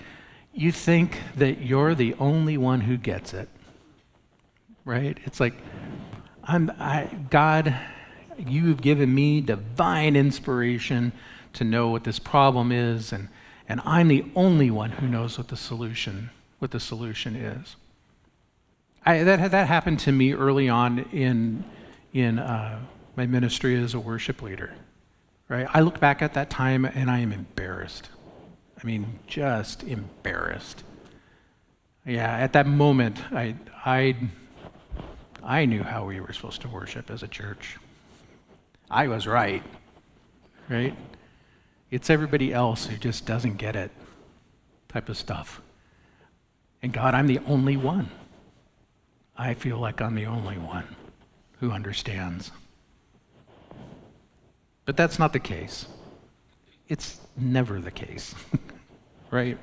you 0.54 0.70
think 0.70 1.20
that 1.36 1.60
you're 1.60 1.94
the 1.94 2.14
only 2.14 2.56
one 2.56 2.82
who 2.82 2.96
gets 2.96 3.34
it, 3.34 3.48
right? 4.84 5.18
It's 5.24 5.40
like, 5.40 5.54
I'm, 6.44 6.70
I, 6.78 7.10
God, 7.30 7.74
you've 8.38 8.80
given 8.80 9.12
me 9.12 9.40
divine 9.40 10.14
inspiration 10.14 11.12
to 11.54 11.64
know 11.64 11.88
what 11.88 12.04
this 12.04 12.20
problem 12.20 12.70
is, 12.70 13.12
and, 13.12 13.28
and 13.68 13.80
I'm 13.84 14.08
the 14.08 14.24
only 14.34 14.70
one 14.70 14.92
who 14.92 15.06
knows 15.06 15.36
what 15.36 15.48
the 15.48 15.56
solution, 15.56 16.30
what 16.58 16.70
the 16.70 16.80
solution 16.80 17.36
is. 17.36 17.76
I, 19.04 19.22
that, 19.22 19.50
that 19.50 19.68
happened 19.68 20.00
to 20.00 20.12
me 20.12 20.32
early 20.32 20.68
on 20.68 21.00
in, 21.12 21.64
in 22.12 22.38
uh, 22.38 22.80
my 23.16 23.26
ministry 23.26 23.76
as 23.76 23.94
a 23.94 24.00
worship 24.00 24.42
leader. 24.42 24.74
Right? 25.48 25.66
I 25.72 25.80
look 25.80 26.00
back 26.00 26.22
at 26.22 26.34
that 26.34 26.50
time 26.50 26.84
and 26.84 27.10
I 27.10 27.20
am 27.20 27.32
embarrassed. 27.32 28.10
I 28.82 28.86
mean, 28.86 29.18
just 29.26 29.82
embarrassed. 29.82 30.84
Yeah, 32.06 32.36
at 32.36 32.52
that 32.54 32.66
moment, 32.66 33.18
I, 33.32 33.54
I, 33.84 34.16
I 35.42 35.64
knew 35.66 35.82
how 35.82 36.06
we 36.06 36.20
were 36.20 36.32
supposed 36.32 36.62
to 36.62 36.68
worship 36.68 37.10
as 37.10 37.22
a 37.22 37.28
church. 37.28 37.76
I 38.90 39.08
was 39.08 39.26
right, 39.26 39.62
right? 40.70 40.94
It's 41.90 42.10
everybody 42.10 42.52
else 42.52 42.86
who 42.86 42.96
just 42.96 43.24
doesn't 43.24 43.56
get 43.56 43.74
it, 43.74 43.90
type 44.88 45.08
of 45.08 45.16
stuff. 45.16 45.60
And 46.82 46.92
God, 46.92 47.14
I'm 47.14 47.26
the 47.26 47.40
only 47.40 47.76
one. 47.76 48.10
I 49.36 49.54
feel 49.54 49.78
like 49.78 50.00
I'm 50.00 50.14
the 50.14 50.26
only 50.26 50.58
one 50.58 50.96
who 51.60 51.70
understands. 51.70 52.50
But 54.84 54.96
that's 54.96 55.18
not 55.18 55.32
the 55.32 55.38
case. 55.38 55.86
It's 56.88 57.20
never 57.36 57.80
the 57.80 57.90
case, 57.90 58.34
right? 59.30 59.58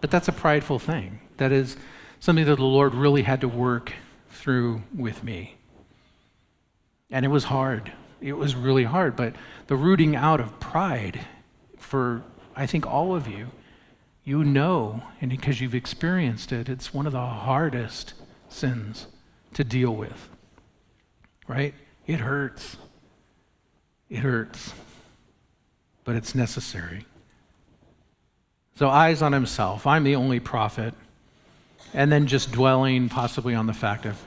But 0.00 0.10
that's 0.10 0.28
a 0.28 0.32
prideful 0.32 0.78
thing. 0.78 1.20
That 1.36 1.52
is 1.52 1.76
something 2.20 2.44
that 2.44 2.56
the 2.56 2.64
Lord 2.64 2.94
really 2.94 3.22
had 3.22 3.40
to 3.42 3.48
work 3.48 3.92
through 4.30 4.82
with 4.94 5.22
me. 5.22 5.56
And 7.10 7.24
it 7.24 7.28
was 7.28 7.44
hard. 7.44 7.92
It 8.22 8.34
was 8.34 8.54
really 8.54 8.84
hard. 8.84 9.16
But 9.16 9.34
the 9.66 9.76
rooting 9.76 10.16
out 10.16 10.40
of 10.40 10.60
pride 10.60 11.20
for, 11.76 12.22
I 12.54 12.66
think, 12.66 12.86
all 12.86 13.14
of 13.14 13.26
you, 13.26 13.48
you 14.24 14.44
know, 14.44 15.02
and 15.20 15.30
because 15.30 15.60
you've 15.60 15.74
experienced 15.74 16.52
it, 16.52 16.68
it's 16.68 16.94
one 16.94 17.06
of 17.06 17.12
the 17.12 17.20
hardest 17.20 18.14
sins 18.48 19.08
to 19.54 19.64
deal 19.64 19.94
with. 19.94 20.28
Right? 21.48 21.74
It 22.06 22.20
hurts. 22.20 22.76
It 24.08 24.20
hurts. 24.20 24.72
But 26.04 26.16
it's 26.16 26.34
necessary. 26.34 27.04
So, 28.76 28.88
eyes 28.88 29.22
on 29.22 29.32
himself. 29.32 29.86
I'm 29.86 30.04
the 30.04 30.16
only 30.16 30.40
prophet. 30.40 30.94
And 31.92 32.10
then 32.10 32.26
just 32.26 32.52
dwelling 32.52 33.08
possibly 33.08 33.54
on 33.54 33.66
the 33.66 33.74
fact 33.74 34.06
of 34.06 34.18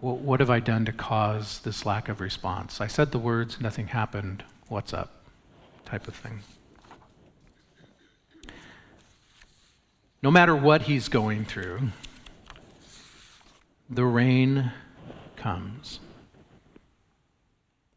well, 0.00 0.16
what 0.16 0.40
have 0.40 0.50
I 0.50 0.60
done 0.60 0.84
to 0.84 0.92
cause 0.92 1.60
this 1.60 1.86
lack 1.86 2.08
of 2.08 2.20
response? 2.20 2.80
I 2.80 2.86
said 2.86 3.12
the 3.12 3.18
words, 3.18 3.60
nothing 3.60 3.88
happened. 3.88 4.44
What's 4.68 4.92
up? 4.92 5.24
Type 5.84 6.06
of 6.06 6.14
thing. 6.14 6.40
No 10.22 10.30
matter 10.30 10.56
what 10.56 10.82
he's 10.82 11.08
going 11.08 11.44
through, 11.44 11.80
the 13.88 14.04
rain 14.04 14.72
comes 15.36 16.00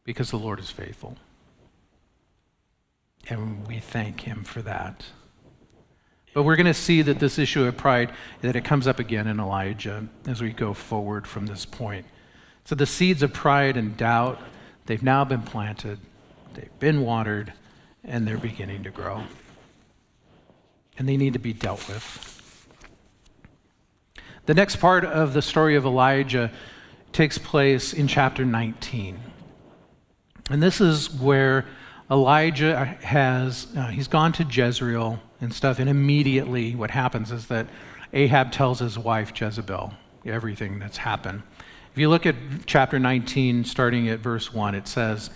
because 0.04 0.30
the 0.30 0.38
Lord 0.38 0.60
is 0.60 0.70
faithful. 0.70 1.18
And 3.28 3.68
we 3.68 3.80
thank 3.80 4.22
him 4.22 4.44
for 4.44 4.62
that. 4.62 5.06
But 6.40 6.44
we're 6.44 6.56
going 6.56 6.68
to 6.68 6.74
see 6.74 7.02
that 7.02 7.20
this 7.20 7.38
issue 7.38 7.66
of 7.66 7.76
pride, 7.76 8.14
that 8.40 8.56
it 8.56 8.64
comes 8.64 8.88
up 8.88 8.98
again 8.98 9.28
in 9.28 9.42
Elijah 9.42 10.08
as 10.26 10.42
we 10.42 10.54
go 10.54 10.74
forward 10.74 11.28
from 11.28 11.48
this 11.48 11.66
point. 11.66 12.06
So 12.64 12.76
the 12.76 12.86
seeds 12.86 13.22
of 13.22 13.34
pride 13.34 13.76
and 13.76 13.98
doubt, 13.98 14.40
they've 14.86 15.04
now 15.04 15.26
been 15.26 15.42
planted, 15.42 16.00
they've 16.54 16.80
been 16.80 17.02
watered, 17.02 17.52
and 18.06 18.26
they're 18.26 18.38
beginning 18.38 18.84
to 18.84 18.90
grow. 18.90 19.24
And 20.98 21.10
they 21.10 21.18
need 21.18 21.34
to 21.34 21.40
be 21.40 21.52
dealt 21.52 21.86
with. 21.90 22.64
The 24.46 24.54
next 24.54 24.78
part 24.78 25.04
of 25.04 25.34
the 25.34 25.42
story 25.42 25.76
of 25.76 25.84
Elijah 25.84 26.52
takes 27.12 27.38
place 27.38 27.92
in 27.92 28.08
chapter 28.08 28.46
19. 28.46 29.20
And 30.50 30.64
this 30.64 30.80
is 30.80 31.14
where 31.14 31.66
Elijah 32.10 32.86
has, 33.02 33.68
uh, 33.76 33.88
he's 33.88 34.08
gone 34.08 34.32
to 34.32 34.46
Jezreel 34.46 35.20
and 35.42 35.54
stuff, 35.54 35.80
and 35.80 35.90
immediately 35.90 36.76
what 36.76 36.92
happens 36.92 37.32
is 37.32 37.48
that 37.48 37.68
Ahab 38.14 38.52
tells 38.52 38.80
his 38.80 38.98
wife 38.98 39.32
Jezebel 39.40 39.94
everything 40.26 40.80
that's 40.80 40.98
happened. 40.98 41.44
If 41.92 41.98
you 41.98 42.10
look 42.10 42.26
at 42.26 42.36
chapter 42.66 43.00
19, 43.00 43.64
starting 43.64 44.10
at 44.10 44.20
verse 44.20 44.54
1, 44.54 44.76
it 44.76 44.88
says, 44.88 45.30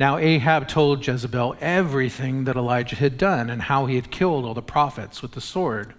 Now 0.00 0.18
Ahab 0.18 0.68
told 0.68 1.06
Jezebel 1.06 1.56
everything 1.60 2.44
that 2.44 2.56
Elijah 2.56 2.96
had 2.96 3.18
done 3.18 3.50
and 3.50 3.62
how 3.62 3.86
he 3.86 3.96
had 3.96 4.10
killed 4.10 4.44
all 4.44 4.54
the 4.54 4.62
prophets 4.62 5.22
with 5.22 5.32
the 5.32 5.40
sword. 5.40 5.94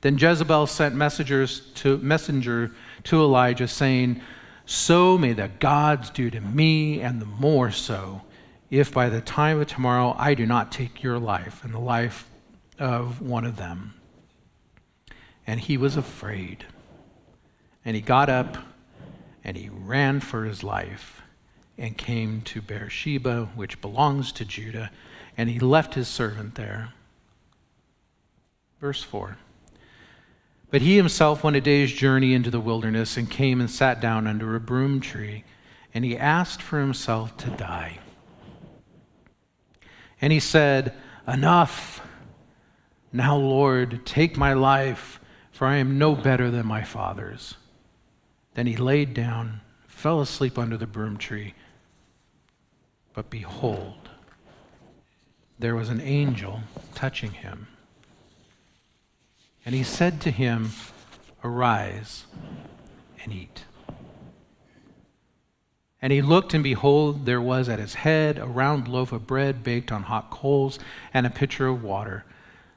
Then 0.00 0.18
Jezebel 0.18 0.66
sent 0.66 0.94
messengers 0.94 1.60
to 1.76 1.98
messenger 1.98 2.72
to 3.04 3.22
Elijah 3.22 3.68
saying, 3.68 4.20
"So 4.66 5.16
may 5.16 5.32
the 5.32 5.48
gods 5.60 6.10
do 6.10 6.30
to 6.30 6.40
me 6.40 7.00
and 7.00 7.22
the 7.22 7.26
more 7.26 7.70
so, 7.70 8.22
if 8.70 8.92
by 8.92 9.08
the 9.08 9.20
time 9.20 9.60
of 9.60 9.66
tomorrow 9.66 10.14
I 10.18 10.34
do 10.34 10.46
not 10.46 10.72
take 10.72 11.02
your 11.02 11.18
life 11.18 11.64
and 11.64 11.72
the 11.72 11.78
life 11.78 12.28
of 12.78 13.20
one 13.20 13.44
of 13.44 13.56
them." 13.56 13.94
And 15.46 15.60
he 15.60 15.76
was 15.76 15.96
afraid. 15.96 16.66
And 17.84 17.94
he 17.94 18.02
got 18.02 18.30
up 18.30 18.56
and 19.44 19.56
he 19.56 19.68
ran 19.68 20.20
for 20.20 20.44
his 20.44 20.64
life 20.64 21.20
and 21.76 21.98
came 21.98 22.40
to 22.42 22.62
Beersheba, 22.62 23.50
which 23.54 23.80
belongs 23.80 24.32
to 24.32 24.44
Judah, 24.44 24.90
and 25.36 25.50
he 25.50 25.58
left 25.58 25.94
his 25.94 26.08
servant 26.08 26.54
there. 26.54 26.92
Verse 28.80 29.02
4. 29.02 29.36
But 30.70 30.82
he 30.82 30.96
himself 30.96 31.44
went 31.44 31.56
a 31.56 31.60
day's 31.60 31.92
journey 31.92 32.32
into 32.32 32.50
the 32.50 32.60
wilderness 32.60 33.16
and 33.16 33.30
came 33.30 33.60
and 33.60 33.70
sat 33.70 34.00
down 34.00 34.26
under 34.26 34.54
a 34.54 34.60
broom 34.60 35.00
tree, 35.00 35.44
and 35.92 36.04
he 36.04 36.16
asked 36.16 36.62
for 36.62 36.80
himself 36.80 37.36
to 37.38 37.50
die. 37.50 37.98
And 40.20 40.32
he 40.32 40.40
said, 40.40 40.94
Enough! 41.28 42.00
Now, 43.14 43.36
Lord, 43.36 44.04
take 44.04 44.36
my 44.36 44.52
life, 44.52 45.20
for 45.52 45.66
I 45.66 45.76
am 45.76 45.96
no 45.96 46.14
better 46.14 46.50
than 46.50 46.66
my 46.66 46.82
father's. 46.82 47.54
Then 48.52 48.66
he 48.66 48.76
laid 48.76 49.14
down, 49.14 49.62
fell 49.86 50.20
asleep 50.20 50.58
under 50.58 50.76
the 50.76 50.86
broom 50.86 51.16
tree. 51.16 51.54
But 53.14 53.30
behold, 53.30 54.10
there 55.58 55.74
was 55.74 55.88
an 55.88 56.02
angel 56.02 56.60
touching 56.94 57.30
him 57.30 57.68
and 59.64 59.74
he 59.74 59.82
said 59.82 60.20
to 60.22 60.30
him, 60.30 60.70
Arise 61.42 62.24
and 63.22 63.32
eat. 63.32 63.64
And 66.02 66.12
he 66.12 66.20
looked, 66.20 66.52
and 66.52 66.62
behold, 66.62 67.24
there 67.24 67.40
was 67.40 67.68
at 67.68 67.78
his 67.78 67.94
head 67.94 68.38
a 68.38 68.44
round 68.44 68.88
loaf 68.88 69.10
of 69.10 69.26
bread 69.26 69.62
baked 69.62 69.90
on 69.90 70.02
hot 70.02 70.28
coals 70.30 70.78
and 71.14 71.26
a 71.26 71.30
pitcher 71.30 71.66
of 71.66 71.82
water. 71.82 72.24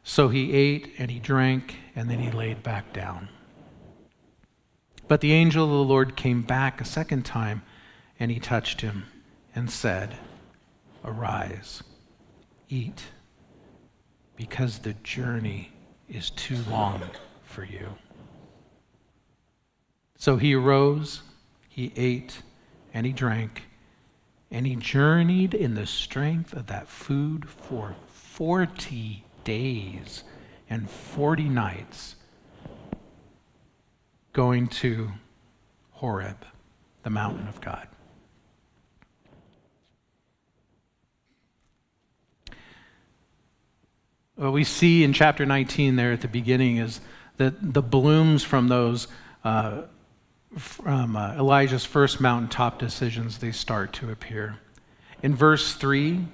So 0.10 0.30
he 0.30 0.54
ate 0.54 0.94
and 0.98 1.12
he 1.12 1.20
drank, 1.20 1.76
and 1.94 2.10
then 2.10 2.20
he 2.20 2.32
laid 2.32 2.64
back 2.64 2.94
down. 2.94 3.28
But 5.10 5.20
the 5.20 5.34
angel 5.34 5.66
of 5.66 5.72
the 5.72 5.84
Lord 5.84 6.16
came 6.16 6.44
back 6.44 6.80
a 6.80 6.86
second 6.86 7.26
time, 7.26 7.62
and 8.18 8.32
he 8.32 8.40
touched 8.40 8.80
him 8.80 9.04
and 9.54 9.70
said, 9.70 10.16
Arise, 11.04 11.84
eat, 12.70 13.08
because 14.38 14.80
the 14.80 14.94
journey 14.94 15.74
is 16.08 16.30
too 16.30 16.64
long 16.70 17.02
for 17.44 17.66
you. 17.66 17.98
So 20.16 20.38
he 20.38 20.56
arose, 20.56 21.22
he 21.68 21.92
ate, 21.98 22.44
and 22.94 23.06
he 23.06 23.12
drank, 23.12 23.64
and 24.50 24.66
he 24.66 24.78
journeyed 24.78 25.54
in 25.54 25.76
the 25.76 25.86
strength 25.86 26.54
of 26.54 26.68
that 26.68 26.88
food 26.88 27.50
for 27.50 27.98
40 28.08 29.26
days 29.48 30.26
and 30.70 30.90
40 30.90 31.44
nights, 31.44 32.16
going 34.34 34.68
to 34.68 35.10
Horeb, 35.92 36.46
the 37.04 37.10
mountain 37.10 37.48
of 37.48 37.62
God. 37.62 37.88
What 44.36 44.52
we 44.52 44.66
see 44.66 45.06
in 45.06 45.14
chapter 45.14 45.46
19 45.46 45.96
there 45.96 46.12
at 46.12 46.20
the 46.20 46.28
beginning 46.28 46.76
is 46.76 47.00
that 47.38 47.74
the 47.74 47.82
blooms 47.82 48.44
from 48.44 48.68
those 48.68 49.08
uh, 49.46 49.84
from 50.58 51.16
uh, 51.16 51.36
Elijah's 51.36 51.86
first 51.86 52.20
mountaintop 52.20 52.80
decisions 52.80 53.38
they 53.38 53.54
start 53.54 53.94
to 53.94 54.12
appear. 54.12 54.58
In 55.24 55.34
verse 55.34 55.74
3, 55.74 56.28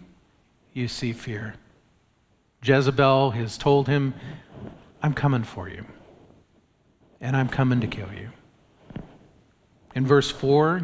you 0.74 0.88
see 0.88 1.14
fear. 1.14 1.56
Jezebel 2.64 3.32
has 3.32 3.58
told 3.58 3.88
him, 3.88 4.14
I'm 5.02 5.14
coming 5.14 5.44
for 5.44 5.68
you, 5.68 5.86
and 7.20 7.36
I'm 7.36 7.50
coming 7.50 7.82
to 7.82 7.88
kill 7.88 8.12
you. 8.14 8.30
In 9.94 10.08
verse 10.08 10.32
4, 10.32 10.82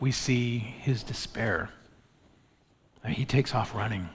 we 0.00 0.10
see 0.10 0.58
his 0.58 1.02
despair. 1.02 1.70
Uh, 3.04 3.08
he 3.08 3.24
takes 3.24 3.54
off 3.54 3.74
running. 3.74 4.08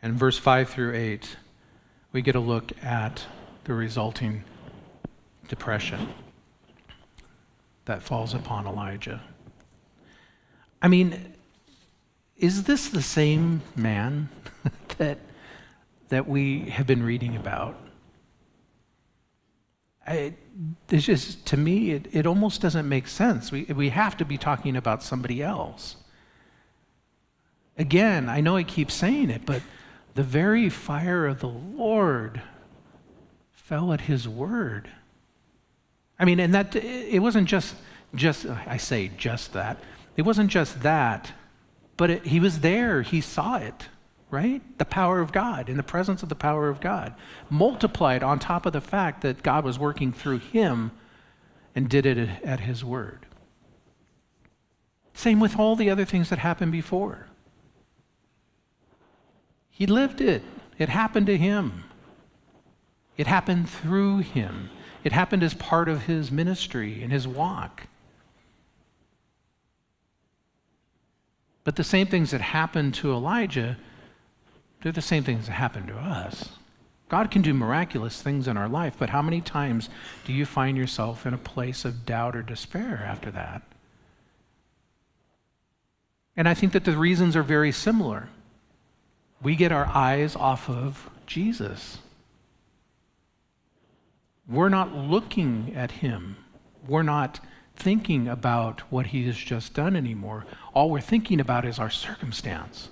And 0.00 0.14
verse 0.14 0.38
5 0.38 0.70
through 0.70 0.94
8, 0.94 1.36
we 2.12 2.22
get 2.22 2.34
a 2.34 2.40
look 2.40 2.72
at 2.82 3.24
the 3.64 3.74
resulting 3.74 4.42
depression 5.48 6.08
that 7.84 8.02
falls 8.02 8.32
upon 8.32 8.66
Elijah. 8.66 9.20
I 10.80 10.88
mean, 10.88 11.34
is 12.42 12.64
this 12.64 12.88
the 12.88 13.00
same 13.00 13.62
man 13.76 14.28
that, 14.98 15.18
that 16.08 16.28
we 16.28 16.70
have 16.70 16.86
been 16.86 17.04
reading 17.04 17.36
about? 17.36 17.78
I, 20.04 20.34
it's 20.90 21.06
just, 21.06 21.46
to 21.46 21.56
me, 21.56 21.92
it, 21.92 22.08
it 22.10 22.26
almost 22.26 22.60
doesn't 22.60 22.88
make 22.88 23.06
sense. 23.06 23.52
We, 23.52 23.62
we 23.64 23.90
have 23.90 24.16
to 24.16 24.24
be 24.24 24.36
talking 24.36 24.76
about 24.76 25.04
somebody 25.04 25.40
else. 25.40 25.96
Again, 27.78 28.28
I 28.28 28.40
know 28.40 28.56
I 28.56 28.64
keep 28.64 28.90
saying 28.90 29.30
it, 29.30 29.46
but 29.46 29.62
the 30.14 30.24
very 30.24 30.68
fire 30.68 31.26
of 31.26 31.38
the 31.38 31.48
Lord 31.48 32.42
fell 33.52 33.92
at 33.92 34.02
his 34.02 34.28
word. 34.28 34.90
I 36.18 36.24
mean, 36.24 36.40
and 36.40 36.52
that 36.54 36.74
it 36.74 37.22
wasn't 37.22 37.48
just 37.48 37.76
just 38.14 38.46
I 38.46 38.76
say 38.76 39.10
just 39.16 39.54
that. 39.54 39.78
It 40.16 40.22
wasn't 40.22 40.50
just 40.50 40.82
that, 40.82 41.32
but 42.02 42.10
it, 42.10 42.26
he 42.26 42.40
was 42.40 42.58
there. 42.58 43.02
He 43.02 43.20
saw 43.20 43.58
it, 43.58 43.88
right? 44.28 44.60
The 44.76 44.84
power 44.84 45.20
of 45.20 45.30
God, 45.30 45.68
in 45.68 45.76
the 45.76 45.84
presence 45.84 46.24
of 46.24 46.28
the 46.28 46.34
power 46.34 46.68
of 46.68 46.80
God, 46.80 47.14
multiplied 47.48 48.24
on 48.24 48.40
top 48.40 48.66
of 48.66 48.72
the 48.72 48.80
fact 48.80 49.20
that 49.20 49.44
God 49.44 49.64
was 49.64 49.78
working 49.78 50.12
through 50.12 50.40
him 50.40 50.90
and 51.76 51.88
did 51.88 52.04
it 52.04 52.28
at 52.42 52.58
his 52.58 52.84
word. 52.84 53.24
Same 55.14 55.38
with 55.38 55.56
all 55.60 55.76
the 55.76 55.90
other 55.90 56.04
things 56.04 56.28
that 56.30 56.40
happened 56.40 56.72
before. 56.72 57.28
He 59.70 59.86
lived 59.86 60.20
it, 60.20 60.42
it 60.78 60.88
happened 60.88 61.26
to 61.26 61.38
him, 61.38 61.84
it 63.16 63.28
happened 63.28 63.70
through 63.70 64.18
him, 64.18 64.70
it 65.04 65.12
happened 65.12 65.44
as 65.44 65.54
part 65.54 65.88
of 65.88 66.06
his 66.06 66.32
ministry 66.32 67.00
and 67.00 67.12
his 67.12 67.28
walk. 67.28 67.86
But 71.64 71.76
the 71.76 71.84
same 71.84 72.06
things 72.06 72.30
that 72.32 72.40
happened 72.40 72.94
to 72.94 73.12
Elijah, 73.12 73.76
they're 74.82 74.92
the 74.92 75.00
same 75.00 75.24
things 75.24 75.46
that 75.46 75.52
happen 75.52 75.86
to 75.86 75.96
us. 75.96 76.50
God 77.08 77.30
can 77.30 77.42
do 77.42 77.52
miraculous 77.52 78.22
things 78.22 78.48
in 78.48 78.56
our 78.56 78.68
life, 78.68 78.94
but 78.98 79.10
how 79.10 79.22
many 79.22 79.40
times 79.40 79.90
do 80.24 80.32
you 80.32 80.46
find 80.46 80.76
yourself 80.76 81.26
in 81.26 81.34
a 81.34 81.38
place 81.38 81.84
of 81.84 82.06
doubt 82.06 82.34
or 82.34 82.42
despair 82.42 83.04
after 83.06 83.30
that? 83.30 83.62
And 86.36 86.48
I 86.48 86.54
think 86.54 86.72
that 86.72 86.84
the 86.84 86.96
reasons 86.96 87.36
are 87.36 87.42
very 87.42 87.72
similar 87.72 88.28
we 89.42 89.56
get 89.56 89.72
our 89.72 89.86
eyes 89.86 90.36
off 90.36 90.70
of 90.70 91.10
Jesus. 91.26 91.98
We're 94.48 94.68
not 94.68 94.94
looking 94.94 95.72
at 95.74 95.90
him. 95.90 96.36
We're 96.86 97.02
not 97.02 97.40
thinking 97.76 98.28
about 98.28 98.80
what 98.90 99.06
he 99.06 99.24
has 99.26 99.36
just 99.36 99.74
done 99.74 99.96
anymore. 99.96 100.44
All 100.74 100.90
we're 100.90 101.00
thinking 101.00 101.40
about 101.40 101.64
is 101.64 101.78
our 101.78 101.90
circumstance, 101.90 102.90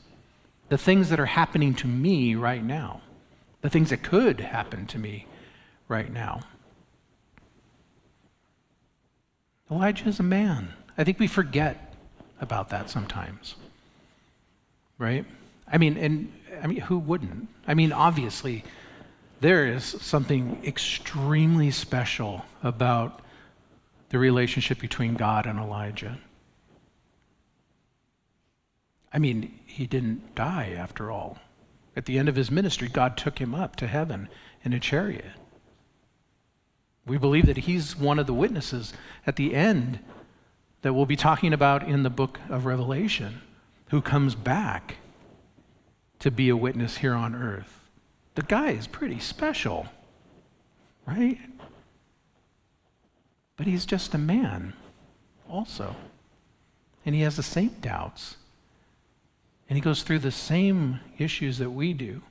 the 0.69 0.79
things 0.79 1.11
that 1.11 1.21
are 1.21 1.27
happening 1.27 1.75
to 1.75 1.87
me 1.87 2.35
right 2.35 2.63
now, 2.63 3.03
the 3.61 3.71
things 3.71 3.91
that 3.91 4.03
could 4.03 4.41
happen 4.41 4.87
to 4.87 4.99
me 4.99 5.27
right 5.89 6.13
now. 6.13 6.41
Elijah 9.71 10.09
is 10.09 10.19
a 10.19 10.25
man. 10.25 10.75
I 10.99 11.05
think 11.05 11.19
we 11.21 11.27
forget 11.27 11.95
about 12.41 12.71
that 12.71 12.91
sometimes. 12.91 13.55
Right? 14.99 15.25
I 15.71 15.79
mean, 15.79 15.97
and 15.97 16.33
I 16.63 16.67
mean, 16.67 16.81
who 16.81 16.99
wouldn't? 16.99 17.49
I 17.67 17.75
mean, 17.75 17.93
obviously, 17.93 18.65
there 19.41 19.67
is 19.67 19.85
something 19.85 20.61
extremely 20.65 21.71
special 21.71 22.45
about 22.63 23.20
the 24.11 24.19
relationship 24.19 24.79
between 24.79 25.15
God 25.15 25.47
and 25.47 25.59
Elijah. 25.59 26.19
I 29.13 29.19
mean, 29.19 29.59
he 29.67 29.87
didn't 29.87 30.35
die 30.35 30.75
after 30.77 31.11
all. 31.11 31.39
At 31.97 32.07
the 32.07 32.19
end 32.19 32.29
of 32.29 32.37
his 32.37 32.51
ministry, 32.51 32.89
God 32.89 33.17
took 33.17 33.39
him 33.39 33.55
up 33.55 33.75
to 33.77 33.87
heaven 33.87 34.29
in 34.63 34.73
a 34.73 34.79
chariot. 34.79 35.33
We 37.07 37.19
believe 37.19 37.47
that 37.47 37.59
he's 37.59 37.97
one 37.97 38.19
of 38.19 38.27
the 38.27 38.35
witnesses 38.35 38.93
at 39.27 39.37
the 39.37 39.55
end 39.55 39.99
that 40.83 40.93
we'll 40.93 41.07
be 41.07 41.17
talking 41.17 41.53
about 41.53 41.87
in 41.89 42.03
the 42.03 42.11
book 42.11 42.39
of 42.49 42.67
Revelation 42.67 43.41
who 43.91 44.01
comes 44.01 44.35
back 44.35 44.97
to 46.21 46.31
be 46.31 46.49
a 46.49 46.57
witness 46.57 46.99
here 46.99 47.15
on 47.15 47.35
earth. 47.35 47.81
The 48.35 48.43
guy 48.43 48.71
is 48.71 48.87
pretty 48.87 49.19
special, 49.19 49.89
right? 51.07 51.39
But 53.61 53.67
he's 53.67 53.85
just 53.85 54.15
a 54.15 54.19
man 54.19 54.73
also. 55.47 55.95
And 57.05 57.15
he 57.15 57.21
has 57.21 57.37
the 57.37 57.43
same 57.43 57.75
doubts. 57.83 58.37
And 59.69 59.77
he 59.77 59.83
goes 59.83 60.03
through 60.03 60.21
the 60.21 60.31
same 60.31 61.01
issues 61.19 61.59
that 61.59 61.69
we 61.69 61.93
do 61.93 62.23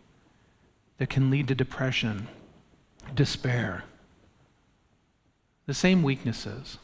that 0.97 1.11
can 1.11 1.29
lead 1.29 1.47
to 1.49 1.53
depression, 1.53 2.29
despair, 3.13 3.83
the 5.67 5.75
same 5.75 6.01
weaknesses. 6.01 6.79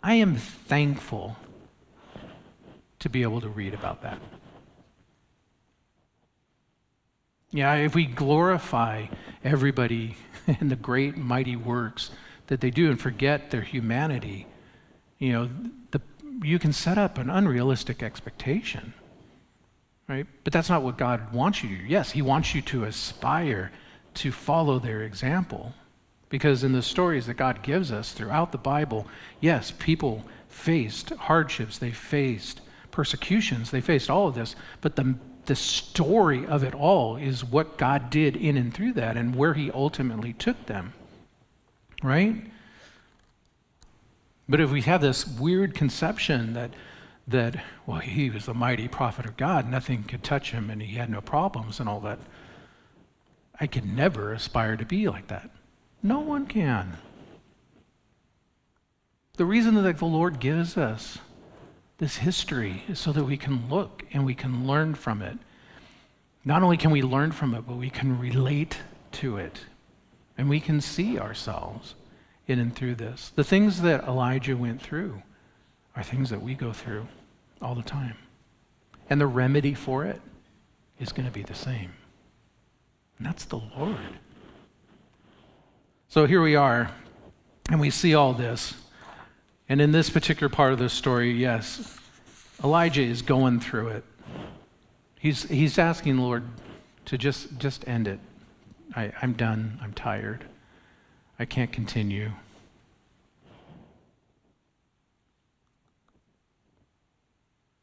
I 0.00 0.14
am 0.14 0.36
thankful 0.36 1.36
to 3.00 3.08
be 3.08 3.24
able 3.24 3.40
to 3.40 3.48
read 3.48 3.74
about 3.74 4.02
that. 4.02 4.20
Yeah, 7.50 7.74
if 7.74 7.96
we 7.96 8.06
glorify 8.06 9.06
everybody 9.42 10.16
and 10.46 10.70
the 10.70 10.76
great 10.76 11.16
mighty 11.16 11.56
works 11.56 12.12
that 12.48 12.60
they 12.60 12.70
do 12.70 12.90
and 12.90 13.00
forget 13.00 13.50
their 13.50 13.62
humanity, 13.62 14.46
you 15.18 15.32
know, 15.32 15.48
the, 15.90 16.00
you 16.42 16.58
can 16.58 16.72
set 16.72 16.98
up 16.98 17.18
an 17.18 17.30
unrealistic 17.30 18.02
expectation, 18.02 18.92
right? 20.08 20.26
But 20.44 20.52
that's 20.52 20.68
not 20.68 20.82
what 20.82 20.98
God 20.98 21.32
wants 21.32 21.62
you 21.62 21.70
to 21.70 21.82
do. 21.82 21.88
Yes, 21.88 22.10
He 22.10 22.22
wants 22.22 22.54
you 22.54 22.62
to 22.62 22.84
aspire 22.84 23.70
to 24.14 24.32
follow 24.32 24.78
their 24.78 25.02
example. 25.02 25.74
Because 26.30 26.62
in 26.62 26.72
the 26.72 26.82
stories 26.82 27.26
that 27.26 27.34
God 27.34 27.62
gives 27.62 27.90
us 27.90 28.12
throughout 28.12 28.52
the 28.52 28.58
Bible, 28.58 29.06
yes, 29.40 29.72
people 29.78 30.24
faced 30.48 31.10
hardships, 31.10 31.78
they 31.78 31.90
faced 31.90 32.60
persecutions, 32.90 33.70
they 33.70 33.80
faced 33.80 34.10
all 34.10 34.28
of 34.28 34.34
this, 34.34 34.54
but 34.80 34.96
the 34.96 35.14
the 35.48 35.56
story 35.56 36.46
of 36.46 36.62
it 36.62 36.74
all 36.74 37.16
is 37.16 37.42
what 37.42 37.78
God 37.78 38.10
did 38.10 38.36
in 38.36 38.58
and 38.58 38.72
through 38.72 38.92
that 38.92 39.16
and 39.16 39.34
where 39.34 39.54
He 39.54 39.70
ultimately 39.70 40.34
took 40.34 40.66
them. 40.66 40.92
Right? 42.02 42.46
But 44.48 44.60
if 44.60 44.70
we 44.70 44.82
have 44.82 45.00
this 45.00 45.26
weird 45.26 45.74
conception 45.74 46.54
that, 46.54 46.72
that, 47.26 47.62
well, 47.86 47.98
he 47.98 48.30
was 48.30 48.46
the 48.46 48.54
mighty 48.54 48.88
prophet 48.88 49.26
of 49.26 49.36
God, 49.36 49.70
nothing 49.70 50.04
could 50.04 50.22
touch 50.22 50.52
him 50.52 50.70
and 50.70 50.80
he 50.80 50.96
had 50.96 51.10
no 51.10 51.20
problems 51.20 51.80
and 51.80 51.88
all 51.88 52.00
that, 52.00 52.18
I 53.60 53.66
could 53.66 53.84
never 53.84 54.32
aspire 54.32 54.76
to 54.76 54.86
be 54.86 55.08
like 55.08 55.26
that. 55.28 55.50
No 56.02 56.20
one 56.20 56.46
can. 56.46 56.96
The 59.36 59.44
reason 59.44 59.74
that 59.74 59.98
the 59.98 60.04
Lord 60.04 60.40
gives 60.40 60.76
us 60.76 61.18
this 61.98 62.18
history 62.18 62.84
is 62.88 62.98
so 62.98 63.12
that 63.12 63.24
we 63.24 63.36
can 63.36 63.68
look 63.68 64.04
and 64.12 64.24
we 64.24 64.34
can 64.34 64.66
learn 64.66 64.94
from 64.94 65.20
it. 65.20 65.36
Not 66.44 66.62
only 66.62 66.76
can 66.76 66.92
we 66.92 67.02
learn 67.02 67.32
from 67.32 67.54
it, 67.54 67.66
but 67.66 67.76
we 67.76 67.90
can 67.90 68.18
relate 68.18 68.78
to 69.12 69.36
it 69.36 69.64
and 70.38 70.48
we 70.48 70.60
can 70.60 70.80
see 70.80 71.18
ourselves 71.18 71.96
in 72.46 72.60
and 72.60 72.74
through 72.74 72.94
this. 72.94 73.32
The 73.34 73.44
things 73.44 73.82
that 73.82 74.04
Elijah 74.04 74.56
went 74.56 74.80
through 74.80 75.22
are 75.96 76.02
things 76.02 76.30
that 76.30 76.40
we 76.40 76.54
go 76.54 76.72
through 76.72 77.08
all 77.60 77.74
the 77.74 77.82
time. 77.82 78.16
And 79.10 79.20
the 79.20 79.26
remedy 79.26 79.74
for 79.74 80.04
it 80.04 80.20
is 81.00 81.12
going 81.12 81.26
to 81.26 81.32
be 81.32 81.42
the 81.42 81.54
same. 81.54 81.92
And 83.18 83.26
that's 83.26 83.44
the 83.44 83.60
Lord. 83.76 83.98
So 86.08 86.24
here 86.24 86.40
we 86.40 86.54
are, 86.54 86.90
and 87.68 87.80
we 87.80 87.90
see 87.90 88.14
all 88.14 88.32
this. 88.32 88.74
And 89.68 89.80
in 89.80 89.92
this 89.92 90.08
particular 90.08 90.48
part 90.48 90.72
of 90.72 90.78
the 90.78 90.88
story, 90.88 91.32
yes, 91.32 91.98
Elijah 92.62 93.02
is 93.02 93.22
going 93.22 93.60
through 93.60 93.88
it. 93.88 94.04
He's, 95.18 95.42
he's 95.42 95.78
asking 95.78 96.16
the 96.16 96.22
Lord 96.22 96.44
to 97.06 97.18
just, 97.18 97.58
just 97.58 97.86
end 97.88 98.06
it. 98.06 98.20
I, 98.96 99.12
I'm 99.22 99.32
done. 99.34 99.78
I'm 99.82 99.92
tired. 99.92 100.44
I 101.38 101.44
can't 101.44 101.72
continue. 101.72 102.32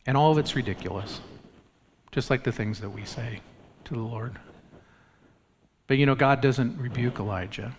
And 0.05 0.15
all 0.17 0.31
of 0.31 0.37
it's 0.37 0.55
ridiculous, 0.55 1.21
just 2.11 2.29
like 2.29 2.43
the 2.43 2.51
things 2.51 2.79
that 2.81 2.89
we 2.89 3.05
say 3.05 3.41
to 3.85 3.93
the 3.93 4.01
Lord. 4.01 4.37
But 5.87 5.97
you 5.97 6.05
know, 6.05 6.15
God 6.15 6.41
doesn't 6.41 6.77
rebuke 6.77 7.19
Elijah. 7.19 7.75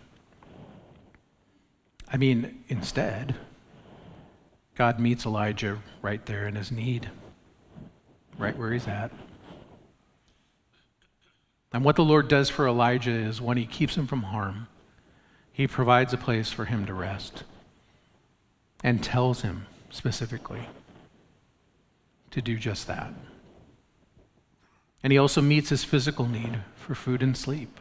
I 2.08 2.16
mean, 2.16 2.64
instead, 2.68 3.34
God 4.76 5.00
meets 5.00 5.26
Elijah 5.26 5.78
right 6.02 6.24
there 6.26 6.46
in 6.46 6.54
his 6.54 6.70
need, 6.70 7.10
right 8.38 8.56
where 8.56 8.72
he's 8.72 8.86
at. 8.86 9.10
And 11.76 11.84
what 11.84 11.96
the 11.96 12.04
Lord 12.04 12.28
does 12.28 12.48
for 12.48 12.66
Elijah 12.66 13.10
is 13.10 13.38
when 13.38 13.58
he 13.58 13.66
keeps 13.66 13.98
him 13.98 14.06
from 14.06 14.22
harm, 14.22 14.66
he 15.52 15.66
provides 15.66 16.14
a 16.14 16.16
place 16.16 16.50
for 16.50 16.64
him 16.64 16.86
to 16.86 16.94
rest 16.94 17.44
and 18.82 19.04
tells 19.04 19.42
him 19.42 19.66
specifically 19.90 20.70
to 22.30 22.40
do 22.40 22.56
just 22.56 22.86
that. 22.86 23.12
And 25.02 25.12
he 25.12 25.18
also 25.18 25.42
meets 25.42 25.68
his 25.68 25.84
physical 25.84 26.26
need 26.26 26.60
for 26.76 26.94
food 26.94 27.22
and 27.22 27.36
sleep 27.36 27.78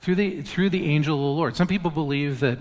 through 0.00 0.14
the, 0.14 0.42
through 0.42 0.70
the 0.70 0.86
angel 0.86 1.16
of 1.16 1.22
the 1.22 1.36
Lord. 1.36 1.56
Some 1.56 1.66
people 1.66 1.90
believe 1.90 2.38
that, 2.38 2.60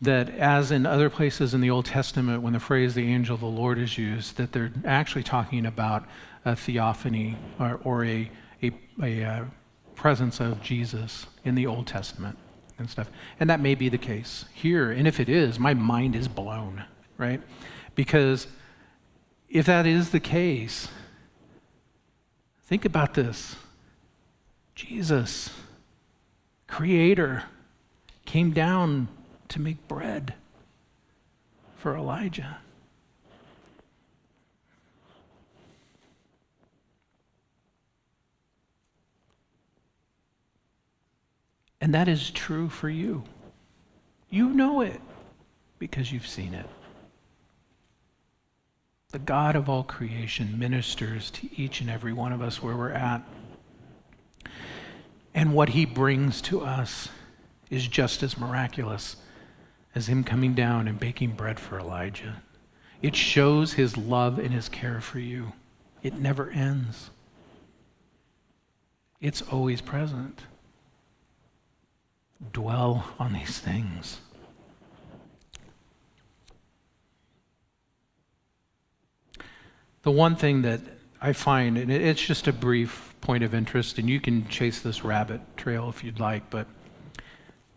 that, 0.00 0.28
as 0.28 0.72
in 0.72 0.86
other 0.86 1.08
places 1.08 1.54
in 1.54 1.60
the 1.60 1.70
Old 1.70 1.84
Testament, 1.84 2.42
when 2.42 2.52
the 2.52 2.58
phrase 2.58 2.96
the 2.96 3.06
angel 3.06 3.36
of 3.36 3.42
the 3.42 3.46
Lord 3.46 3.78
is 3.78 3.96
used, 3.96 4.38
that 4.38 4.50
they're 4.50 4.72
actually 4.84 5.22
talking 5.22 5.66
about 5.66 6.04
a 6.44 6.56
theophany 6.56 7.36
or, 7.60 7.80
or 7.84 8.04
a, 8.04 8.28
a, 8.62 8.72
a 9.02 9.24
uh, 9.24 9.44
presence 9.94 10.40
of 10.40 10.62
Jesus 10.62 11.26
in 11.44 11.54
the 11.54 11.66
Old 11.66 11.86
Testament 11.86 12.38
and 12.78 12.88
stuff. 12.88 13.10
And 13.40 13.50
that 13.50 13.60
may 13.60 13.74
be 13.74 13.88
the 13.88 13.98
case 13.98 14.44
here. 14.54 14.90
And 14.90 15.06
if 15.08 15.20
it 15.20 15.28
is, 15.28 15.58
my 15.58 15.74
mind 15.74 16.14
is 16.14 16.28
blown, 16.28 16.84
right? 17.16 17.42
Because 17.94 18.46
if 19.48 19.66
that 19.66 19.86
is 19.86 20.10
the 20.10 20.20
case, 20.20 20.88
think 22.64 22.84
about 22.84 23.14
this 23.14 23.56
Jesus 24.74 25.50
creator, 26.68 27.44
came 28.26 28.52
down 28.52 29.08
to 29.48 29.60
make 29.60 29.88
bread 29.88 30.34
for 31.76 31.96
Elijah. 31.96 32.58
And 41.80 41.94
that 41.94 42.08
is 42.08 42.30
true 42.30 42.68
for 42.68 42.88
you. 42.88 43.24
You 44.30 44.50
know 44.50 44.80
it 44.80 45.00
because 45.78 46.12
you've 46.12 46.26
seen 46.26 46.54
it. 46.54 46.66
The 49.10 49.18
God 49.18 49.56
of 49.56 49.68
all 49.68 49.84
creation 49.84 50.58
ministers 50.58 51.30
to 51.30 51.48
each 51.56 51.80
and 51.80 51.88
every 51.88 52.12
one 52.12 52.32
of 52.32 52.42
us 52.42 52.62
where 52.62 52.76
we're 52.76 52.90
at. 52.90 53.22
And 55.34 55.54
what 55.54 55.70
he 55.70 55.86
brings 55.86 56.42
to 56.42 56.60
us 56.60 57.08
is 57.70 57.86
just 57.86 58.22
as 58.22 58.36
miraculous 58.36 59.16
as 59.94 60.08
him 60.08 60.24
coming 60.24 60.54
down 60.54 60.88
and 60.88 60.98
baking 60.98 61.32
bread 61.32 61.58
for 61.58 61.78
Elijah. 61.78 62.42
It 63.00 63.14
shows 63.14 63.74
his 63.74 63.96
love 63.96 64.38
and 64.38 64.52
his 64.52 64.68
care 64.68 65.00
for 65.00 65.20
you. 65.20 65.52
It 66.02 66.14
never 66.14 66.50
ends, 66.50 67.10
it's 69.20 69.42
always 69.42 69.80
present. 69.80 70.42
Dwell 72.52 73.04
on 73.18 73.32
these 73.32 73.58
things. 73.58 74.20
The 80.02 80.10
one 80.12 80.36
thing 80.36 80.62
that 80.62 80.80
I 81.20 81.32
find, 81.32 81.76
and 81.76 81.90
it's 81.90 82.24
just 82.24 82.46
a 82.46 82.52
brief 82.52 83.14
point 83.20 83.42
of 83.42 83.52
interest, 83.54 83.98
and 83.98 84.08
you 84.08 84.20
can 84.20 84.48
chase 84.48 84.80
this 84.80 85.04
rabbit 85.04 85.40
trail 85.56 85.88
if 85.88 86.04
you'd 86.04 86.20
like, 86.20 86.48
but 86.48 86.66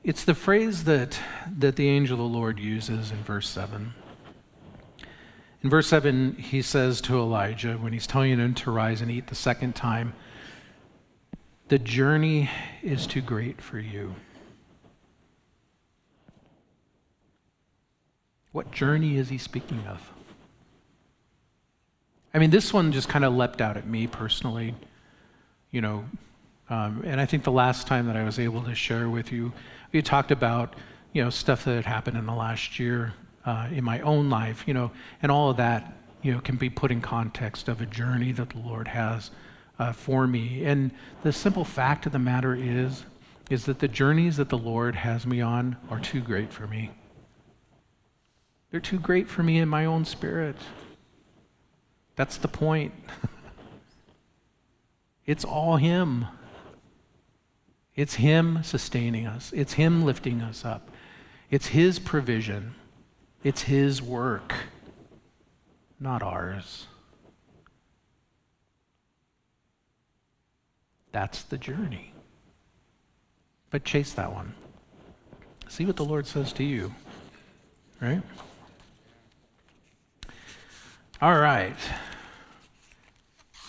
it's 0.03 0.24
the 0.24 0.36
phrase 0.36 0.84
that, 0.86 1.20
that 1.57 1.76
the 1.76 1.89
angel 1.89 2.14
of 2.14 2.32
the 2.32 2.38
Lord 2.38 2.59
uses 2.59 3.12
in 3.12 3.18
verse 3.24 3.49
7. 3.49 3.93
In 5.64 5.70
verse 5.70 5.88
7, 5.88 6.36
he 6.36 6.62
says 6.62 7.01
to 7.01 7.20
Elijah, 7.20 7.74
when 7.74 7.93
he's 7.93 8.07
telling 8.07 8.39
him 8.39 8.53
to 8.55 8.72
rise 8.72 9.01
and 9.01 9.12
eat 9.12 9.28
the 9.28 9.36
second 9.36 9.76
time, 9.76 10.14
The 11.68 11.80
journey 11.80 12.49
is 12.84 13.07
too 13.07 13.22
great 13.22 13.62
for 13.62 13.80
you. 13.80 14.16
What 18.51 18.71
journey 18.71 19.17
is 19.17 19.29
he 19.29 19.37
speaking 19.37 19.83
of? 19.87 20.11
I 22.33 22.39
mean, 22.39 22.49
this 22.49 22.73
one 22.73 22.91
just 22.91 23.09
kind 23.09 23.25
of 23.25 23.33
leapt 23.33 23.61
out 23.61 23.77
at 23.77 23.87
me 23.87 24.07
personally, 24.07 24.73
you 25.71 25.81
know. 25.81 26.05
Um, 26.69 27.03
and 27.05 27.19
I 27.19 27.25
think 27.25 27.43
the 27.43 27.51
last 27.51 27.87
time 27.87 28.07
that 28.07 28.15
I 28.15 28.23
was 28.23 28.39
able 28.39 28.61
to 28.63 28.75
share 28.75 29.09
with 29.09 29.31
you, 29.31 29.51
we 29.91 30.01
talked 30.01 30.31
about, 30.31 30.75
you 31.11 31.23
know, 31.23 31.29
stuff 31.29 31.65
that 31.65 31.75
had 31.75 31.85
happened 31.85 32.17
in 32.17 32.25
the 32.25 32.33
last 32.33 32.79
year 32.79 33.13
uh, 33.45 33.67
in 33.71 33.83
my 33.83 33.99
own 34.01 34.29
life, 34.29 34.63
you 34.65 34.73
know, 34.73 34.91
and 35.21 35.31
all 35.31 35.49
of 35.49 35.57
that, 35.57 35.93
you 36.21 36.31
know, 36.31 36.39
can 36.39 36.55
be 36.55 36.69
put 36.69 36.91
in 36.91 37.01
context 37.01 37.67
of 37.67 37.81
a 37.81 37.85
journey 37.85 38.31
that 38.31 38.51
the 38.51 38.59
Lord 38.59 38.87
has 38.87 39.31
uh, 39.79 39.91
for 39.91 40.27
me. 40.27 40.63
And 40.63 40.91
the 41.23 41.33
simple 41.33 41.65
fact 41.65 42.05
of 42.05 42.11
the 42.11 42.19
matter 42.19 42.55
is, 42.55 43.03
is 43.49 43.65
that 43.65 43.79
the 43.79 43.87
journeys 43.87 44.37
that 44.37 44.47
the 44.47 44.57
Lord 44.57 44.95
has 44.95 45.25
me 45.25 45.41
on 45.41 45.75
are 45.89 45.99
too 45.99 46.21
great 46.21 46.53
for 46.53 46.67
me. 46.67 46.91
They're 48.72 48.80
too 48.80 48.99
great 48.99 49.28
for 49.28 49.43
me 49.43 49.59
in 49.59 49.69
my 49.69 49.86
own 49.86 50.05
spirit. 50.05 50.55
That's 52.15 52.38
the 52.38 52.47
point. 52.47 52.93
it's 55.26 55.43
all 55.43 55.78
Him. 55.78 56.26
It's 57.95 58.15
Him 58.15 58.63
sustaining 58.63 59.28
us, 59.28 59.51
it's 59.53 59.74
Him 59.74 60.03
lifting 60.03 60.41
us 60.41 60.63
up, 60.63 60.89
it's 61.49 61.67
His 61.67 61.99
provision, 61.99 62.74
it's 63.43 63.63
His 63.63 64.01
work, 64.01 64.53
not 65.99 66.24
ours. 66.24 66.88
That's 71.11 71.43
the 71.43 71.57
journey. 71.57 72.13
But 73.69 73.84
chase 73.84 74.13
that 74.13 74.32
one. 74.32 74.53
See 75.67 75.86
what 75.86 75.97
the 75.97 76.05
Lord 76.05 76.26
says 76.26 76.53
to 76.53 76.63
you, 76.63 76.95
right? 78.01 78.22
All 81.22 81.38
right 81.38 81.76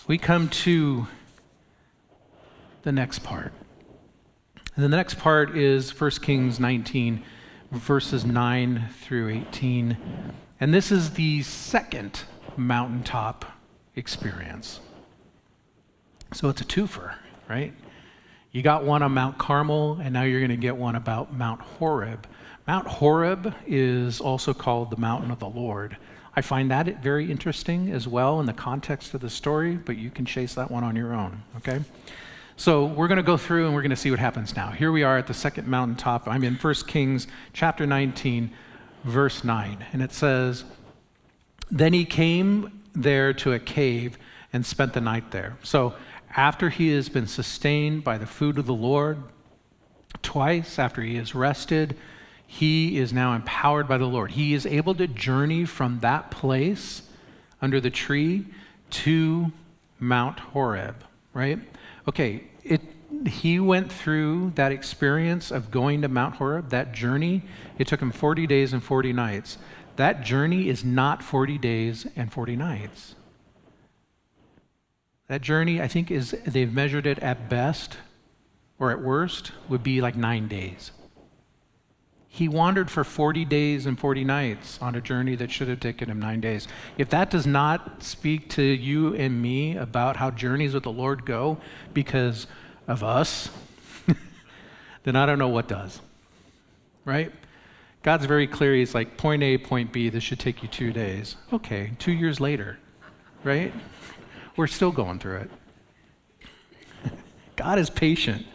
we 0.07 0.17
come 0.17 0.49
to 0.49 1.07
the 2.81 2.91
next 2.91 3.19
part. 3.19 3.53
And 4.75 4.83
the 4.83 4.89
next 4.89 5.19
part 5.19 5.55
is 5.55 5.99
1 5.99 6.11
Kings 6.21 6.59
19, 6.59 7.23
verses 7.71 8.25
9 8.25 8.89
through 9.01 9.29
18. 9.29 9.97
And 10.59 10.73
this 10.73 10.91
is 10.91 11.11
the 11.11 11.41
second 11.43 12.23
mountaintop 12.57 13.45
experience. 13.95 14.79
So 16.33 16.49
it's 16.49 16.61
a 16.61 16.65
twofer, 16.65 17.15
right? 17.47 17.73
You 18.51 18.61
got 18.61 18.83
one 18.83 19.03
on 19.03 19.13
Mount 19.13 19.37
Carmel, 19.37 19.99
and 20.01 20.13
now 20.13 20.23
you're 20.23 20.39
going 20.39 20.49
to 20.49 20.57
get 20.57 20.75
one 20.75 20.95
about 20.95 21.33
Mount 21.33 21.61
Horeb. 21.61 22.27
Mount 22.67 22.87
Horeb 22.87 23.53
is 23.65 24.19
also 24.19 24.53
called 24.53 24.89
the 24.89 24.97
mountain 24.97 25.31
of 25.31 25.39
the 25.39 25.49
Lord. 25.49 25.97
I 26.35 26.41
find 26.41 26.71
that 26.71 27.03
very 27.03 27.29
interesting 27.29 27.91
as 27.91 28.07
well 28.07 28.39
in 28.39 28.45
the 28.45 28.53
context 28.53 29.13
of 29.13 29.21
the 29.21 29.29
story, 29.29 29.75
but 29.75 29.97
you 29.97 30.09
can 30.09 30.25
chase 30.25 30.55
that 30.55 30.71
one 30.71 30.83
on 30.83 30.95
your 30.95 31.13
own, 31.13 31.43
okay? 31.57 31.81
So 32.57 32.85
we're 32.85 33.07
going 33.07 33.17
to 33.17 33.23
go 33.23 33.37
through 33.37 33.65
and 33.65 33.75
we're 33.75 33.81
going 33.81 33.91
to 33.91 33.95
see 33.95 34.09
what 34.09 34.19
happens 34.19 34.55
now. 34.55 34.71
Here 34.71 34.91
we 34.91 35.03
are 35.03 35.17
at 35.17 35.27
the 35.27 35.33
second 35.33 35.67
mountaintop. 35.67 36.27
I'm 36.27 36.43
in 36.43 36.55
1 36.55 36.73
Kings 36.87 37.27
chapter 37.51 37.85
19, 37.85 38.51
verse 39.03 39.43
9, 39.43 39.85
and 39.93 40.01
it 40.01 40.11
says, 40.11 40.63
Then 41.69 41.93
he 41.93 42.05
came 42.05 42.81
there 42.93 43.33
to 43.33 43.53
a 43.53 43.59
cave 43.59 44.17
and 44.51 44.65
spent 44.65 44.93
the 44.93 45.01
night 45.01 45.31
there. 45.31 45.57
So 45.63 45.93
after 46.35 46.69
he 46.69 46.89
has 46.93 47.09
been 47.09 47.27
sustained 47.27 48.03
by 48.03 48.17
the 48.17 48.25
food 48.25 48.57
of 48.57 48.65
the 48.65 48.73
Lord, 48.73 49.17
twice 50.23 50.79
after 50.79 51.01
he 51.01 51.15
has 51.15 51.35
rested, 51.35 51.97
he 52.53 52.99
is 52.99 53.11
now 53.11 53.33
empowered 53.33 53.87
by 53.87 53.97
the 53.97 54.05
Lord. 54.05 54.29
He 54.29 54.53
is 54.53 54.67
able 54.67 54.93
to 54.95 55.07
journey 55.07 55.65
from 55.65 56.01
that 56.01 56.29
place 56.29 57.01
under 57.63 57.81
the 57.81 57.89
tree 57.89 58.45
to 58.91 59.51
Mount 59.99 60.39
Horeb, 60.39 61.03
right? 61.33 61.57
Okay, 62.07 62.43
it, 62.63 62.81
he 63.25 63.59
went 63.59 63.91
through 63.91 64.51
that 64.53 64.71
experience 64.71 65.49
of 65.49 65.71
going 65.71 66.03
to 66.03 66.07
Mount 66.07 66.35
Horeb, 66.35 66.69
that 66.69 66.91
journey. 66.91 67.41
It 67.79 67.87
took 67.87 67.99
him 67.99 68.11
40 68.11 68.45
days 68.45 68.71
and 68.71 68.83
40 68.83 69.13
nights. 69.13 69.57
That 69.95 70.21
journey 70.21 70.69
is 70.69 70.85
not 70.85 71.23
40 71.23 71.57
days 71.57 72.05
and 72.15 72.31
40 72.31 72.55
nights. 72.55 73.15
That 75.27 75.41
journey, 75.41 75.81
I 75.81 75.87
think, 75.87 76.11
is 76.11 76.37
they've 76.45 76.71
measured 76.71 77.07
it 77.07 77.17
at 77.17 77.49
best 77.49 77.97
or 78.77 78.91
at 78.91 79.01
worst 79.01 79.53
would 79.69 79.81
be 79.81 80.01
like 80.01 80.15
nine 80.15 80.47
days. 80.47 80.91
He 82.33 82.47
wandered 82.47 82.89
for 82.89 83.03
40 83.03 83.45
days 83.45 83.85
and 83.85 83.99
40 83.99 84.23
nights 84.23 84.79
on 84.81 84.95
a 84.95 85.01
journey 85.01 85.35
that 85.35 85.51
should 85.51 85.67
have 85.67 85.79
taken 85.79 86.09
him 86.09 86.19
nine 86.19 86.41
days. 86.41 86.67
If 86.97 87.09
that 87.09 87.29
does 87.29 87.45
not 87.45 88.01
speak 88.01 88.49
to 88.51 88.63
you 88.63 89.13
and 89.13 89.39
me 89.39 89.77
about 89.77 90.17
how 90.17 90.31
journeys 90.31 90.73
with 90.73 90.81
the 90.81 90.91
Lord 90.91 91.27
go 91.27 91.59
because 91.93 92.47
of 92.87 93.03
us, 93.03 93.51
then 95.03 95.15
I 95.15 95.27
don't 95.27 95.37
know 95.37 95.49
what 95.49 95.67
does. 95.67 96.01
Right? 97.05 97.31
God's 98.01 98.25
very 98.25 98.47
clear. 98.47 98.73
He's 98.73 98.95
like, 98.95 99.15
point 99.15 99.43
A, 99.43 99.59
point 99.59 99.93
B, 99.93 100.09
this 100.09 100.23
should 100.23 100.39
take 100.39 100.63
you 100.63 100.67
two 100.67 100.91
days. 100.91 101.35
Okay, 101.53 101.91
two 101.99 102.13
years 102.13 102.39
later, 102.39 102.79
right? 103.43 103.71
We're 104.57 104.65
still 104.65 104.91
going 104.91 105.19
through 105.19 105.41
it. 105.41 105.51
God 107.55 107.77
is 107.77 107.91
patient, 107.91 108.47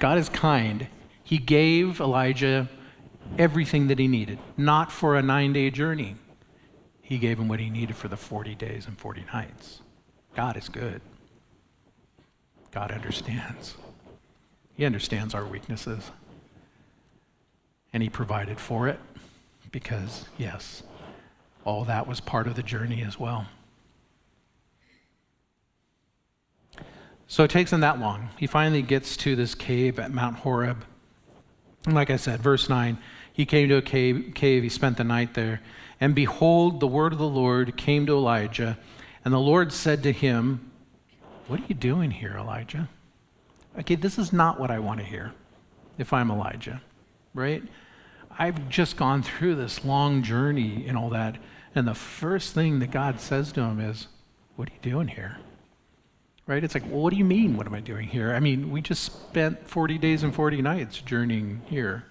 God 0.00 0.18
is 0.18 0.28
kind. 0.28 0.86
He 1.24 1.38
gave 1.38 1.98
Elijah 1.98 2.68
everything 3.38 3.88
that 3.88 3.98
he 3.98 4.08
needed, 4.08 4.38
not 4.56 4.90
for 4.92 5.16
a 5.16 5.22
nine 5.22 5.52
day 5.52 5.70
journey. 5.70 6.16
He 7.00 7.18
gave 7.18 7.38
him 7.38 7.48
what 7.48 7.60
he 7.60 7.70
needed 7.70 7.96
for 7.96 8.08
the 8.08 8.16
40 8.16 8.54
days 8.54 8.86
and 8.86 8.96
40 8.98 9.24
nights. 9.32 9.80
God 10.36 10.56
is 10.56 10.68
good. 10.68 11.00
God 12.70 12.92
understands. 12.92 13.74
He 14.74 14.84
understands 14.84 15.34
our 15.34 15.44
weaknesses. 15.44 16.10
And 17.92 18.02
he 18.02 18.08
provided 18.08 18.60
for 18.60 18.86
it 18.86 19.00
because, 19.72 20.26
yes, 20.38 20.84
all 21.64 21.84
that 21.84 22.06
was 22.06 22.20
part 22.20 22.46
of 22.46 22.54
the 22.54 22.62
journey 22.62 23.02
as 23.02 23.18
well. 23.18 23.46
So 27.26 27.44
it 27.44 27.50
takes 27.50 27.72
him 27.72 27.80
that 27.80 28.00
long. 28.00 28.30
He 28.38 28.46
finally 28.46 28.82
gets 28.82 29.16
to 29.18 29.36
this 29.36 29.54
cave 29.54 29.98
at 29.98 30.12
Mount 30.12 30.38
Horeb. 30.38 30.84
And 31.86 31.94
like 31.94 32.10
I 32.10 32.16
said, 32.16 32.40
verse 32.40 32.68
9 32.68 32.98
he 33.40 33.46
came 33.46 33.70
to 33.70 33.76
a 33.76 33.82
cave, 33.82 34.32
cave, 34.34 34.62
he 34.62 34.68
spent 34.68 34.98
the 34.98 35.04
night 35.04 35.32
there. 35.32 35.62
And 35.98 36.14
behold, 36.14 36.78
the 36.78 36.86
word 36.86 37.14
of 37.14 37.18
the 37.18 37.26
Lord 37.26 37.74
came 37.74 38.04
to 38.04 38.12
Elijah, 38.12 38.78
and 39.24 39.32
the 39.32 39.38
Lord 39.38 39.72
said 39.72 40.02
to 40.02 40.12
him, 40.12 40.70
What 41.46 41.60
are 41.60 41.64
you 41.66 41.74
doing 41.74 42.10
here, 42.10 42.36
Elijah? 42.36 42.90
Okay, 43.78 43.94
this 43.94 44.18
is 44.18 44.30
not 44.30 44.60
what 44.60 44.70
I 44.70 44.78
want 44.78 45.00
to 45.00 45.06
hear 45.06 45.32
if 45.96 46.12
I'm 46.12 46.30
Elijah, 46.30 46.82
right? 47.32 47.62
I've 48.38 48.68
just 48.68 48.98
gone 48.98 49.22
through 49.22 49.54
this 49.54 49.86
long 49.86 50.22
journey 50.22 50.84
and 50.86 50.98
all 50.98 51.08
that, 51.08 51.38
and 51.74 51.88
the 51.88 51.94
first 51.94 52.52
thing 52.52 52.78
that 52.80 52.90
God 52.90 53.20
says 53.20 53.52
to 53.52 53.62
him 53.62 53.80
is, 53.80 54.08
What 54.56 54.68
are 54.68 54.72
you 54.72 54.80
doing 54.82 55.08
here? 55.08 55.38
Right? 56.46 56.62
It's 56.62 56.74
like, 56.74 56.84
well, 56.84 57.00
what 57.00 57.10
do 57.10 57.16
you 57.16 57.24
mean, 57.24 57.56
what 57.56 57.66
am 57.66 57.72
I 57.74 57.80
doing 57.80 58.06
here? 58.06 58.34
I 58.34 58.40
mean, 58.40 58.70
we 58.70 58.82
just 58.82 59.04
spent 59.04 59.66
40 59.66 59.96
days 59.96 60.24
and 60.24 60.34
40 60.34 60.60
nights 60.60 61.00
journeying 61.00 61.62
here. 61.66 62.04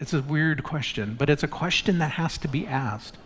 It's 0.00 0.14
a 0.14 0.22
weird 0.22 0.64
question, 0.64 1.14
but 1.18 1.28
it's 1.28 1.42
a 1.42 1.48
question 1.48 1.98
that 1.98 2.12
has 2.12 2.38
to 2.38 2.48
be 2.48 2.66
asked. 2.66 3.18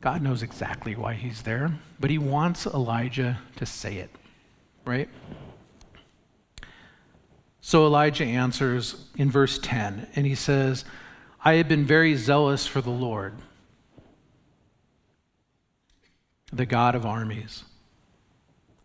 God 0.00 0.22
knows 0.22 0.44
exactly 0.44 0.94
why 0.94 1.14
he's 1.14 1.42
there, 1.42 1.72
but 1.98 2.08
he 2.08 2.18
wants 2.18 2.66
Elijah 2.66 3.40
to 3.56 3.66
say 3.66 3.96
it, 3.96 4.10
right? 4.84 5.08
So 7.60 7.84
Elijah 7.84 8.24
answers 8.24 9.06
in 9.16 9.28
verse 9.28 9.58
10, 9.58 10.06
and 10.14 10.24
he 10.24 10.36
says, 10.36 10.84
I 11.44 11.54
have 11.54 11.68
been 11.68 11.84
very 11.84 12.14
zealous 12.14 12.68
for 12.68 12.80
the 12.80 12.90
Lord, 12.90 13.34
the 16.52 16.64
God 16.64 16.94
of 16.94 17.04
armies. 17.04 17.64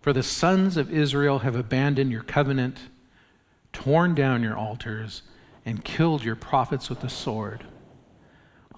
For 0.01 0.13
the 0.13 0.23
sons 0.23 0.77
of 0.77 0.91
Israel 0.91 1.39
have 1.39 1.55
abandoned 1.55 2.11
your 2.11 2.23
covenant, 2.23 2.79
torn 3.71 4.15
down 4.15 4.41
your 4.41 4.57
altars, 4.57 5.21
and 5.65 5.83
killed 5.83 6.23
your 6.23 6.35
prophets 6.35 6.89
with 6.89 7.01
the 7.01 7.09
sword. 7.09 7.65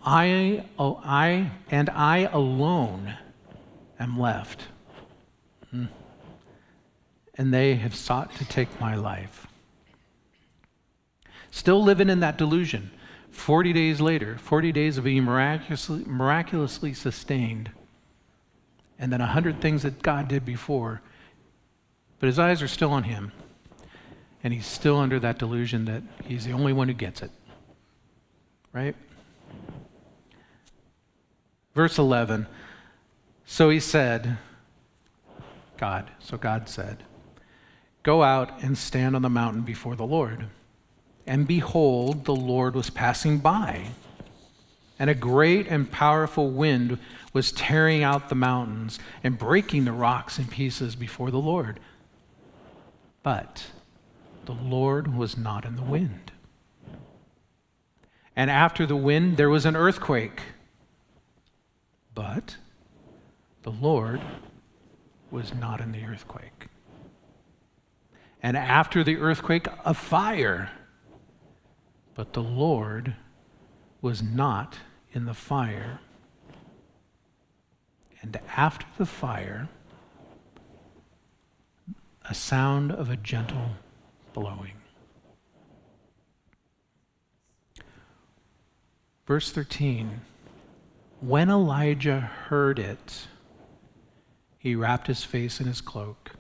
I, 0.03 0.65
oh, 0.79 1.01
I 1.03 1.51
and 1.69 1.89
I 1.89 2.19
alone 2.19 3.15
am 3.99 4.17
left. 4.17 4.63
Hmm. 5.71 5.85
And 7.35 7.53
they 7.53 7.75
have 7.75 7.93
sought 7.93 8.33
to 8.35 8.45
take 8.45 8.79
my 8.79 8.95
life. 8.95 9.47
Still 11.51 11.83
living 11.83 12.09
in 12.09 12.21
that 12.21 12.37
delusion. 12.37 12.91
40 13.31 13.73
days 13.73 14.01
later, 14.01 14.37
40 14.37 14.71
days 14.71 14.97
of 14.97 15.03
being 15.03 15.23
miraculously, 15.23 16.03
miraculously 16.05 16.93
sustained, 16.93 17.69
and 18.97 19.11
then 19.11 19.19
100 19.19 19.61
things 19.61 19.83
that 19.83 20.01
God 20.01 20.27
did 20.27 20.45
before. 20.45 21.01
But 22.19 22.27
his 22.27 22.39
eyes 22.39 22.61
are 22.63 22.67
still 22.67 22.91
on 22.91 23.03
him 23.03 23.31
and 24.47 24.53
he's 24.53 24.65
still 24.65 24.95
under 24.95 25.19
that 25.19 25.37
delusion 25.37 25.83
that 25.83 26.01
he's 26.23 26.45
the 26.45 26.53
only 26.53 26.71
one 26.71 26.87
who 26.87 26.93
gets 26.93 27.21
it. 27.21 27.31
Right? 28.71 28.95
Verse 31.75 31.97
11. 31.97 32.47
So 33.45 33.69
he 33.69 33.81
said, 33.81 34.37
God, 35.75 36.09
so 36.19 36.37
God 36.37 36.69
said, 36.69 37.03
Go 38.03 38.23
out 38.23 38.63
and 38.63 38.77
stand 38.77 39.17
on 39.17 39.21
the 39.21 39.29
mountain 39.29 39.63
before 39.63 39.97
the 39.97 40.05
Lord. 40.05 40.45
And 41.25 41.45
behold, 41.45 42.23
the 42.23 42.33
Lord 42.33 42.73
was 42.73 42.89
passing 42.89 43.39
by, 43.39 43.87
and 44.97 45.09
a 45.09 45.13
great 45.13 45.67
and 45.67 45.91
powerful 45.91 46.51
wind 46.51 46.99
was 47.33 47.51
tearing 47.51 48.01
out 48.01 48.29
the 48.29 48.35
mountains 48.35 48.97
and 49.25 49.37
breaking 49.37 49.83
the 49.83 49.91
rocks 49.91 50.39
in 50.39 50.45
pieces 50.45 50.95
before 50.95 51.31
the 51.31 51.37
Lord. 51.37 51.81
But 53.23 53.71
the 54.47 54.53
Lord 54.53 55.13
was 55.13 55.37
not 55.37 55.65
in 55.65 55.75
the 55.75 55.83
wind. 55.83 56.31
And 58.33 58.49
after 58.49 58.85
the 58.85 58.95
wind, 58.95 59.35
there 59.35 59.49
was 59.49 59.65
an 59.65 59.75
earthquake. 59.75 60.41
But 62.15 62.55
the 63.63 63.71
Lord 63.71 64.21
was 65.29 65.53
not 65.53 65.81
in 65.81 65.91
the 65.91 66.05
earthquake. 66.05 66.67
And 68.41 68.55
after 68.55 69.03
the 69.03 69.17
earthquake, 69.17 69.67
a 69.83 69.93
fire. 69.93 70.71
But 72.15 72.31
the 72.31 72.43
Lord 72.43 73.15
was 74.01 74.23
not 74.23 74.77
in 75.11 75.25
the 75.25 75.33
fire. 75.33 75.99
And 78.21 78.39
after 78.55 78.85
the 78.97 79.05
fire, 79.05 79.67
a 82.29 82.33
sound 82.33 82.93
of 82.93 83.09
a 83.09 83.17
gentle 83.17 83.71
blowing. 84.37 84.73
Verse 89.25 89.51
13 89.51 90.21
When 91.21 91.49
Elijah 91.49 92.19
heard 92.19 92.77
it, 92.77 93.27
he 94.59 94.75
wrapped 94.75 95.07
his 95.07 95.23
face 95.23 95.59
in 95.59 95.65
his 95.65 95.81
cloak 95.81 96.33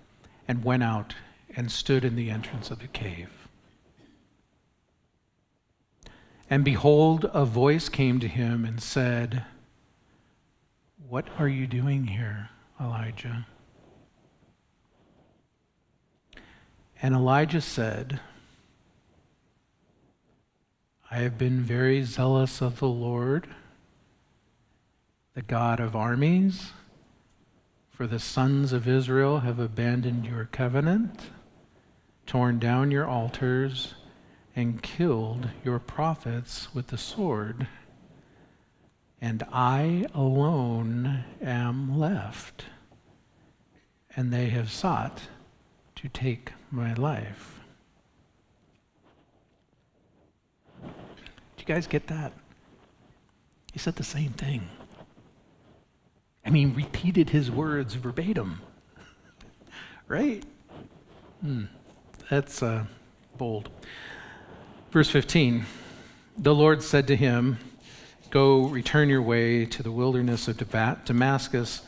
and 0.47 0.63
went 0.63 0.83
out 0.83 1.15
and 1.55 1.71
stood 1.71 2.05
in 2.05 2.15
the 2.15 2.29
entrance 2.29 2.69
of 2.69 2.79
the 2.79 2.87
cave. 2.87 3.31
And 6.51 6.63
behold, 6.63 7.29
a 7.33 7.45
voice 7.45 7.89
came 7.89 8.19
to 8.19 8.27
him 8.27 8.63
and 8.63 8.79
said, 8.79 9.43
What 11.09 11.27
are 11.39 11.47
you 11.47 11.65
doing 11.65 12.05
here, 12.05 12.49
Elijah? 12.79 13.47
And 17.01 17.13
Elijah 17.13 17.61
said, 17.61 18.19
I 21.11 21.17
have 21.17 21.37
been 21.37 21.61
very 21.61 22.03
zealous 22.03 22.61
of 22.61 22.79
the 22.79 22.87
Lord, 22.87 23.47
the 25.35 25.41
God 25.41 25.79
of 25.79 25.95
armies, 25.95 26.71
for 27.91 28.07
the 28.07 28.19
sons 28.19 28.73
of 28.73 28.87
Israel 28.87 29.39
have 29.39 29.59
abandoned 29.59 30.25
your 30.25 30.45
covenant, 30.51 31.29
torn 32.25 32.59
down 32.59 32.91
your 32.91 33.07
altars, 33.07 33.93
and 34.55 34.81
killed 34.81 35.49
your 35.63 35.79
prophets 35.79 36.73
with 36.73 36.87
the 36.87 36.97
sword. 36.97 37.67
And 39.21 39.43
I 39.51 40.07
alone 40.13 41.23
am 41.41 41.97
left, 41.97 42.65
and 44.15 44.33
they 44.33 44.49
have 44.49 44.71
sought 44.71 45.21
to 45.95 46.09
take 46.09 46.53
my 46.71 46.93
life. 46.93 47.59
Do 50.83 50.89
you 51.59 51.65
guys 51.65 51.87
get 51.87 52.07
that? 52.07 52.33
He 53.73 53.79
said 53.79 53.95
the 53.95 54.03
same 54.03 54.31
thing. 54.31 54.69
I 56.45 56.49
mean, 56.49 56.73
repeated 56.73 57.31
his 57.31 57.51
words 57.51 57.95
verbatim. 57.95 58.61
right? 60.07 60.43
Hmm. 61.41 61.65
That's 62.29 62.63
uh, 62.63 62.85
bold. 63.37 63.69
Verse 64.91 65.09
15 65.09 65.65
The 66.37 66.55
Lord 66.55 66.81
said 66.81 67.07
to 67.07 67.15
him, 67.15 67.59
Go 68.29 68.67
return 68.67 69.09
your 69.09 69.21
way 69.21 69.65
to 69.65 69.83
the 69.83 69.91
wilderness 69.91 70.47
of 70.47 70.57
Damascus 70.57 71.81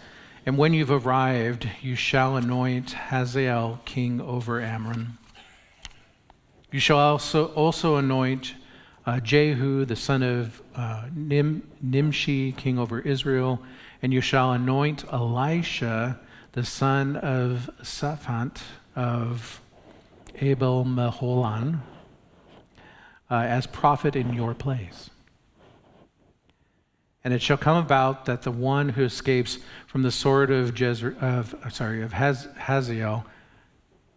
And 0.45 0.57
when 0.57 0.73
you've 0.73 0.91
arrived, 0.91 1.69
you 1.81 1.95
shall 1.95 2.37
anoint 2.37 2.91
Hazael 2.91 3.81
king 3.85 4.21
over 4.21 4.61
Ammon. 4.61 5.17
You 6.71 6.79
shall 6.79 6.99
also, 6.99 7.47
also 7.47 7.97
anoint 7.97 8.55
uh, 9.05 9.19
Jehu, 9.19 9.85
the 9.85 9.95
son 9.95 10.23
of 10.23 10.61
uh, 10.75 11.07
Nim, 11.13 11.67
Nimshi, 11.81 12.51
king 12.51 12.77
over 12.77 12.99
Israel, 12.99 13.61
and 14.01 14.13
you 14.13 14.21
shall 14.21 14.51
anoint 14.51 15.03
Elisha, 15.11 16.19
the 16.53 16.63
son 16.63 17.15
of 17.17 17.69
Shaphat 17.81 18.61
of 18.95 19.61
Abel 20.35 20.85
Meholan, 20.85 21.79
uh, 23.29 23.35
as 23.35 23.67
prophet 23.67 24.15
in 24.15 24.33
your 24.33 24.53
place. 24.53 25.09
And 27.23 27.33
it 27.33 27.41
shall 27.41 27.57
come 27.57 27.77
about 27.77 28.25
that 28.25 28.43
the 28.43 28.51
one 28.51 28.89
who 28.89 29.03
escapes 29.03 29.59
from 29.87 30.03
the 30.03 30.11
sword 30.11 30.51
of, 30.51 30.73
Jezer, 30.73 31.21
of 31.21 31.53
uh, 31.63 31.69
sorry 31.69 32.01
of 32.01 32.13
Haz, 32.13 32.47
Hazael, 32.57 33.25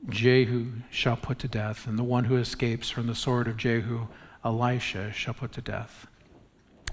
Jehu 0.08 0.72
shall 0.90 1.16
put 1.16 1.38
to 1.40 1.48
death, 1.48 1.86
and 1.86 1.98
the 1.98 2.04
one 2.04 2.24
who 2.24 2.36
escapes 2.36 2.90
from 2.90 3.06
the 3.06 3.14
sword 3.14 3.48
of 3.48 3.56
Jehu, 3.56 4.06
Elisha 4.44 5.12
shall 5.12 5.34
put 5.34 5.52
to 5.52 5.60
death. 5.60 6.06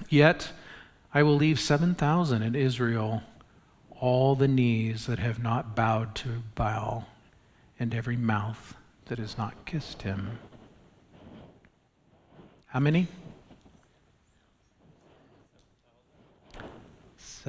Yet 0.07 0.51
I 1.13 1.23
will 1.23 1.35
leave 1.35 1.59
7,000 1.59 2.41
in 2.41 2.55
Israel, 2.55 3.23
all 3.99 4.35
the 4.35 4.47
knees 4.47 5.07
that 5.07 5.19
have 5.19 5.41
not 5.41 5.75
bowed 5.75 6.15
to 6.15 6.43
Baal, 6.55 7.07
and 7.79 7.93
every 7.93 8.17
mouth 8.17 8.75
that 9.05 9.19
has 9.19 9.37
not 9.37 9.65
kissed 9.65 10.03
him. 10.03 10.37
How 12.67 12.79
many? 12.79 13.07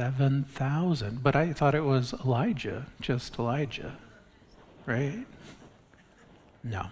7,000. 0.00 1.22
But 1.22 1.36
I 1.36 1.52
thought 1.52 1.74
it 1.74 1.84
was 1.84 2.14
Elijah, 2.24 2.86
just 3.02 3.38
Elijah, 3.38 3.98
right? 4.86 5.26
No. 6.64 6.86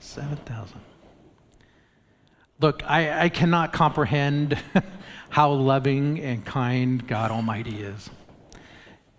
7,000. 0.00 0.80
Look, 2.58 2.82
I, 2.84 3.26
I 3.26 3.28
cannot 3.28 3.72
comprehend 3.72 4.58
how 5.30 5.52
loving 5.52 6.18
and 6.18 6.44
kind 6.44 7.06
God 7.06 7.30
Almighty 7.30 7.82
is. 7.82 8.10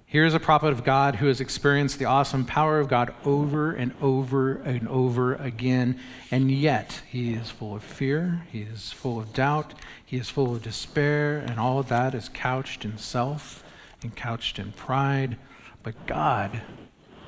Here 0.06 0.26
is 0.26 0.34
a 0.34 0.40
prophet 0.40 0.74
of 0.74 0.84
God 0.84 1.16
who 1.16 1.28
has 1.28 1.40
experienced 1.40 2.00
the 2.00 2.06
awesome 2.06 2.46
power 2.46 2.82
of 2.82 2.90
God 2.90 3.16
over 3.24 3.72
and 3.72 3.94
over 4.02 4.56
and 4.58 4.90
over 4.90 5.36
again, 5.36 6.00
and 6.32 6.52
yet 6.52 7.02
he 7.10 7.34
is 7.34 7.50
full 7.50 7.76
of 7.78 7.84
fear, 7.84 8.46
he 8.52 8.62
is 8.62 8.92
full 8.92 9.20
of 9.20 9.32
doubt, 9.32 9.74
he 10.14 10.20
is 10.20 10.30
full 10.30 10.54
of 10.54 10.62
despair, 10.62 11.40
and 11.40 11.60
all 11.60 11.82
that 11.82 12.14
is 12.14 12.30
couched 12.30 12.86
in 12.86 13.00
self 13.00 13.64
and 14.04 14.16
couched 14.16 14.60
in 14.60 14.72
pride. 14.74 15.38
But 15.82 16.06
God 16.06 16.62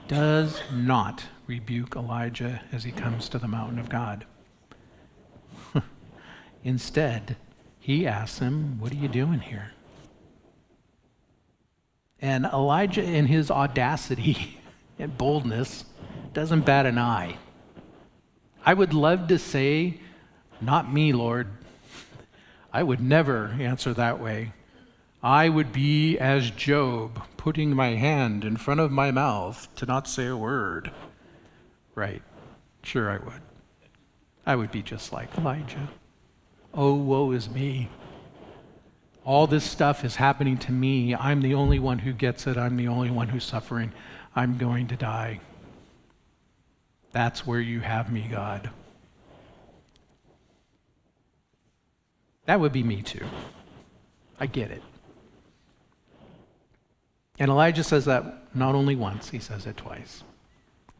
does 0.07 0.61
not 0.71 1.25
rebuke 1.47 1.95
Elijah 1.95 2.61
as 2.71 2.83
he 2.83 2.91
comes 2.91 3.27
to 3.29 3.39
the 3.39 3.47
mountain 3.47 3.79
of 3.79 3.89
God. 3.89 4.27
Instead, 6.63 7.37
he 7.79 8.05
asks 8.05 8.37
him, 8.37 8.79
What 8.79 8.91
are 8.91 8.97
you 8.97 9.07
doing 9.07 9.39
here? 9.39 9.71
And 12.21 12.45
Elijah, 12.45 13.01
in 13.01 13.25
his 13.25 13.49
audacity 13.49 14.59
and 14.99 15.17
boldness, 15.17 15.85
doesn't 16.33 16.67
bat 16.67 16.85
an 16.85 16.99
eye. 16.99 17.37
I 18.63 18.75
would 18.75 18.93
love 18.93 19.27
to 19.29 19.39
say, 19.39 20.01
Not 20.61 20.93
me, 20.93 21.13
Lord. 21.13 21.47
I 22.75 22.83
would 22.83 22.99
never 22.99 23.55
answer 23.57 23.93
that 23.93 24.19
way. 24.19 24.51
I 25.23 25.47
would 25.47 25.71
be 25.71 26.19
as 26.19 26.51
Job, 26.51 27.23
putting 27.37 27.73
my 27.73 27.91
hand 27.91 28.43
in 28.43 28.57
front 28.57 28.81
of 28.81 28.91
my 28.91 29.11
mouth 29.11 29.73
to 29.75 29.85
not 29.85 30.09
say 30.09 30.27
a 30.27 30.35
word. 30.35 30.91
Right. 31.95 32.21
Sure, 32.83 33.09
I 33.09 33.19
would. 33.19 33.41
I 34.45 34.57
would 34.57 34.73
be 34.73 34.81
just 34.81 35.13
like 35.13 35.37
Elijah. 35.37 35.87
Oh, 36.73 36.95
woe 36.95 37.31
is 37.31 37.49
me. 37.49 37.87
All 39.23 39.47
this 39.47 39.63
stuff 39.63 40.03
is 40.03 40.17
happening 40.17 40.57
to 40.57 40.73
me. 40.73 41.15
I'm 41.15 41.39
the 41.39 41.53
only 41.53 41.79
one 41.79 41.99
who 41.99 42.11
gets 42.11 42.45
it. 42.45 42.57
I'm 42.57 42.75
the 42.75 42.89
only 42.89 43.09
one 43.09 43.29
who's 43.29 43.45
suffering. 43.45 43.93
I'm 44.35 44.57
going 44.57 44.87
to 44.87 44.97
die. 44.97 45.39
That's 47.13 47.47
where 47.47 47.61
you 47.61 47.79
have 47.79 48.11
me, 48.11 48.27
God. 48.29 48.69
That 52.45 52.59
would 52.59 52.71
be 52.71 52.83
me 52.83 53.01
too. 53.01 53.25
I 54.39 54.45
get 54.45 54.71
it. 54.71 54.83
And 57.39 57.49
Elijah 57.49 57.83
says 57.83 58.05
that 58.05 58.55
not 58.55 58.75
only 58.75 58.95
once, 58.95 59.29
he 59.29 59.39
says 59.39 59.65
it 59.65 59.77
twice. 59.77 60.23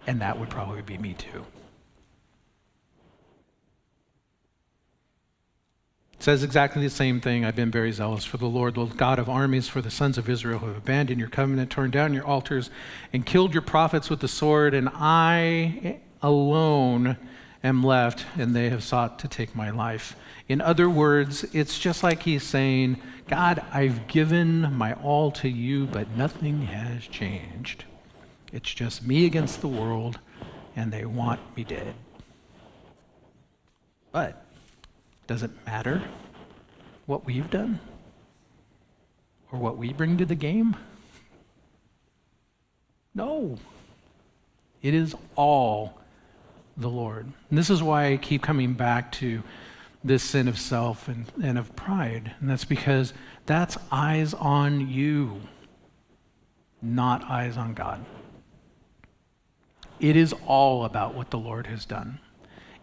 And 0.07 0.21
that 0.21 0.39
would 0.39 0.49
probably 0.49 0.81
be 0.81 0.97
me 0.97 1.13
too. 1.13 1.45
says 6.25 6.41
exactly 6.41 6.81
the 6.81 6.89
same 6.89 7.21
thing. 7.21 7.45
I've 7.45 7.55
been 7.55 7.69
very 7.69 7.91
zealous 7.91 8.25
for 8.25 8.37
the 8.37 8.47
Lord, 8.47 8.73
the 8.73 8.85
God 8.85 9.19
of 9.19 9.29
armies, 9.29 9.67
for 9.67 9.79
the 9.79 9.91
sons 9.91 10.17
of 10.17 10.27
Israel 10.27 10.57
who 10.57 10.65
have 10.65 10.77
abandoned 10.77 11.19
your 11.19 11.29
covenant, 11.29 11.69
torn 11.69 11.91
down 11.91 12.13
your 12.15 12.25
altars, 12.25 12.71
and 13.13 13.23
killed 13.23 13.53
your 13.53 13.61
prophets 13.61 14.09
with 14.09 14.21
the 14.21 14.27
sword, 14.27 14.73
and 14.73 14.89
I 14.91 15.99
alone 16.23 17.17
am 17.63 17.83
left, 17.83 18.25
and 18.39 18.55
they 18.55 18.71
have 18.71 18.83
sought 18.83 19.19
to 19.19 19.27
take 19.27 19.55
my 19.55 19.69
life. 19.69 20.15
In 20.47 20.61
other 20.61 20.89
words, 20.89 21.43
it's 21.53 21.79
just 21.79 22.03
like 22.03 22.23
he's 22.23 22.43
saying, 22.43 22.97
God, 23.27 23.63
I've 23.71 24.07
given 24.07 24.73
my 24.73 24.93
all 24.93 25.31
to 25.31 25.49
you, 25.49 25.87
but 25.87 26.09
nothing 26.15 26.61
has 26.63 27.07
changed. 27.07 27.85
It's 28.53 28.71
just 28.73 29.05
me 29.05 29.25
against 29.25 29.61
the 29.61 29.67
world, 29.67 30.19
and 30.75 30.91
they 30.91 31.05
want 31.05 31.39
me 31.57 31.63
dead. 31.63 31.95
But 34.11 34.45
does 35.25 35.41
it 35.41 35.51
matter 35.65 36.03
what 37.07 37.25
we've 37.25 37.49
done 37.49 37.79
or 39.51 39.59
what 39.59 39.77
we 39.77 39.93
bring 39.93 40.17
to 40.17 40.25
the 40.25 40.35
game? 40.35 40.75
No. 43.15 43.57
It 44.83 44.93
is 44.93 45.15
all 45.35 45.99
the 46.77 46.89
Lord. 46.89 47.25
And 47.49 47.57
this 47.57 47.71
is 47.71 47.81
why 47.81 48.11
I 48.11 48.17
keep 48.17 48.43
coming 48.43 48.73
back 48.73 49.11
to 49.13 49.41
this 50.05 50.23
sin 50.23 50.47
of 50.47 50.59
self 50.59 51.07
and, 51.07 51.25
and 51.43 51.57
of 51.57 51.75
pride. 51.75 52.33
And 52.39 52.49
that's 52.49 52.63
because 52.63 53.13
that's 53.45 53.77
eyes 53.91 54.33
on 54.35 54.87
you, 54.87 55.41
not 56.81 57.23
eyes 57.23 57.57
on 57.57 57.73
God. 57.73 58.05
It 59.99 60.15
is 60.15 60.33
all 60.45 60.85
about 60.85 61.15
what 61.15 61.31
the 61.31 61.39
Lord 61.39 61.67
has 61.67 61.85
done. 61.85 62.19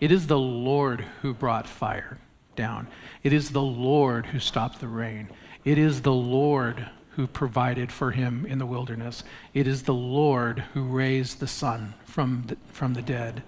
It 0.01 0.11
is 0.11 0.27
the 0.27 0.39
Lord 0.39 1.03
who 1.21 1.33
brought 1.33 1.69
fire 1.69 2.19
down. 2.57 2.89
It 3.23 3.33
is 3.33 3.51
the 3.51 3.63
Lord 3.63 4.27
who 4.27 4.41
stopped 4.41 4.81
the 4.81 4.89
rain. 4.89 5.31
It 5.65 5.79
is 5.79 6.03
the 6.03 6.13
Lord 6.13 6.89
who 7.11 7.27
provided 7.27 7.93
for 7.93 8.11
him 8.11 8.45
in 8.47 8.59
the 8.59 8.67
wilderness. 8.67 9.23
It 9.55 9.69
is 9.69 9.83
the 9.85 9.95
Lord 9.95 10.61
who 10.73 10.83
raised 10.83 11.39
the 11.39 11.47
son 11.47 11.95
from 12.05 12.45
the, 12.47 12.57
from 12.73 12.95
the 12.95 13.03
dead. 13.03 13.43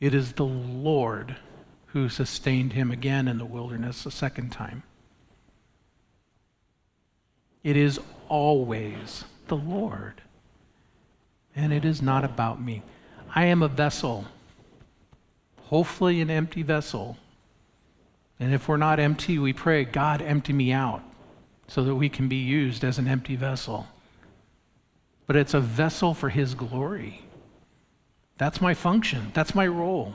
It 0.00 0.12
is 0.12 0.32
the 0.32 0.44
Lord 0.44 1.36
who 1.88 2.08
sustained 2.08 2.72
him 2.72 2.90
again 2.90 3.28
in 3.28 3.38
the 3.38 3.44
wilderness 3.44 4.06
a 4.06 4.10
second 4.10 4.50
time. 4.50 4.82
It 7.62 7.76
is 7.76 8.00
always 8.28 9.24
the 9.48 9.56
Lord. 9.56 10.22
And 11.56 11.72
it 11.72 11.84
is 11.84 12.00
not 12.00 12.24
about 12.24 12.62
me. 12.62 12.82
I 13.34 13.46
am 13.46 13.62
a 13.62 13.68
vessel 13.68 14.26
hopefully 15.68 16.20
an 16.20 16.30
empty 16.30 16.62
vessel. 16.62 17.16
And 18.40 18.54
if 18.54 18.68
we're 18.68 18.78
not 18.78 18.98
empty, 18.98 19.38
we 19.38 19.52
pray, 19.52 19.84
God, 19.84 20.22
empty 20.22 20.52
me 20.52 20.72
out 20.72 21.02
so 21.66 21.84
that 21.84 21.94
we 21.94 22.08
can 22.08 22.28
be 22.28 22.36
used 22.36 22.84
as 22.84 22.98
an 22.98 23.06
empty 23.06 23.36
vessel. 23.36 23.86
But 25.26 25.36
it's 25.36 25.54
a 25.54 25.60
vessel 25.60 26.14
for 26.14 26.30
His 26.30 26.54
glory. 26.54 27.22
That's 28.38 28.60
my 28.60 28.72
function, 28.72 29.30
that's 29.34 29.54
my 29.54 29.66
role. 29.66 30.14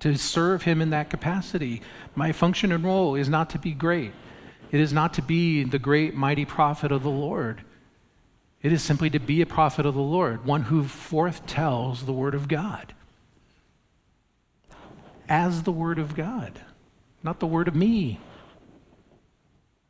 To 0.00 0.16
serve 0.16 0.62
Him 0.62 0.80
in 0.80 0.90
that 0.90 1.10
capacity. 1.10 1.82
My 2.14 2.32
function 2.32 2.72
and 2.72 2.84
role 2.84 3.14
is 3.14 3.28
not 3.28 3.50
to 3.50 3.58
be 3.58 3.72
great, 3.72 4.12
it 4.70 4.80
is 4.80 4.92
not 4.92 5.14
to 5.14 5.22
be 5.22 5.64
the 5.64 5.78
great, 5.78 6.14
mighty 6.14 6.44
prophet 6.44 6.92
of 6.92 7.02
the 7.02 7.10
Lord. 7.10 7.62
It 8.62 8.72
is 8.72 8.82
simply 8.82 9.08
to 9.10 9.18
be 9.18 9.40
a 9.40 9.46
prophet 9.46 9.86
of 9.86 9.94
the 9.94 10.00
Lord, 10.00 10.44
one 10.44 10.64
who 10.64 10.84
forth 10.84 11.46
tells 11.46 12.04
the 12.04 12.12
word 12.12 12.34
of 12.34 12.46
God 12.46 12.92
as 15.30 15.62
the 15.62 15.72
Word 15.72 16.00
of 16.00 16.16
God, 16.16 16.60
not 17.22 17.38
the 17.38 17.46
Word 17.46 17.68
of 17.68 17.76
me. 17.76 18.18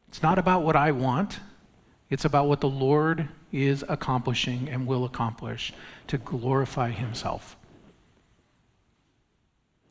It's 0.08 0.22
not 0.22 0.38
about 0.38 0.62
what 0.62 0.76
I 0.76 0.92
want, 0.92 1.40
it's 2.10 2.26
about 2.26 2.46
what 2.46 2.60
the 2.60 2.68
Lord 2.68 3.28
is 3.50 3.82
accomplishing 3.88 4.68
and 4.68 4.86
will 4.86 5.04
accomplish 5.04 5.72
to 6.08 6.18
glorify 6.18 6.90
Himself. 6.90 7.56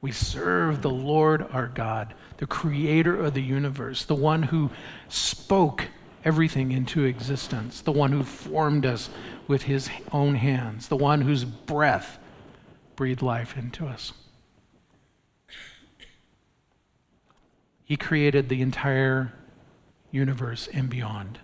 We 0.02 0.12
serve 0.12 0.82
the 0.82 0.90
Lord 0.90 1.46
our 1.52 1.68
God, 1.68 2.14
the 2.38 2.48
creator 2.48 3.16
of 3.16 3.34
the 3.34 3.42
universe, 3.42 4.06
the 4.06 4.16
one 4.16 4.44
who 4.44 4.70
spoke 5.10 5.88
everything 6.24 6.72
into 6.72 7.04
existence, 7.04 7.82
the 7.82 7.92
one 7.92 8.12
who 8.12 8.24
formed 8.24 8.86
us 8.86 9.10
with 9.48 9.64
his 9.64 9.90
own 10.12 10.36
hands, 10.36 10.88
the 10.88 10.98
one 10.98 11.22
whose 11.22 11.44
breath 11.44 12.18
breathed 12.96 13.22
life 13.22 13.58
into 13.58 13.86
us. 13.86 14.14
He 17.84 17.98
created 17.98 18.50
the 18.50 18.62
entire 18.62 19.34
universe 20.12 20.70
and 20.72 20.90
beyond. 20.90 21.40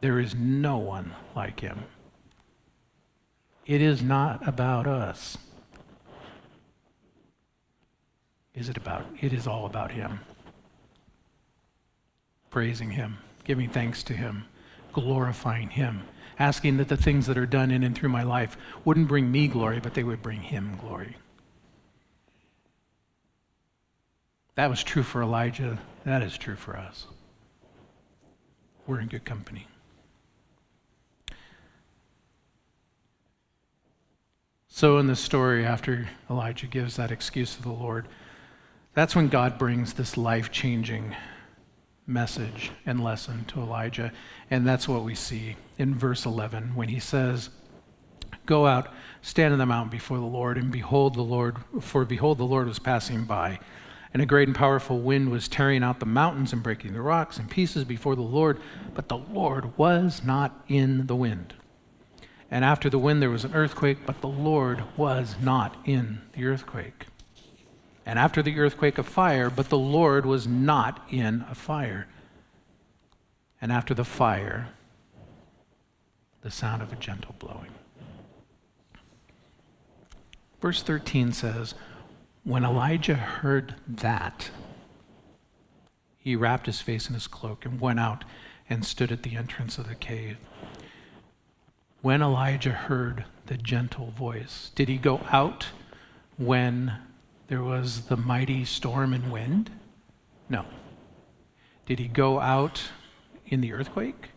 There 0.00 0.18
is 0.18 0.34
no 0.34 0.78
one 0.78 1.14
like 1.34 1.60
him. 1.60 1.84
It 3.66 3.82
is 3.82 4.02
not 4.02 4.46
about 4.46 4.86
us. 4.86 5.36
Is 8.56 8.70
it 8.70 8.78
about? 8.78 9.04
It 9.20 9.34
is 9.34 9.46
all 9.46 9.66
about 9.66 9.92
him. 9.92 10.20
Praising 12.48 12.90
him, 12.90 13.18
giving 13.44 13.68
thanks 13.68 14.02
to 14.04 14.14
him, 14.14 14.46
glorifying 14.94 15.68
him, 15.68 16.02
asking 16.38 16.78
that 16.78 16.88
the 16.88 16.96
things 16.96 17.26
that 17.26 17.36
are 17.36 17.46
done 17.46 17.70
in 17.70 17.82
and 17.82 17.94
through 17.94 18.08
my 18.08 18.22
life 18.22 18.56
wouldn't 18.84 19.08
bring 19.08 19.30
me 19.30 19.46
glory, 19.46 19.78
but 19.78 19.92
they 19.92 20.02
would 20.02 20.22
bring 20.22 20.40
him 20.40 20.78
glory. 20.80 21.16
That 24.54 24.70
was 24.70 24.82
true 24.82 25.02
for 25.02 25.20
Elijah. 25.20 25.78
That 26.04 26.22
is 26.22 26.38
true 26.38 26.56
for 26.56 26.78
us. 26.78 27.06
We're 28.86 29.00
in 29.00 29.08
good 29.08 29.26
company. 29.26 29.66
So, 34.68 34.98
in 34.98 35.06
the 35.06 35.16
story, 35.16 35.64
after 35.64 36.08
Elijah 36.30 36.66
gives 36.66 36.96
that 36.96 37.10
excuse 37.10 37.54
to 37.56 37.62
the 37.62 37.70
Lord, 37.70 38.08
that's 38.96 39.14
when 39.14 39.28
God 39.28 39.58
brings 39.58 39.92
this 39.92 40.16
life 40.16 40.50
changing 40.50 41.14
message 42.06 42.70
and 42.86 43.04
lesson 43.04 43.44
to 43.44 43.60
Elijah. 43.60 44.10
And 44.50 44.66
that's 44.66 44.88
what 44.88 45.04
we 45.04 45.14
see 45.14 45.56
in 45.76 45.94
verse 45.94 46.24
11 46.24 46.74
when 46.74 46.88
he 46.88 46.98
says, 46.98 47.50
Go 48.46 48.66
out, 48.66 48.88
stand 49.20 49.52
in 49.52 49.58
the 49.58 49.66
mountain 49.66 49.90
before 49.90 50.16
the 50.16 50.24
Lord, 50.24 50.56
and 50.56 50.72
behold 50.72 51.14
the 51.14 51.20
Lord, 51.20 51.58
for 51.78 52.06
behold, 52.06 52.38
the 52.38 52.44
Lord 52.44 52.66
was 52.68 52.78
passing 52.78 53.24
by. 53.24 53.58
And 54.14 54.22
a 54.22 54.26
great 54.26 54.48
and 54.48 54.56
powerful 54.56 54.98
wind 54.98 55.30
was 55.30 55.46
tearing 55.46 55.82
out 55.82 56.00
the 56.00 56.06
mountains 56.06 56.54
and 56.54 56.62
breaking 56.62 56.94
the 56.94 57.02
rocks 57.02 57.38
in 57.38 57.48
pieces 57.48 57.84
before 57.84 58.16
the 58.16 58.22
Lord, 58.22 58.58
but 58.94 59.08
the 59.08 59.18
Lord 59.18 59.76
was 59.76 60.22
not 60.24 60.64
in 60.68 61.06
the 61.06 61.16
wind. 61.16 61.52
And 62.50 62.64
after 62.64 62.88
the 62.88 62.98
wind, 62.98 63.20
there 63.20 63.28
was 63.28 63.44
an 63.44 63.54
earthquake, 63.54 64.06
but 64.06 64.22
the 64.22 64.28
Lord 64.28 64.84
was 64.96 65.36
not 65.42 65.76
in 65.84 66.22
the 66.32 66.46
earthquake. 66.46 67.08
And 68.06 68.18
after 68.18 68.42
the 68.42 68.58
earthquake, 68.58 68.96
a 68.96 69.02
fire, 69.02 69.50
but 69.50 69.68
the 69.68 69.76
Lord 69.76 70.24
was 70.24 70.46
not 70.46 71.02
in 71.10 71.44
a 71.50 71.54
fire. 71.54 72.06
And 73.60 73.72
after 73.72 73.92
the 73.92 74.04
fire, 74.04 74.68
the 76.42 76.50
sound 76.50 76.80
of 76.80 76.92
a 76.92 76.96
gentle 76.96 77.34
blowing. 77.38 77.72
Verse 80.62 80.82
13 80.82 81.32
says, 81.32 81.74
When 82.44 82.64
Elijah 82.64 83.16
heard 83.16 83.74
that, 83.88 84.50
he 86.16 86.36
wrapped 86.36 86.66
his 86.66 86.80
face 86.80 87.08
in 87.08 87.14
his 87.14 87.26
cloak 87.26 87.66
and 87.66 87.80
went 87.80 88.00
out 88.00 88.24
and 88.70 88.84
stood 88.84 89.10
at 89.10 89.24
the 89.24 89.36
entrance 89.36 89.78
of 89.78 89.88
the 89.88 89.94
cave 89.94 90.38
when 92.06 92.22
Elijah 92.22 92.70
heard 92.70 93.24
the 93.46 93.56
gentle 93.56 94.12
voice? 94.12 94.70
Did 94.76 94.88
he 94.88 94.96
go 94.96 95.22
out 95.28 95.70
when 96.38 96.98
there 97.48 97.62
was 97.62 98.06
the 98.06 98.16
mighty 98.16 98.64
storm 98.64 99.12
and 99.12 99.30
wind? 99.30 99.70
No. 100.48 100.64
Did 101.86 101.98
he 101.98 102.08
go 102.08 102.40
out 102.40 102.90
in 103.46 103.60
the 103.60 103.72
earthquake? 103.72 104.30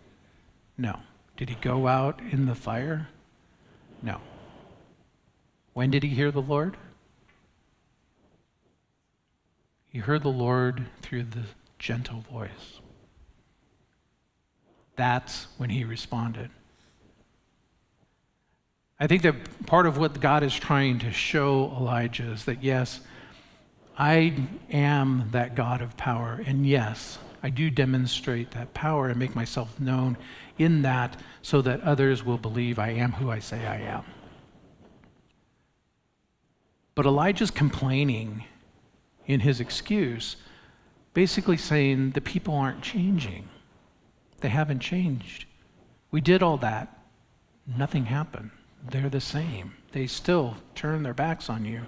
No. 0.78 1.00
Did 1.36 1.50
he 1.50 1.56
go 1.56 1.88
out 1.88 2.20
in 2.32 2.46
the 2.46 2.56
fire? 2.56 3.08
No. 4.02 4.22
When 5.74 5.90
did 5.90 6.04
he 6.04 6.10
hear 6.10 6.32
the 6.32 6.42
Lord? 6.42 6.78
He 9.88 10.00
heard 10.00 10.24
the 10.24 10.30
Lord 10.30 10.86
through 11.02 11.24
the 11.24 11.46
gentle 11.80 12.22
voice. 12.22 12.80
That's 14.96 15.48
when 15.58 15.70
he 15.70 15.84
responded. 15.84 16.52
I 19.00 19.08
think 19.08 19.22
that 19.22 19.66
part 19.66 19.86
of 19.86 19.98
what 19.98 20.20
God 20.20 20.44
is 20.44 20.54
trying 20.54 21.00
to 21.00 21.12
show 21.12 21.74
Elijah 21.78 22.32
is 22.32 22.44
that, 22.46 22.62
yes, 22.62 23.00
I 23.98 24.34
am 24.72 25.30
that 25.32 25.56
God 25.56 25.82
of 25.82 25.96
power. 25.96 26.42
And 26.46 26.68
yes, 26.68 27.18
I 27.42 27.50
do 27.50 27.70
demonstrate 27.70 28.52
that 28.52 28.74
power 28.74 29.08
and 29.08 29.18
make 29.18 29.36
myself 29.36 29.80
known 29.80 30.18
in 30.58 30.82
that 30.82 31.18
so 31.42 31.62
that 31.62 31.82
others 31.82 32.26
will 32.26 32.38
believe 32.38 32.78
I 32.78 32.90
am 32.90 33.14
who 33.14 33.32
I 33.32 33.40
say 33.40 33.66
I 33.66 33.78
am. 33.78 34.04
But 36.94 37.06
Elijah's 37.06 37.52
complaining 37.52 38.44
in 39.28 39.40
his 39.40 39.62
excuse, 39.62 40.36
basically 41.14 41.56
saying 41.56 42.12
the 42.12 42.20
people 42.20 42.54
aren't 42.54 42.82
changing. 42.82 43.48
They 44.42 44.50
haven't 44.50 44.80
changed. 44.80 45.46
We 46.12 46.20
did 46.20 46.44
all 46.44 46.58
that, 46.58 47.00
nothing 47.66 48.06
happened 48.06 48.52
they're 48.88 49.10
the 49.10 49.22
same. 49.22 49.74
They 49.92 50.08
still 50.08 50.58
turn 50.76 51.04
their 51.04 51.14
backs 51.14 51.50
on 51.50 51.66
you. 51.66 51.82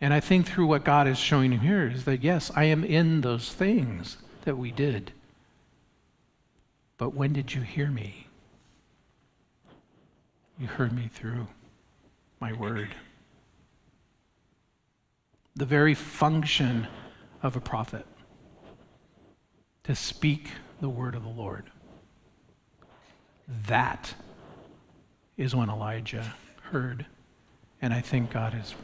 And 0.00 0.14
I 0.14 0.20
think 0.20 0.46
through 0.46 0.66
what 0.66 0.84
God 0.84 1.06
is 1.06 1.18
showing 1.18 1.52
here 1.52 1.88
is 1.88 2.04
that, 2.04 2.22
yes, 2.22 2.50
I 2.54 2.64
am 2.64 2.84
in 2.84 3.20
those 3.20 3.52
things 3.52 4.16
that 4.44 4.56
we 4.56 4.70
did. 4.70 5.12
But 6.96 7.14
when 7.14 7.32
did 7.32 7.54
you 7.54 7.62
hear 7.62 7.90
me? 7.90 8.26
You 10.58 10.66
heard 10.66 10.92
me 10.92 11.10
through 11.12 11.48
my 12.40 12.52
word. 12.52 12.94
The 15.56 15.64
very 15.64 15.94
function 15.94 16.86
of 17.42 17.56
a 17.56 17.60
prophet 17.60 18.06
to 19.84 19.94
speak 19.94 20.50
the 20.80 20.88
word 20.88 21.14
of 21.14 21.22
the 21.22 21.30
Lord. 21.30 21.64
That 23.66 24.14
is 25.40 25.54
when 25.54 25.70
Elijah 25.70 26.34
heard. 26.64 27.06
And 27.80 27.94
I 27.94 28.02
think 28.02 28.30
God 28.30 28.54
is 28.54 28.74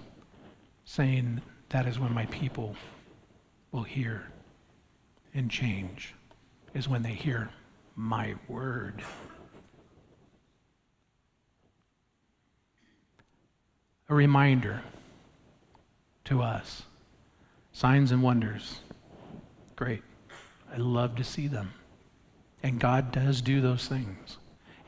saying 0.87 1.43
that 1.69 1.87
is 1.87 1.99
when 1.99 2.15
my 2.15 2.25
people 2.27 2.75
will 3.73 3.83
hear 3.83 4.33
and 5.35 5.51
change, 5.51 6.15
is 6.73 6.89
when 6.89 7.03
they 7.03 7.13
hear 7.13 7.51
my 7.95 8.35
word. 8.49 9.03
A 14.09 14.15
reminder 14.15 14.81
to 16.25 16.41
us 16.41 16.85
signs 17.73 18.13
and 18.13 18.23
wonders. 18.23 18.81
Great. 19.75 20.03
I 20.73 20.79
love 20.79 21.17
to 21.17 21.25
see 21.25 21.49
them. 21.49 21.75
And 22.63 22.81
God 22.81 23.13
does 23.13 23.43
do 23.43 23.61
those 23.61 23.87
things. 23.87 24.39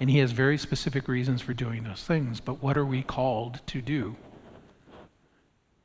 And 0.01 0.09
he 0.09 0.19
has 0.19 0.33
very 0.33 0.59
specific 0.59 1.09
reasons 1.09 1.43
for 1.43 1.53
doing 1.53 1.83
those 1.83 2.05
things. 2.05 2.41
But 2.41 2.62
what 2.62 2.77
are 2.77 2.85
we 2.85 3.03
called 3.03 3.61
to 3.66 3.83
do? 3.83 4.16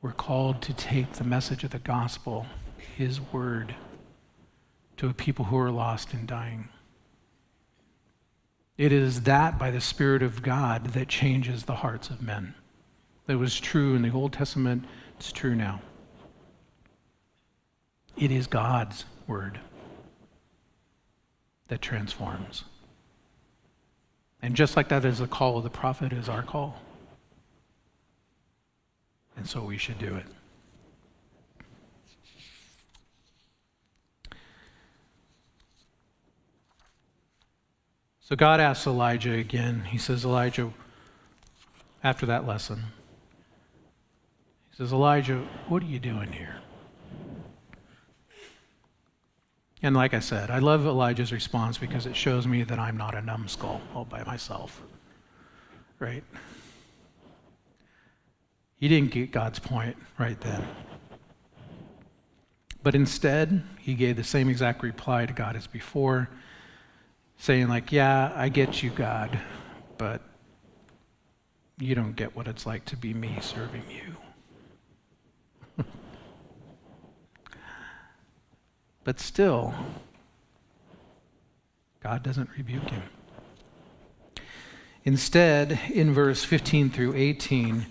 We're 0.00 0.12
called 0.12 0.62
to 0.62 0.74
take 0.74 1.14
the 1.14 1.24
message 1.24 1.64
of 1.64 1.70
the 1.70 1.78
gospel, 1.78 2.46
his 2.96 3.20
word, 3.20 3.74
to 4.98 5.08
a 5.08 5.14
people 5.14 5.46
who 5.46 5.58
are 5.58 5.70
lost 5.70 6.12
and 6.12 6.28
dying. 6.28 6.68
It 8.76 8.92
is 8.92 9.22
that 9.22 9.58
by 9.58 9.70
the 9.70 9.80
Spirit 9.80 10.22
of 10.22 10.42
God 10.42 10.88
that 10.88 11.08
changes 11.08 11.64
the 11.64 11.76
hearts 11.76 12.10
of 12.10 12.20
men. 12.22 12.54
That 13.26 13.38
was 13.38 13.58
true 13.58 13.94
in 13.94 14.02
the 14.02 14.12
Old 14.12 14.32
Testament, 14.32 14.84
it's 15.16 15.32
true 15.32 15.54
now. 15.54 15.80
It 18.16 18.30
is 18.30 18.46
God's 18.46 19.04
word 19.26 19.60
that 21.68 21.80
transforms. 21.80 22.64
And 24.44 24.54
just 24.54 24.76
like 24.76 24.90
that 24.90 25.06
is 25.06 25.20
the 25.20 25.26
call 25.26 25.56
of 25.56 25.64
the 25.64 25.70
prophet, 25.70 26.12
is 26.12 26.28
our 26.28 26.42
call. 26.42 26.76
And 29.38 29.48
so 29.48 29.64
we 29.64 29.78
should 29.78 29.98
do 29.98 30.16
it. 30.16 30.26
So 38.20 38.36
God 38.36 38.60
asks 38.60 38.86
Elijah 38.86 39.32
again. 39.32 39.84
He 39.86 39.96
says, 39.96 40.26
Elijah, 40.26 40.70
after 42.02 42.26
that 42.26 42.46
lesson, 42.46 42.82
he 44.68 44.76
says, 44.76 44.92
Elijah, 44.92 45.38
what 45.68 45.82
are 45.82 45.86
you 45.86 45.98
doing 45.98 46.32
here? 46.32 46.60
And 49.84 49.94
like 49.94 50.14
I 50.14 50.20
said, 50.20 50.50
I 50.50 50.60
love 50.60 50.86
Elijah's 50.86 51.30
response 51.30 51.76
because 51.76 52.06
it 52.06 52.16
shows 52.16 52.46
me 52.46 52.62
that 52.62 52.78
I'm 52.78 52.96
not 52.96 53.14
a 53.14 53.20
numbskull 53.20 53.82
all 53.94 54.06
by 54.06 54.24
myself. 54.24 54.80
Right? 55.98 56.24
He 58.80 58.88
didn't 58.88 59.10
get 59.10 59.30
God's 59.30 59.58
point 59.58 59.98
right 60.16 60.40
then. 60.40 60.66
But 62.82 62.94
instead, 62.94 63.62
he 63.78 63.92
gave 63.92 64.16
the 64.16 64.24
same 64.24 64.48
exact 64.48 64.82
reply 64.82 65.26
to 65.26 65.34
God 65.34 65.54
as 65.54 65.66
before, 65.66 66.30
saying, 67.36 67.68
like, 67.68 67.92
yeah, 67.92 68.32
I 68.34 68.48
get 68.48 68.82
you, 68.82 68.88
God, 68.88 69.38
but 69.98 70.22
you 71.78 71.94
don't 71.94 72.16
get 72.16 72.34
what 72.34 72.48
it's 72.48 72.64
like 72.64 72.86
to 72.86 72.96
be 72.96 73.12
me 73.12 73.36
serving 73.42 73.84
you. 73.90 74.23
But 79.04 79.20
still, 79.20 79.74
God 82.02 82.22
doesn't 82.22 82.50
rebuke 82.56 82.90
him. 82.90 83.02
Instead, 85.04 85.78
in 85.92 86.14
verse 86.14 86.44
15 86.44 86.90
through 86.90 87.14
18, 87.14 87.86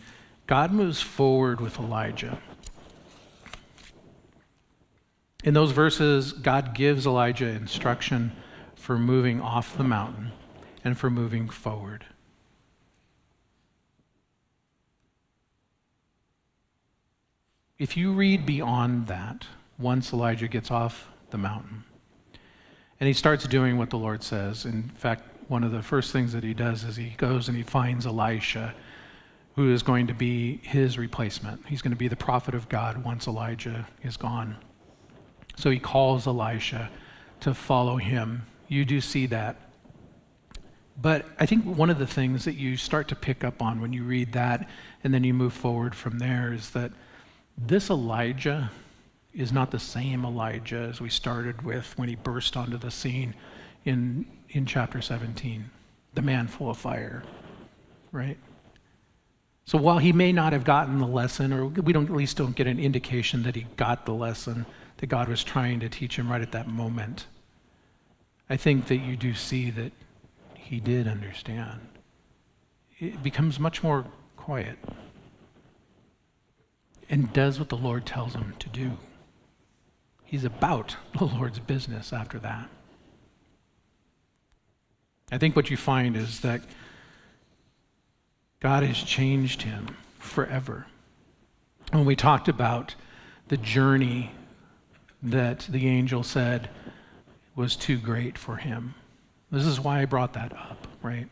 God 0.48 0.72
moves 0.72 1.02
forward 1.02 1.62
with 1.62 1.80
Elijah. 1.80 2.40
In 5.44 5.54
those 5.54 5.72
verses, 5.72 6.32
God 6.34 6.74
gives 6.74 7.06
Elijah 7.06 7.48
instruction 7.48 8.32
for 8.76 8.98
moving 8.98 9.42
off 9.42 9.78
the 9.78 9.84
mountain 9.84 10.32
and 10.84 10.98
for 10.98 11.10
moving 11.10 11.50
forward. 11.50 12.06
If 17.78 17.98
you 17.98 18.14
read 18.14 18.46
beyond 18.46 19.08
that, 19.08 19.46
once 19.78 20.14
Elijah 20.14 20.48
gets 20.48 20.72
off 20.72 21.10
the 21.32 21.38
mountain, 21.38 21.84
and 23.00 23.08
he 23.08 23.14
starts 23.14 23.48
doing 23.48 23.78
what 23.78 23.90
the 23.90 23.98
Lord 23.98 24.24
says. 24.24 24.66
In 24.66 24.84
fact, 24.96 25.24
one 25.50 25.64
of 25.64 25.72
the 25.72 25.82
first 25.82 26.12
things 26.12 26.32
that 26.34 26.44
he 26.44 26.54
does 26.54 26.84
is 26.84 26.96
he 26.96 27.10
goes 27.18 27.48
and 27.48 27.58
he 27.58 27.64
finds 27.64 28.06
Elisha, 28.06 28.74
who 29.56 29.74
is 29.74 29.84
going 29.84 30.08
to 30.08 30.14
be 30.14 30.58
his 30.64 30.98
replacement. 30.98 31.66
He's 31.68 31.82
going 31.82 31.92
to 31.92 31.98
be 31.98 32.08
the 32.08 32.16
prophet 32.16 32.56
of 32.56 32.70
God 32.70 33.04
once 33.04 33.28
Elijah 33.28 33.88
is 34.04 34.18
gone. 34.18 34.56
So 35.56 35.70
he 35.70 35.80
calls 35.80 36.28
Elisha 36.28 36.90
to 37.42 37.54
follow 37.54 37.98
him. 37.98 38.46
You 38.68 38.86
do 38.86 39.02
see 39.02 39.26
that. 39.28 39.58
But 41.02 41.26
I 41.40 41.46
think 41.46 41.66
one 41.66 41.90
of 41.90 42.00
the 42.00 42.08
things 42.08 42.46
that 42.46 42.54
you 42.54 42.78
start 42.78 43.08
to 43.10 43.16
pick 43.16 43.44
up 43.44 43.62
on 43.62 43.82
when 43.82 43.94
you 43.94 44.04
read 44.04 44.34
that 44.34 44.70
and 45.04 45.14
then 45.14 45.24
you 45.24 45.34
move 45.34 45.54
forward 45.54 45.96
from 45.96 46.20
there 46.20 46.54
is 46.54 46.70
that 46.72 46.92
this 47.58 47.90
Elijah 47.90 48.72
is 49.34 49.52
not 49.52 49.72
the 49.72 49.80
same 49.80 50.26
Elijah 50.26 50.88
as 50.90 51.02
we 51.02 51.10
started 51.10 51.62
with 51.64 51.98
when 51.98 52.10
he 52.10 52.16
burst 52.16 52.56
onto 52.56 52.78
the 52.78 52.92
scene 52.92 53.34
in, 53.86 54.26
in 54.50 54.66
chapter 54.66 55.02
17, 55.02 55.70
the 56.14 56.22
man 56.22 56.48
full 56.48 56.70
of 56.70 56.78
fire, 56.78 57.24
right? 58.12 58.38
So 59.66 59.78
while 59.78 59.98
he 59.98 60.14
may 60.14 60.32
not 60.32 60.54
have 60.54 60.64
gotten 60.64 61.00
the 61.00 61.08
lesson, 61.08 61.54
or 61.54 61.66
we 61.66 61.94
don't 61.94 62.10
at 62.10 62.16
least 62.16 62.38
don't 62.38 62.56
get 62.56 62.68
an 62.68 62.80
indication 62.80 63.44
that 63.44 63.56
he 63.56 63.66
got 63.78 64.06
the 64.06 64.14
lesson 64.14 64.66
that 64.98 65.08
God 65.08 65.28
was 65.28 65.44
trying 65.44 65.80
to 65.80 65.90
teach 65.90 66.18
him 66.18 66.30
right 66.30 66.42
at 66.42 66.52
that 66.52 66.68
moment, 66.68 67.26
I 68.50 68.58
think 68.58 68.88
that 68.88 68.98
you 68.98 69.16
do 69.16 69.34
see 69.34 69.72
that 69.72 69.94
he 70.54 70.80
did 70.80 71.08
understand. 71.08 71.80
It 73.00 73.24
becomes 73.24 73.60
much 73.60 73.84
more 73.84 74.06
quiet 74.38 74.78
and 77.10 77.32
does 77.34 77.58
what 77.58 77.70
the 77.70 77.78
Lord 77.78 78.06
tells 78.06 78.34
him 78.34 78.54
to 78.60 78.70
do. 78.70 78.98
He's 80.34 80.46
about 80.46 80.96
the 81.20 81.26
Lord's 81.26 81.60
business 81.60 82.12
after 82.12 82.40
that. 82.40 82.68
I 85.32 85.38
think 85.38 85.56
what 85.56 85.70
you 85.70 85.78
find 85.78 86.18
is 86.18 86.40
that 86.40 86.62
God 88.60 88.82
has 88.82 88.98
changed 88.98 89.62
him 89.62 89.96
forever. 90.18 90.88
When 91.92 92.06
we 92.06 92.16
talked 92.16 92.48
about 92.48 92.96
the 93.50 93.58
journey 93.58 94.32
that 95.22 95.68
the 95.70 95.88
angel 95.88 96.24
said 96.24 96.68
was 97.56 97.76
too 97.76 98.00
great 98.00 98.36
for 98.36 98.56
him, 98.56 98.96
this 99.52 99.68
is 99.68 99.80
why 99.80 100.02
I 100.02 100.06
brought 100.06 100.34
that 100.34 100.52
up, 100.54 100.88
right? 101.04 101.28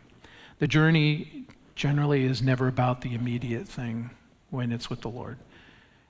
The 0.60 0.68
journey 0.68 1.48
generally 1.74 2.26
is 2.26 2.44
never 2.44 2.68
about 2.68 3.02
the 3.02 3.16
immediate 3.16 3.68
thing 3.68 4.12
when 4.52 4.72
it's 4.72 4.92
with 4.92 5.02
the 5.02 5.10
Lord. 5.10 5.40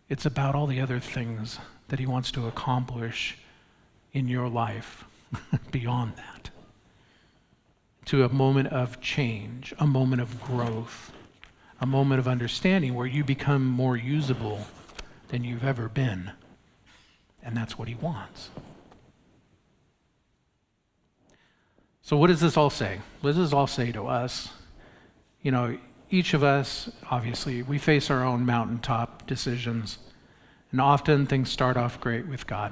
It's 0.10 0.26
about 0.26 0.56
all 0.56 0.68
the 0.68 0.82
other 0.82 1.00
things 1.00 1.58
that 1.92 2.00
He 2.00 2.06
wants 2.06 2.32
to 2.32 2.48
accomplish 2.48 3.38
in 4.14 4.30
your 4.30 4.48
life 4.48 5.04
beyond 5.72 6.14
that. 6.16 6.50
To 8.06 8.24
a 8.24 8.30
moment 8.30 8.70
of 8.70 9.02
change, 9.02 9.74
a 9.78 9.86
moment 9.86 10.22
of 10.22 10.42
growth, 10.42 11.12
a 11.82 11.86
moment 11.86 12.20
of 12.20 12.30
understanding 12.30 12.94
where 12.94 13.06
you 13.06 13.26
become 13.26 13.66
more 13.66 13.98
usable 13.98 14.68
than 15.28 15.44
you've 15.44 15.66
ever 15.66 15.90
been. 15.90 16.32
And 17.44 17.58
that's 17.58 17.78
what 17.78 17.90
He 17.90 17.96
wants. 17.96 18.52
So, 22.02 22.16
what 22.16 22.28
does 22.28 22.40
this 22.40 22.56
all 22.56 22.70
say? 22.70 23.02
What 23.20 23.32
does 23.32 23.38
this 23.38 23.52
all 23.52 23.68
say 23.68 23.92
to 23.92 24.08
us? 24.08 24.48
You 25.42 25.52
know, 25.52 25.78
each 26.10 26.34
of 26.34 26.42
us, 26.42 26.90
obviously, 27.10 27.62
we 27.64 27.78
face 27.78 28.10
our 28.10 28.24
own 28.24 28.46
mountaintop 28.46 29.28
decisions. 29.28 29.98
And 30.72 30.80
often 30.80 31.26
things 31.26 31.50
start 31.50 31.78
off 31.78 32.00
great 32.00 32.28
with 32.28 32.48
God. 32.48 32.72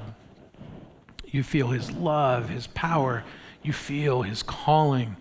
You 1.27 1.43
feel 1.43 1.67
His 1.67 1.91
love, 1.91 2.49
His 2.49 2.67
power, 2.67 3.23
you 3.61 3.73
feel 3.73 4.21
His 4.21 4.41
calling. 4.41 5.17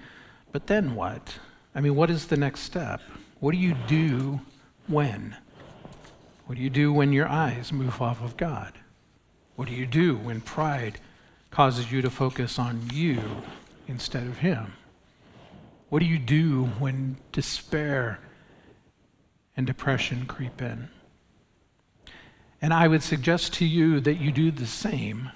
But 0.52 0.68
then 0.68 0.94
what? 0.94 1.38
I 1.74 1.80
mean, 1.80 1.96
what 1.96 2.10
is 2.10 2.26
the 2.26 2.36
next 2.36 2.60
step? 2.60 3.00
What 3.40 3.52
do 3.52 3.58
you 3.58 3.74
do 3.86 4.40
when? 4.86 5.36
What 6.46 6.56
do 6.56 6.62
you 6.62 6.70
do 6.70 6.92
when 6.92 7.12
your 7.12 7.28
eyes 7.28 7.72
move 7.72 8.00
off 8.00 8.22
of 8.22 8.36
God? 8.36 8.72
What 9.56 9.68
do 9.68 9.74
you 9.74 9.86
do 9.86 10.16
when 10.16 10.40
pride 10.40 11.00
causes 11.50 11.90
you 11.90 12.00
to 12.02 12.10
focus 12.10 12.58
on 12.58 12.88
you 12.92 13.20
instead 13.86 14.22
of 14.22 14.38
Him? 14.38 14.72
What 15.88 15.98
do 15.98 16.06
you 16.06 16.18
do 16.18 16.66
when 16.78 17.16
despair 17.32 18.20
and 19.56 19.66
depression 19.66 20.26
creep 20.26 20.62
in? 20.62 20.88
And 22.60 22.74
I 22.74 22.88
would 22.88 23.02
suggest 23.02 23.54
to 23.54 23.64
you 23.64 24.00
that 24.00 24.16
you 24.16 24.32
do 24.32 24.50
the 24.50 24.66
same 24.66 25.30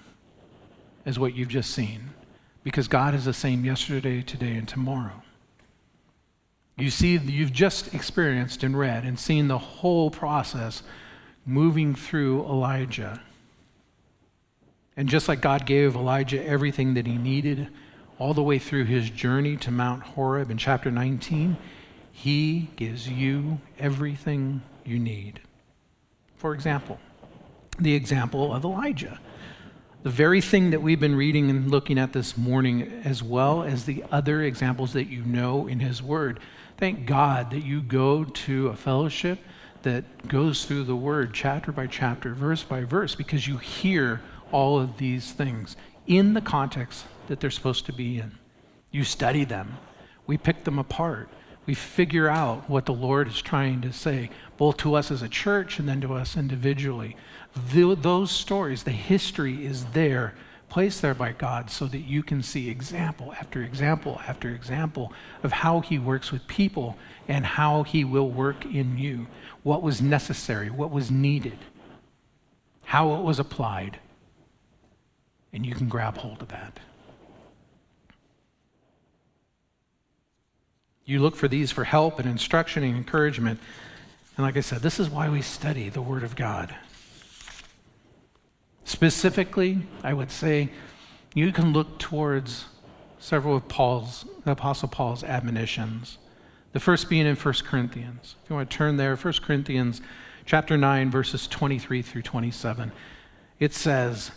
as 1.07 1.19
what 1.19 1.35
you've 1.35 1.49
just 1.49 1.70
seen, 1.70 2.11
because 2.65 2.89
God 2.89 3.15
is 3.15 3.24
the 3.24 3.32
same 3.32 3.65
yesterday, 3.65 4.23
today, 4.23 4.55
and 4.55 4.69
tomorrow. 4.69 5.23
You 6.77 6.90
see, 6.90 7.16
you've 7.16 7.53
just 7.53 7.94
experienced 7.94 8.62
and 8.62 8.77
read 8.77 9.05
and 9.05 9.19
seen 9.19 9.49
the 9.49 9.59
whole 9.59 10.11
process 10.11 10.82
moving 11.44 11.94
through 11.94 12.44
Elijah. 12.44 13.20
And 14.97 15.09
just 15.09 15.28
like 15.28 15.40
God 15.40 15.66
gave 15.66 15.94
Elijah 15.94 16.44
everything 16.44 16.94
that 16.94 17.07
he 17.07 17.16
needed 17.16 17.69
all 18.19 18.35
the 18.35 18.43
way 18.43 18.59
through 18.59 18.85
his 18.85 19.11
journey 19.11 19.57
to 19.57 19.70
Mount 19.70 20.03
Horeb 20.03 20.51
in 20.51 20.59
chapter 20.59 20.90
19, 20.90 21.57
he 22.12 22.70
gives 22.77 23.09
you 23.09 23.61
everything 23.78 24.62
you 24.85 24.99
need. 24.99 25.40
For 26.36 26.55
example, 26.55 26.99
the 27.78 27.94
example 27.94 28.55
of 28.55 28.65
Elijah. 28.65 29.19
The 30.03 30.11
very 30.11 30.40
thing 30.40 30.70
that 30.70 30.82
we've 30.82 31.01
been 31.01 31.15
reading 31.15 31.49
and 31.49 31.70
looking 31.70 31.99
at 31.99 32.12
this 32.12 32.36
morning, 32.36 33.03
as 33.05 33.23
well 33.23 33.62
as 33.62 33.85
the 33.85 34.05
other 34.11 34.43
examples 34.43 34.93
that 34.94 35.05
you 35.05 35.23
know 35.24 35.69
in 35.69 35.81
His 35.81 36.03
Word. 36.03 36.40
Thank 36.77 37.07
God 37.07 37.51
that 37.51 37.65
you 37.65 37.81
go 37.81 38.24
to 38.24 38.69
a 38.69 38.77
fellowship 38.77 39.39
that 39.82 40.28
goes 40.28 40.65
through 40.65 40.85
the 40.85 40.97
Word 40.97 41.32
chapter 41.32 41.70
by 41.70 41.86
chapter, 41.86 42.35
verse 42.35 42.62
by 42.62 42.82
verse, 42.82 43.15
because 43.15 43.47
you 43.47 43.59
hear 43.59 44.20
all 44.51 44.78
of 44.78 44.99
these 44.99 45.32
things 45.32 45.77
in 46.07 46.35
the 46.35 46.40
context 46.40 47.05
that 47.28 47.40
they're 47.40 47.51
supposed 47.51 47.86
to 47.86 47.93
be 47.93 48.19
in. 48.19 48.32
You 48.90 49.05
study 49.05 49.44
them, 49.44 49.78
we 50.27 50.36
pick 50.36 50.65
them 50.65 50.78
apart, 50.78 51.28
we 51.65 51.74
figure 51.74 52.28
out 52.28 52.69
what 52.69 52.86
the 52.86 52.93
Lord 52.93 53.28
is 53.28 53.40
trying 53.40 53.81
to 53.82 53.93
say, 53.93 54.31
both 54.57 54.78
to 54.78 54.94
us 54.94 55.11
as 55.11 55.23
a 55.23 55.28
church 55.28 55.78
and 55.78 55.89
then 55.89 56.01
to 56.01 56.15
us 56.15 56.36
individually. 56.36 57.16
The, 57.73 57.95
those 57.95 58.31
stories, 58.31 58.83
the 58.83 58.91
history 58.91 59.65
is 59.65 59.85
there, 59.87 60.35
placed 60.69 61.03
there 61.03 61.15
by 61.15 61.33
God, 61.33 61.70
so 61.70 61.87
that 61.87 61.99
you 61.99 62.23
can 62.23 62.43
see 62.43 62.70
example 62.70 63.33
after 63.35 63.62
example 63.62 64.20
after 64.27 64.49
example 64.49 65.12
of 65.43 65.53
how 65.53 65.81
He 65.81 65.99
works 65.99 66.33
with 66.33 66.47
people 66.47 66.97
and 67.29 67.45
how 67.45 67.83
He 67.83 68.05
will 68.05 68.31
work 68.31 68.65
in 68.65 68.97
you. 68.97 69.27
What 69.62 69.83
was 69.83 70.01
necessary, 70.01 70.70
what 70.70 70.91
was 70.91 71.11
needed, 71.11 71.59
how 72.85 73.15
it 73.15 73.23
was 73.23 73.39
applied. 73.39 73.99
And 75.53 75.66
you 75.66 75.74
can 75.74 75.89
grab 75.89 76.16
hold 76.16 76.41
of 76.41 76.49
that. 76.49 76.81
You 81.05 81.20
look 81.20 81.37
for 81.37 81.49
these 81.49 81.70
for 81.70 81.85
help 81.85 82.19
and 82.19 82.29
instruction 82.29 82.83
and 82.85 82.97
encouragement. 82.97 83.61
And 84.37 84.47
like 84.47 84.57
I 84.57 84.61
said, 84.61 84.81
this 84.81 84.99
is 84.99 85.11
why 85.11 85.29
we 85.29 85.43
study 85.43 85.89
the 85.89 86.01
Word 86.01 86.23
of 86.23 86.37
God. 86.37 86.74
Specifically, 88.85 89.83
I 90.03 90.13
would 90.13 90.31
say 90.31 90.71
you 91.35 91.53
can 91.53 91.73
look 91.73 91.99
towards 91.99 92.67
several 93.19 93.57
of 93.57 93.69
Paul's, 93.69 94.25
the 94.45 94.53
Apostle 94.53 94.89
Paul's 94.89 95.23
admonitions. 95.23 96.19
The 96.73 96.81
first 96.81 97.09
being 97.09 97.27
in 97.27 97.37
1 97.37 97.55
Corinthians. 97.65 98.37
If 98.43 98.51
you 98.51 98.57
want 98.57 98.71
to 98.71 98.77
turn 98.77 98.97
there, 98.97 99.15
1 99.15 99.35
Corinthians 99.43 100.01
chapter 100.45 100.77
9, 100.77 101.11
verses 101.11 101.47
23 101.47 102.03
through 102.03 102.23
27. 102.23 102.93
it 103.61 103.73
says, 103.73 104.33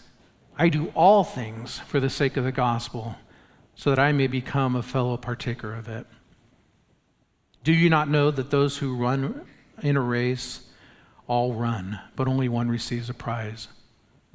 I 0.58 0.70
do 0.70 0.92
all 0.96 1.24
things 1.24 1.80
for 1.80 2.00
the 2.00 2.10
sake 2.10 2.38
of 2.38 2.44
the 2.44 2.52
gospel, 2.52 3.16
so 3.76 3.90
that 3.90 4.00
I 4.00 4.12
may 4.12 4.28
become 4.28 4.76
a 4.76 4.84
fellow 4.84 5.18
partaker 5.18 5.74
of 5.74 5.88
it. 5.88 6.06
Do 7.64 7.74
you 7.74 7.90
not 7.90 8.10
know 8.10 8.32
that 8.32 8.52
those 8.52 8.78
who 8.78 8.96
run 8.96 9.42
in 9.82 9.98
a 9.98 10.02
race 10.02 10.62
all 11.28 11.54
run, 11.54 12.00
but 12.16 12.28
only 12.28 12.48
one 12.48 12.70
receives 12.70 13.10
a 13.10 13.14
prize? 13.14 13.68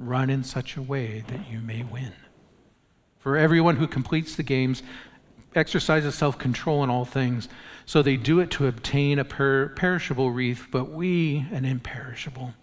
Run 0.01 0.31
in 0.31 0.45
such 0.45 0.79
a 0.79 0.83
way 0.83 1.25
that 1.29 1.51
you 1.51 1.61
may 1.61 1.83
win. 1.83 2.15
For 3.19 3.37
everyone 3.37 3.77
who 3.77 3.87
completes 3.87 4.35
the 4.35 4.43
games 4.43 4.83
exercises 5.55 6.15
self 6.15 6.39
control 6.39 6.83
in 6.83 6.89
all 6.89 7.05
things, 7.05 7.51
so 7.85 8.01
they 8.01 8.17
do 8.17 8.41
it 8.41 8.51
to 8.53 8.67
obtain 8.67 9.19
a 9.19 9.27
per- 9.27 9.69
perishable 9.69 10.31
wreath, 10.31 10.69
but 10.71 10.91
we 10.91 11.45
an 11.53 11.67
imperishable. 11.67 12.55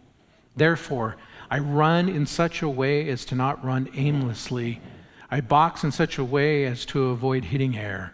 Therefore, 0.55 1.15
I 1.51 1.59
run 1.59 2.09
in 2.09 2.26
such 2.26 2.64
a 2.64 2.69
way 2.69 3.07
as 3.09 3.23
to 3.26 3.35
not 3.35 3.64
run 3.64 3.88
aimlessly. 3.93 4.81
I 5.30 5.41
box 5.41 5.84
in 5.84 5.91
such 5.91 6.18
a 6.18 6.26
way 6.26 6.65
as 6.65 6.85
to 6.88 7.09
avoid 7.09 7.45
hitting 7.45 7.77
air. 7.77 8.14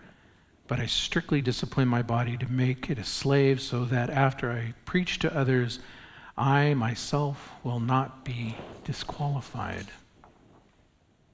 But 0.67 0.81
I 0.81 0.85
strictly 0.85 1.41
discipline 1.41 1.87
my 1.87 2.01
body 2.01 2.35
to 2.35 2.51
make 2.51 2.89
it 2.89 2.99
a 2.99 3.05
slave 3.05 3.61
so 3.61 3.85
that 3.85 4.09
after 4.09 4.51
I 4.51 4.73
preach 4.83 5.19
to 5.19 5.33
others, 5.33 5.79
I 6.37 6.73
myself 6.73 7.51
will 7.63 7.79
not 7.79 8.25
be 8.25 8.55
disqualified. 8.83 9.87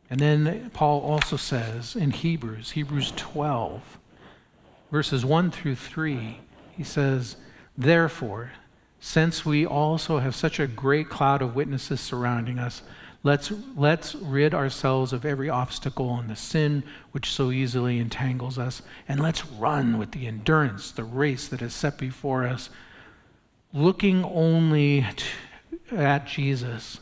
And 0.09 0.19
then 0.19 0.71
Paul 0.73 1.01
also 1.01 1.37
says 1.37 1.95
in 1.95 2.11
Hebrews, 2.11 2.71
Hebrews 2.71 3.13
12, 3.15 3.99
verses 4.91 5.23
1 5.23 5.51
through 5.51 5.75
3, 5.75 6.39
he 6.71 6.83
says, 6.83 7.35
Therefore, 7.77 8.51
since 8.99 9.45
we 9.45 9.65
also 9.65 10.19
have 10.19 10.35
such 10.35 10.59
a 10.59 10.67
great 10.67 11.09
cloud 11.09 11.41
of 11.41 11.55
witnesses 11.55 12.01
surrounding 12.01 12.59
us, 12.59 12.81
let's, 13.23 13.51
let's 13.77 14.15
rid 14.15 14.53
ourselves 14.53 15.13
of 15.13 15.25
every 15.25 15.49
obstacle 15.49 16.17
and 16.17 16.29
the 16.29 16.35
sin 16.35 16.83
which 17.11 17.31
so 17.31 17.51
easily 17.51 17.99
entangles 17.99 18.57
us, 18.57 18.81
and 19.07 19.21
let's 19.21 19.45
run 19.45 19.97
with 19.97 20.11
the 20.11 20.27
endurance 20.27 20.91
the 20.91 21.03
race 21.03 21.47
that 21.47 21.61
is 21.61 21.73
set 21.73 21.97
before 21.97 22.45
us, 22.45 22.69
looking 23.73 24.23
only 24.23 25.05
at 25.91 26.25
Jesus, 26.25 26.99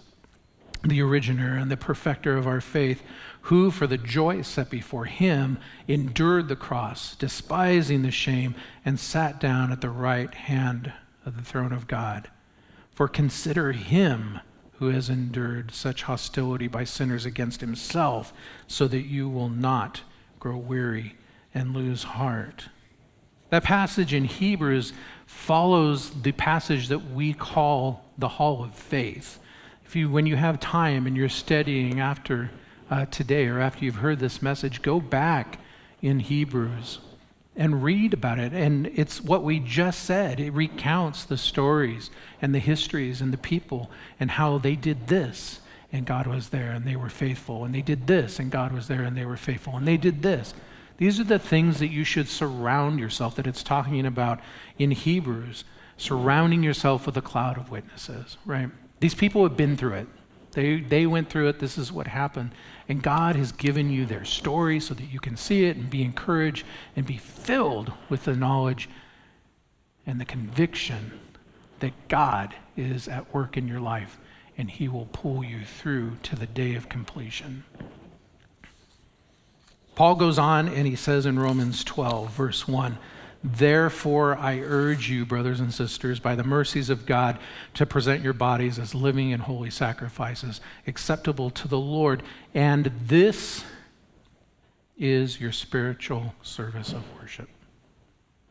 the 0.83 1.01
originator 1.01 1.55
and 1.55 1.71
the 1.71 1.77
perfecter 1.77 2.37
of 2.37 2.47
our 2.47 2.61
faith, 2.61 3.01
who, 3.41 3.71
for 3.71 3.87
the 3.87 3.97
joy 3.97 4.41
set 4.41 4.69
before 4.69 5.05
him, 5.05 5.57
endured 5.87 6.47
the 6.47 6.55
cross, 6.55 7.15
despising 7.15 8.01
the 8.01 8.11
shame, 8.11 8.55
and 8.83 8.99
sat 8.99 9.39
down 9.39 9.71
at 9.71 9.81
the 9.81 9.89
right 9.89 10.33
hand 10.33 10.91
of 11.25 11.37
the 11.37 11.43
throne 11.43 11.71
of 11.71 11.87
God. 11.87 12.29
For 12.91 13.07
consider 13.07 13.71
him 13.71 14.39
who 14.73 14.89
has 14.89 15.09
endured 15.09 15.71
such 15.71 16.03
hostility 16.03 16.67
by 16.67 16.83
sinners 16.83 17.25
against 17.25 17.61
himself, 17.61 18.33
so 18.67 18.87
that 18.87 19.01
you 19.01 19.29
will 19.29 19.49
not 19.49 20.01
grow 20.39 20.57
weary 20.57 21.15
and 21.53 21.73
lose 21.73 22.03
heart. 22.03 22.69
That 23.49 23.63
passage 23.63 24.13
in 24.13 24.25
Hebrews 24.25 24.93
follows 25.27 26.09
the 26.21 26.31
passage 26.31 26.87
that 26.87 27.11
we 27.11 27.33
call 27.33 28.03
the 28.17 28.29
Hall 28.29 28.63
of 28.63 28.73
Faith. 28.73 29.39
If 29.85 29.95
you, 29.95 30.09
when 30.09 30.25
you 30.25 30.37
have 30.37 30.59
time 30.59 31.05
and 31.05 31.15
you're 31.15 31.29
studying 31.29 31.99
after 31.99 32.49
uh, 32.89 33.05
today 33.05 33.45
or 33.47 33.59
after 33.59 33.85
you've 33.85 33.95
heard 33.95 34.19
this 34.19 34.41
message, 34.41 34.81
go 34.81 34.99
back 34.99 35.59
in 36.01 36.21
Hebrews 36.21 36.99
and 37.57 37.83
read 37.83 38.13
about 38.13 38.39
it. 38.39 38.53
And 38.53 38.87
it's 38.95 39.21
what 39.21 39.43
we 39.43 39.59
just 39.59 40.03
said. 40.05 40.39
It 40.39 40.51
recounts 40.51 41.25
the 41.25 41.37
stories 41.37 42.09
and 42.41 42.55
the 42.55 42.59
histories 42.59 43.19
and 43.19 43.33
the 43.33 43.37
people 43.37 43.91
and 44.19 44.31
how 44.31 44.57
they 44.57 44.75
did 44.75 45.07
this 45.07 45.59
and 45.91 46.05
God 46.05 46.27
was 46.27 46.49
there 46.49 46.71
and 46.71 46.85
they 46.85 46.95
were 46.95 47.09
faithful. 47.09 47.65
And 47.65 47.75
they 47.75 47.81
did 47.81 48.07
this 48.07 48.39
and 48.39 48.49
God 48.49 48.71
was 48.71 48.87
there 48.87 49.03
and 49.03 49.17
they 49.17 49.25
were 49.25 49.37
faithful. 49.37 49.75
And 49.75 49.87
they 49.87 49.97
did 49.97 50.21
this. 50.21 50.53
These 50.97 51.19
are 51.19 51.23
the 51.23 51.39
things 51.39 51.79
that 51.79 51.87
you 51.87 52.03
should 52.03 52.27
surround 52.27 52.99
yourself, 52.99 53.35
that 53.35 53.47
it's 53.47 53.63
talking 53.63 54.05
about 54.05 54.39
in 54.77 54.91
Hebrews, 54.91 55.63
surrounding 55.95 56.63
yourself 56.63 57.05
with 57.05 57.17
a 57.17 57.21
cloud 57.21 57.57
of 57.57 57.69
witnesses, 57.69 58.37
right? 58.45 58.69
These 58.99 59.15
people 59.15 59.43
have 59.43 59.55
been 59.55 59.77
through 59.77 59.93
it. 59.93 60.07
They, 60.51 60.79
they 60.79 61.05
went 61.05 61.29
through 61.29 61.49
it. 61.49 61.59
This 61.59 61.77
is 61.77 61.91
what 61.91 62.07
happened. 62.07 62.51
And 62.89 63.03
God 63.03 63.35
has 63.35 63.51
given 63.51 63.91
you 63.91 64.05
their 64.05 64.25
story 64.25 64.79
so 64.79 64.95
that 64.95 65.03
you 65.03 65.19
can 65.19 65.37
see 65.37 65.65
it 65.65 65.77
and 65.77 65.89
be 65.89 66.01
encouraged 66.01 66.65
and 66.95 67.05
be 67.05 67.17
filled 67.17 67.93
with 68.09 68.25
the 68.25 68.35
knowledge 68.35 68.89
and 70.07 70.19
the 70.19 70.25
conviction 70.25 71.19
that 71.79 71.93
God 72.07 72.55
is 72.75 73.07
at 73.07 73.31
work 73.33 73.55
in 73.55 73.67
your 73.67 73.79
life 73.79 74.17
and 74.57 74.71
He 74.71 74.87
will 74.87 75.07
pull 75.11 75.43
you 75.43 75.63
through 75.63 76.17
to 76.23 76.35
the 76.35 76.47
day 76.47 76.73
of 76.73 76.89
completion. 76.89 77.63
Paul 79.97 80.13
goes 80.13 80.37
on 80.37 80.67
and 80.67 80.85
he 80.85 80.95
says 80.95 81.25
in 81.25 81.39
Romans 81.39 81.83
12, 81.83 82.29
verse 82.29 82.67
1 82.67 82.99
Therefore, 83.43 84.37
I 84.37 84.59
urge 84.59 85.09
you, 85.09 85.25
brothers 85.25 85.59
and 85.59 85.73
sisters, 85.73 86.19
by 86.19 86.35
the 86.35 86.43
mercies 86.43 86.91
of 86.91 87.07
God, 87.07 87.39
to 87.73 87.83
present 87.87 88.21
your 88.21 88.33
bodies 88.33 88.77
as 88.77 88.93
living 88.93 89.33
and 89.33 89.41
holy 89.41 89.71
sacrifices, 89.71 90.61
acceptable 90.85 91.49
to 91.49 91.67
the 91.67 91.79
Lord. 91.79 92.21
And 92.53 92.91
this 93.07 93.63
is 94.99 95.41
your 95.41 95.51
spiritual 95.51 96.35
service 96.43 96.93
of 96.93 97.03
worship, 97.19 97.49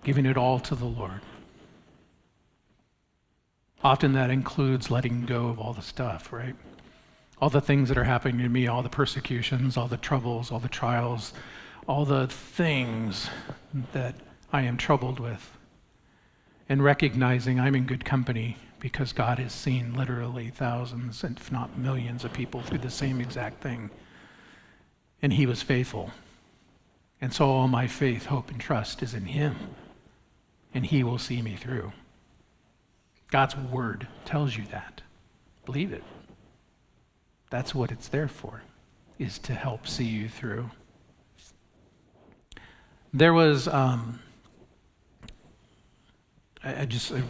giving 0.02 0.27
it 0.27 0.36
all 0.36 0.59
to 0.59 0.74
the 0.74 0.85
Lord. 0.85 1.20
Often 3.85 4.14
that 4.14 4.31
includes 4.31 4.90
letting 4.90 5.27
go 5.27 5.47
of 5.47 5.60
all 5.60 5.74
the 5.74 5.81
stuff, 5.81 6.32
right? 6.32 6.56
All 7.40 7.50
the 7.50 7.60
things 7.60 7.88
that 7.88 7.98
are 7.98 8.04
happening 8.04 8.38
to 8.38 8.48
me, 8.48 8.66
all 8.66 8.82
the 8.82 8.88
persecutions, 8.88 9.76
all 9.76 9.88
the 9.88 9.96
troubles, 9.96 10.50
all 10.50 10.58
the 10.58 10.68
trials, 10.68 11.32
all 11.86 12.04
the 12.04 12.26
things 12.26 13.28
that 13.92 14.14
I 14.52 14.62
am 14.62 14.76
troubled 14.76 15.20
with. 15.20 15.56
And 16.68 16.82
recognizing 16.82 17.60
I'm 17.60 17.74
in 17.74 17.84
good 17.84 18.04
company 18.04 18.56
because 18.80 19.12
God 19.12 19.38
has 19.38 19.52
seen 19.52 19.94
literally 19.94 20.50
thousands, 20.50 21.22
if 21.24 21.52
not 21.52 21.78
millions, 21.78 22.24
of 22.24 22.32
people 22.32 22.62
through 22.62 22.78
the 22.78 22.90
same 22.90 23.20
exact 23.20 23.62
thing. 23.62 23.90
And 25.22 25.32
He 25.32 25.46
was 25.46 25.62
faithful. 25.62 26.10
And 27.20 27.32
so 27.32 27.48
all 27.48 27.68
my 27.68 27.86
faith, 27.86 28.26
hope, 28.26 28.50
and 28.50 28.60
trust 28.60 29.02
is 29.02 29.14
in 29.14 29.26
Him. 29.26 29.56
And 30.74 30.86
He 30.86 31.02
will 31.04 31.18
see 31.18 31.40
me 31.42 31.56
through. 31.56 31.92
God's 33.30 33.56
Word 33.56 34.08
tells 34.24 34.56
you 34.56 34.64
that. 34.70 35.02
Believe 35.64 35.92
it. 35.92 36.04
That's 37.51 37.74
what 37.74 37.93
it's 37.93 38.09
there 38.09 38.28
for, 38.28 38.62
is 39.18 39.39
to 39.40 39.55
help 39.55 39.86
see 39.86 40.05
you 40.05 40.28
through. 40.28 40.70
There 43.12 43.32
was 43.32 43.68
um, 43.68 44.20
I, 46.66 46.82
I 46.82 46.85
just 46.85 47.12
I 47.12 47.23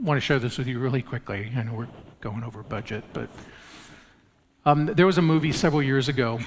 want 0.00 0.16
to 0.16 0.20
share 0.20 0.38
this 0.38 0.58
with 0.58 0.66
you 0.66 0.78
really 0.78 1.02
quickly. 1.02 1.52
I 1.56 1.62
know 1.62 1.74
we're 1.74 1.88
going 2.20 2.42
over 2.42 2.62
budget, 2.62 3.04
but 3.12 3.28
um, 4.64 4.86
there 4.86 5.06
was 5.06 5.18
a 5.18 5.22
movie 5.22 5.52
several 5.52 5.82
years 5.82 6.08
ago 6.08 6.40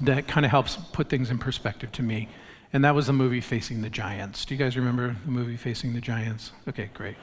that 0.00 0.26
kind 0.26 0.44
of 0.44 0.50
helps 0.50 0.76
put 0.92 1.08
things 1.08 1.30
in 1.30 1.38
perspective 1.38 1.92
to 1.92 2.02
me, 2.02 2.28
and 2.72 2.84
that 2.84 2.94
was 2.94 3.06
the 3.06 3.12
movie 3.12 3.40
Facing 3.40 3.80
the 3.80 3.90
Giants. 3.90 4.44
Do 4.44 4.54
you 4.54 4.58
guys 4.58 4.76
remember 4.76 5.16
the 5.24 5.30
movie 5.30 5.56
Facing 5.56 5.94
the 5.94 6.00
Giants? 6.00 6.52
Okay, 6.68 6.90
great. 6.92 7.16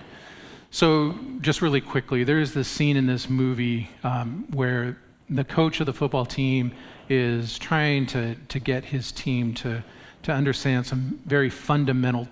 So, 0.74 1.16
just 1.42 1.62
really 1.62 1.82
quickly, 1.82 2.24
there 2.24 2.40
is 2.40 2.54
this 2.54 2.70
scene 2.70 2.96
in 2.96 3.06
this 3.06 3.30
movie 3.30 3.90
um, 4.04 4.48
where 4.54 4.98
the 5.30 5.44
coach 5.44 5.82
of 5.82 5.86
the 5.86 5.94
football 5.94 6.26
team 6.26 6.72
is 7.10 7.60
trying 7.60 8.06
to, 8.08 8.36
to 8.36 8.60
get 8.60 8.86
his 8.86 9.12
team 9.12 9.54
to 9.56 9.84
to 10.24 10.32
understand 10.32 10.86
some 10.86 11.20
very 11.26 11.50
fundamental 11.50 12.28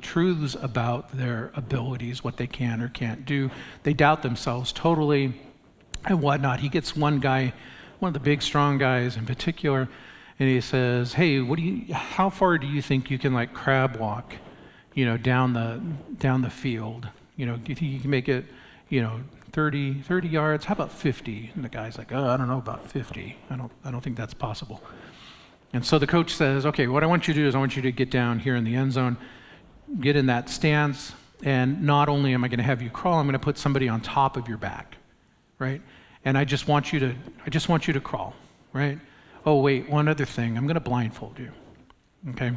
truths 0.00 0.56
about 0.62 1.16
their 1.16 1.50
abilities, 1.54 2.22
what 2.22 2.36
they 2.36 2.46
can 2.46 2.80
or 2.80 2.88
can't 2.88 3.26
do. 3.26 3.50
They 3.82 3.92
doubt 3.92 4.22
themselves 4.22 4.72
totally 4.72 5.34
and 6.04 6.22
whatnot. 6.22 6.60
He 6.60 6.68
gets 6.68 6.94
one 6.94 7.18
guy, 7.18 7.52
one 7.98 8.10
of 8.10 8.14
the 8.14 8.20
big, 8.20 8.42
strong 8.42 8.78
guys 8.78 9.16
in 9.16 9.26
particular, 9.26 9.88
and 10.38 10.48
he 10.48 10.60
says, 10.60 11.14
"Hey, 11.14 11.40
what 11.40 11.56
do 11.56 11.62
you? 11.62 11.92
How 11.94 12.30
far 12.30 12.58
do 12.58 12.66
you 12.66 12.80
think 12.80 13.10
you 13.10 13.18
can 13.18 13.34
like 13.34 13.52
crab 13.52 13.96
walk, 13.96 14.34
you 14.94 15.04
know, 15.04 15.16
down 15.16 15.52
the 15.52 15.82
down 16.18 16.42
the 16.42 16.50
field? 16.50 17.08
You 17.36 17.46
know, 17.46 17.56
do 17.56 17.70
you 17.70 17.76
think 17.76 17.92
you 17.92 18.00
can 18.00 18.10
make 18.10 18.28
it, 18.28 18.44
you 18.88 19.02
know, 19.02 19.20
30, 19.52 20.02
30 20.02 20.28
yards? 20.28 20.64
How 20.64 20.72
about 20.72 20.92
50?" 20.92 21.52
And 21.54 21.64
the 21.64 21.68
guy's 21.68 21.98
like, 21.98 22.12
"Oh, 22.12 22.28
I 22.28 22.36
don't 22.36 22.48
know 22.48 22.58
about 22.58 22.90
50. 22.90 23.36
I 23.50 23.56
don't, 23.56 23.72
I 23.84 23.90
don't 23.90 24.00
think 24.00 24.16
that's 24.16 24.34
possible." 24.34 24.82
And 25.72 25.84
so 25.84 25.98
the 25.98 26.06
coach 26.06 26.32
says, 26.32 26.64
okay, 26.64 26.86
what 26.86 27.02
I 27.02 27.06
want 27.06 27.28
you 27.28 27.34
to 27.34 27.40
do 27.40 27.46
is 27.46 27.54
I 27.54 27.58
want 27.58 27.76
you 27.76 27.82
to 27.82 27.92
get 27.92 28.10
down 28.10 28.38
here 28.38 28.56
in 28.56 28.64
the 28.64 28.74
end 28.74 28.92
zone, 28.92 29.16
get 30.00 30.16
in 30.16 30.26
that 30.26 30.48
stance, 30.48 31.12
and 31.42 31.82
not 31.82 32.08
only 32.08 32.32
am 32.32 32.44
I 32.44 32.48
going 32.48 32.58
to 32.58 32.64
have 32.64 32.80
you 32.80 32.88
crawl, 32.88 33.18
I'm 33.18 33.26
going 33.26 33.34
to 33.34 33.38
put 33.38 33.58
somebody 33.58 33.88
on 33.88 34.00
top 34.00 34.36
of 34.36 34.48
your 34.48 34.58
back, 34.58 34.96
right? 35.58 35.82
And 36.24 36.38
I 36.38 36.44
just 36.44 36.66
want 36.66 36.92
you 36.92 37.00
to, 37.00 37.14
I 37.44 37.50
just 37.50 37.68
want 37.68 37.86
you 37.86 37.92
to 37.92 38.00
crawl, 38.00 38.34
right? 38.72 38.98
Oh, 39.44 39.60
wait, 39.60 39.88
one 39.88 40.08
other 40.08 40.24
thing. 40.24 40.56
I'm 40.56 40.66
going 40.66 40.74
to 40.74 40.80
blindfold 40.80 41.38
you, 41.38 41.52
okay? 42.30 42.52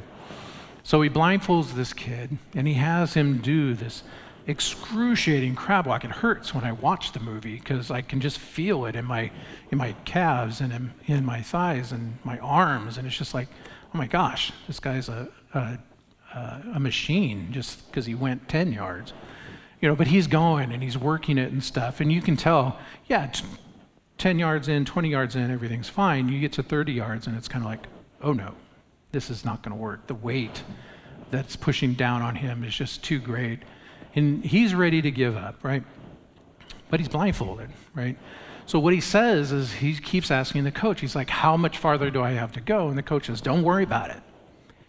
So 0.83 1.01
he 1.01 1.09
blindfolds 1.09 1.73
this 1.73 1.93
kid, 1.93 2.37
and 2.55 2.67
he 2.67 2.75
has 2.75 3.15
him 3.15 3.39
do 3.39 3.73
this 3.73 4.03
excruciating 4.49 5.55
crab 5.55 5.85
walk. 5.85 6.03
It 6.03 6.11
hurts 6.11 6.55
when 6.55 6.63
I 6.63 6.71
watch 6.71 7.11
the 7.11 7.19
movie 7.19 7.55
because 7.55 7.91
I 7.91 8.01
can 8.01 8.19
just 8.19 8.39
feel 8.39 8.85
it 8.85 8.95
in 8.95 9.05
my 9.05 9.31
in 9.71 9.77
my 9.77 9.93
calves 10.05 10.59
and 10.59 10.73
in, 10.73 10.93
in, 11.05 11.23
my 11.23 11.41
thighs 11.41 11.91
and 11.91 12.17
my 12.23 12.39
arms, 12.39 12.97
and 12.97 13.05
it's 13.05 13.15
just 13.15 13.35
like, 13.35 13.47
oh 13.93 13.97
my 13.97 14.07
gosh, 14.07 14.51
this 14.65 14.79
guy's 14.79 15.07
a 15.07 15.29
a, 15.53 15.77
a 16.73 16.79
machine 16.79 17.49
just 17.51 17.85
because 17.87 18.05
he 18.05 18.15
went 18.15 18.49
10 18.49 18.73
yards, 18.73 19.13
you 19.81 19.87
know. 19.87 19.95
But 19.95 20.07
he's 20.07 20.25
going 20.25 20.71
and 20.71 20.81
he's 20.81 20.97
working 20.97 21.37
it 21.37 21.51
and 21.51 21.63
stuff, 21.63 21.99
and 22.01 22.11
you 22.11 22.21
can 22.21 22.35
tell, 22.35 22.79
yeah, 23.05 23.27
t- 23.27 23.45
10 24.17 24.39
yards 24.39 24.67
in, 24.67 24.83
20 24.83 25.09
yards 25.09 25.35
in, 25.35 25.51
everything's 25.51 25.89
fine. 25.89 26.27
You 26.27 26.39
get 26.39 26.53
to 26.53 26.63
30 26.63 26.91
yards, 26.93 27.27
and 27.27 27.37
it's 27.37 27.47
kind 27.47 27.63
of 27.63 27.69
like, 27.69 27.85
oh 28.21 28.33
no, 28.33 28.55
this 29.11 29.29
is 29.29 29.45
not 29.45 29.61
going 29.61 29.75
to 29.75 29.81
work. 29.81 30.07
The 30.07 30.15
weight 30.15 30.63
that's 31.29 31.55
pushing 31.55 31.93
down 31.93 32.23
on 32.23 32.35
him 32.35 32.63
is 32.63 32.75
just 32.75 33.03
too 33.03 33.19
great 33.19 33.59
and 34.15 34.43
he's 34.43 34.73
ready 34.73 35.01
to 35.01 35.11
give 35.11 35.37
up, 35.37 35.63
right? 35.63 35.83
But 36.89 36.99
he's 36.99 37.09
blindfolded, 37.09 37.69
right? 37.93 38.17
So 38.65 38.79
what 38.79 38.93
he 38.93 39.01
says 39.01 39.51
is 39.51 39.73
he 39.73 39.95
keeps 39.95 40.29
asking 40.29 40.63
the 40.63 40.71
coach, 40.71 41.01
he's 41.01 41.15
like, 41.15 41.29
How 41.29 41.57
much 41.57 41.77
farther 41.77 42.11
do 42.11 42.21
I 42.21 42.31
have 42.31 42.51
to 42.51 42.61
go? 42.61 42.89
And 42.89 42.97
the 42.97 43.03
coach 43.03 43.25
says, 43.27 43.41
Don't 43.41 43.63
worry 43.63 43.83
about 43.83 44.11
it. 44.11 44.21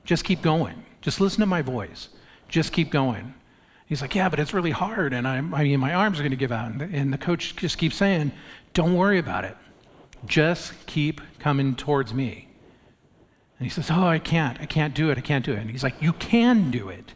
Just 0.05 0.25
keep 0.25 0.43
going. 0.43 0.85
Just 1.01 1.21
listen 1.21 1.41
to 1.41 1.47
my 1.47 1.63
voice. 1.63 2.11
Just 2.49 2.73
keep 2.73 2.91
going. 2.91 3.35
He's 3.87 4.03
like, 4.03 4.15
Yeah, 4.15 4.29
but 4.29 4.39
it's 4.39 4.53
really 4.53 4.71
hard. 4.71 5.13
And 5.13 5.27
I'm, 5.27 5.55
I 5.55 5.65
mean, 5.65 5.81
my 5.81 5.95
arms 5.95 6.19
are 6.19 6.23
going 6.23 6.31
to 6.31 6.37
give 6.37 6.53
out. 6.53 6.71
And 6.71 6.81
the, 6.81 6.85
and 6.93 7.13
the 7.13 7.19
coach 7.19 7.57
just 7.57 7.79
keeps 7.79 7.97
saying, 7.97 8.33
Don't 8.75 8.95
worry 8.95 9.19
about 9.19 9.45
it. 9.45 9.57
Just 10.27 10.75
keep 10.87 11.23
coming 11.39 11.75
towards 11.75 12.13
me. 12.13 12.49
And 13.59 13.67
he 13.67 13.71
says, 13.71 13.91
Oh, 13.91 14.07
I 14.07 14.19
can't. 14.19 14.61
I 14.61 14.67
can't 14.67 14.95
do 14.95 15.11
it. 15.11 15.17
I 15.17 15.23
can't 15.23 15.45
do 15.45 15.53
it. 15.53 15.59
And 15.59 15.71
he's 15.71 15.83
like, 15.83 16.03
You 16.03 16.13
can 16.13 16.71
do 16.71 16.91
it. 16.91 17.15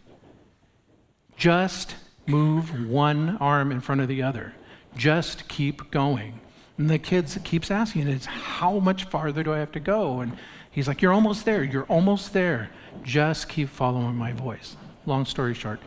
Just 1.37 1.97
move 2.27 2.89
one 2.89 3.37
arm 3.39 3.71
in 3.71 3.81
front 3.81 4.01
of 4.01 4.09
the 4.09 4.23
other. 4.23 4.55
Just 4.97 5.49
keep 5.49 5.91
going. 5.91 6.41
And 6.79 6.89
the 6.89 6.99
kid 6.99 7.27
keeps 7.45 7.71
asking, 7.71 8.09
"Is 8.09 8.27
how 8.27 8.79
much 8.79 9.05
farther 9.05 9.43
do 9.43 9.53
I 9.53 9.59
have 9.59 9.73
to 9.73 9.81
go?" 9.81 10.21
And 10.21 10.37
he's 10.71 10.89
like, 10.89 11.03
"You're 11.03 11.13
almost 11.13 11.45
there. 11.45 11.63
You're 11.63 11.85
almost 11.85 12.33
there. 12.33 12.71
Just 13.03 13.49
keep 13.49 13.69
following 13.69 14.17
my 14.17 14.33
voice." 14.33 14.77
Long 15.07 15.25
story 15.25 15.55
short, 15.55 15.81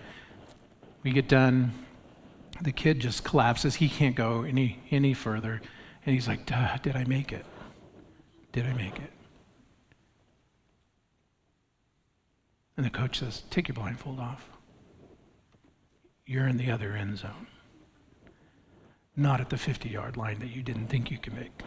we 1.04 1.12
get 1.12 1.28
done. 1.28 1.74
The 2.62 2.72
kid 2.72 3.00
just 3.00 3.24
collapses. 3.24 3.76
He 3.76 3.90
can't 3.90 4.16
go 4.16 4.44
any 4.44 4.80
any 4.92 5.14
further, 5.14 5.62
and 6.06 6.14
he's 6.14 6.28
like, 6.28 6.46
"Did 6.46 6.96
I 6.96 7.04
make 7.06 7.32
it? 7.32 7.46
Did 8.52 8.66
I 8.66 8.74
make 8.74 8.98
it?" 8.98 9.12
And 12.76 12.86
the 12.86 12.90
coach 12.90 13.20
says, 13.20 13.44
"Take 13.50 13.68
your 13.68 13.76
blindfold 13.76 14.20
off." 14.20 14.50
You're 16.28 16.48
in 16.48 16.58
the 16.58 16.70
other 16.70 16.92
end 16.92 17.18
zone. 17.18 17.48
Not 19.16 19.42
at 19.42 19.50
the 19.50 19.58
50 19.58 19.90
yard 19.90 20.18
line 20.18 20.40
that 20.40 20.56
you 20.56 20.62
didn't 20.62 20.88
think 20.88 21.10
you 21.10 21.18
could 21.18 21.34
make. 21.34 21.64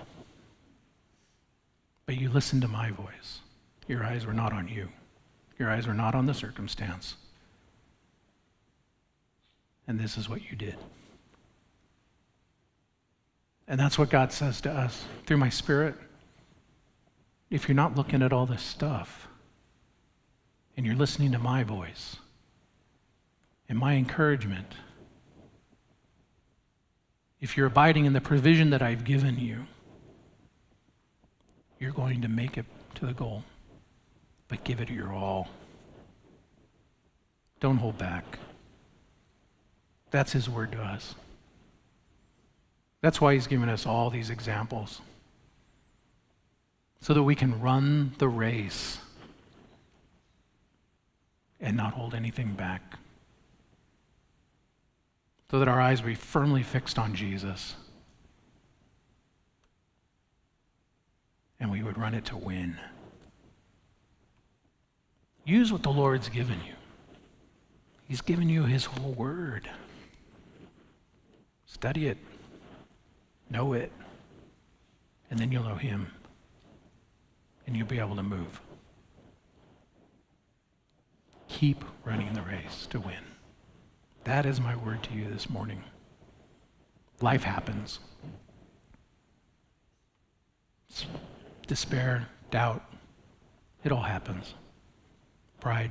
But 2.07 2.19
you 2.19 2.29
listened 2.29 2.63
to 2.63 2.69
my 2.69 2.91
voice. 2.91 3.41
Your 3.89 4.05
eyes 4.05 4.27
were 4.27 4.35
not 4.35 4.53
on 4.53 4.69
you, 4.69 4.91
your 5.59 5.71
eyes 5.71 5.87
were 5.87 5.95
not 5.95 6.15
on 6.15 6.27
the 6.27 6.35
circumstance. 6.35 7.17
And 9.89 9.99
this 9.99 10.17
is 10.17 10.29
what 10.29 10.49
you 10.49 10.57
did. 10.57 10.77
And 13.67 13.81
that's 13.81 13.99
what 13.99 14.11
God 14.11 14.33
says 14.33 14.61
to 14.61 14.71
us 14.71 15.05
through 15.27 15.39
my 15.39 15.49
spirit. 15.49 15.97
If 17.51 17.67
you're 17.67 17.75
not 17.75 17.97
looking 17.97 18.23
at 18.23 18.33
all 18.33 18.47
this 18.47 18.63
stuff 18.63 19.27
and 20.77 20.87
you're 20.87 20.95
listening 20.95 21.33
to 21.33 21.39
my 21.39 21.65
voice, 21.65 22.17
and 23.71 23.79
my 23.79 23.95
encouragement. 23.95 24.75
If 27.41 27.57
you're 27.57 27.69
abiding 27.69 28.05
in 28.05 28.13
the 28.13 28.21
provision 28.21 28.71
that 28.71 28.83
I've 28.83 29.05
given 29.05 29.39
you, 29.39 29.65
you're 31.79 31.93
going 31.93 32.21
to 32.23 32.29
make 32.29 32.59
it 32.59 32.67
to 32.97 33.07
the 33.07 33.15
goal. 33.15 33.45
But 34.49 34.65
give 34.65 34.81
it 34.81 34.91
your 34.91 35.13
all. 35.13 35.49
Don't 37.61 37.77
hold 37.77 37.97
back. 37.97 38.41
That's 40.11 40.33
his 40.33 40.51
word 40.51 40.73
to 40.73 40.83
us. 40.83 41.15
That's 43.03 43.21
why 43.21 43.35
he's 43.35 43.47
given 43.47 43.69
us 43.69 43.87
all 43.87 44.11
these 44.11 44.31
examples. 44.31 45.01
So 47.01 47.15
that 47.15 47.23
we 47.23 47.37
can 47.37 47.61
run 47.61 48.17
the 48.19 48.29
race 48.29 48.99
and 51.61 51.77
not 51.77 51.93
hold 51.93 52.15
anything 52.17 52.55
back 52.55 52.99
so 55.51 55.59
that 55.59 55.67
our 55.67 55.81
eyes 55.81 56.01
be 56.01 56.15
firmly 56.15 56.63
fixed 56.63 56.99
on 56.99 57.15
Jesus. 57.15 57.75
And 61.59 61.73
we 61.73 61.83
would 61.83 61.99
run 61.99 62.15
it 62.15 62.25
to 62.27 62.37
win. 62.37 62.79
Use 65.45 65.73
what 65.73 65.83
the 65.83 65.91
Lord's 65.91 66.29
given 66.29 66.61
you. 66.65 66.75
He's 68.07 68.21
given 68.21 68.49
you 68.49 68.63
His 68.63 68.85
whole 68.85 69.13
word. 69.13 69.69
Study 71.67 72.07
it, 72.07 72.19
know 73.51 73.73
it, 73.73 73.91
and 75.31 75.39
then 75.39 75.51
you'll 75.51 75.65
know 75.65 75.75
Him. 75.75 76.13
And 77.67 77.77
you'll 77.77 77.87
be 77.87 77.99
able 77.99 78.17
to 78.17 78.23
move. 78.23 78.61
Keep 81.49 81.85
running 82.05 82.33
the 82.35 82.43
race 82.43 82.87
to 82.91 83.01
win. 83.01 83.30
That 84.25 84.47
is 84.47 84.61
my 84.61 84.77
word 84.77 85.03
to 85.05 85.15
you 85.15 85.29
this 85.31 85.49
morning. 85.49 85.83
Life 87.21 87.43
happens. 87.43 88.01
Despair, 91.67 92.27
doubt, 92.51 92.83
it 93.85 93.93
all 93.93 94.03
happens. 94.03 94.55
Pride, 95.61 95.91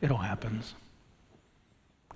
it 0.00 0.10
all 0.10 0.18
happens. 0.18 0.74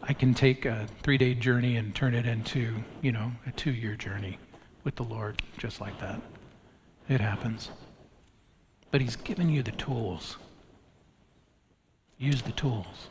I 0.02 0.12
can 0.12 0.34
take 0.34 0.64
a 0.64 0.86
three 1.02 1.18
day 1.18 1.34
journey 1.34 1.76
and 1.76 1.94
turn 1.94 2.14
it 2.14 2.26
into, 2.26 2.74
you 3.00 3.12
know, 3.12 3.32
a 3.46 3.50
two 3.52 3.72
year 3.72 3.96
journey 3.96 4.38
with 4.84 4.96
the 4.96 5.02
Lord, 5.02 5.40
just 5.58 5.80
like 5.80 5.98
that. 6.00 6.20
It 7.08 7.20
happens. 7.20 7.70
But 8.90 9.00
He's 9.00 9.16
given 9.16 9.48
you 9.48 9.62
the 9.62 9.72
tools. 9.72 10.36
Use 12.18 12.42
the 12.42 12.52
tools. 12.52 13.08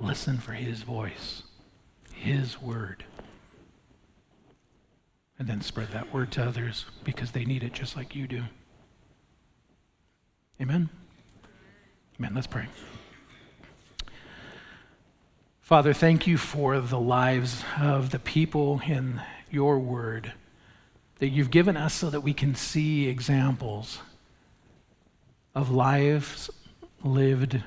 Listen 0.00 0.38
for 0.38 0.52
his 0.52 0.82
voice, 0.82 1.42
his 2.14 2.60
word. 2.60 3.04
And 5.38 5.48
then 5.48 5.60
spread 5.60 5.88
that 5.92 6.12
word 6.12 6.32
to 6.32 6.44
others 6.44 6.86
because 7.04 7.32
they 7.32 7.44
need 7.44 7.62
it 7.62 7.72
just 7.72 7.96
like 7.96 8.14
you 8.14 8.26
do. 8.26 8.44
Amen? 10.60 10.88
Amen. 12.18 12.34
Let's 12.34 12.46
pray. 12.48 12.66
Father, 15.60 15.92
thank 15.92 16.26
you 16.26 16.38
for 16.38 16.80
the 16.80 16.98
lives 16.98 17.62
of 17.78 18.10
the 18.10 18.18
people 18.18 18.80
in 18.86 19.20
your 19.50 19.78
word 19.78 20.32
that 21.18 21.28
you've 21.28 21.50
given 21.50 21.76
us 21.76 21.94
so 21.94 22.10
that 22.10 22.22
we 22.22 22.32
can 22.32 22.54
see 22.54 23.06
examples 23.06 23.98
of 25.54 25.70
lives 25.70 26.50
lived 27.04 27.62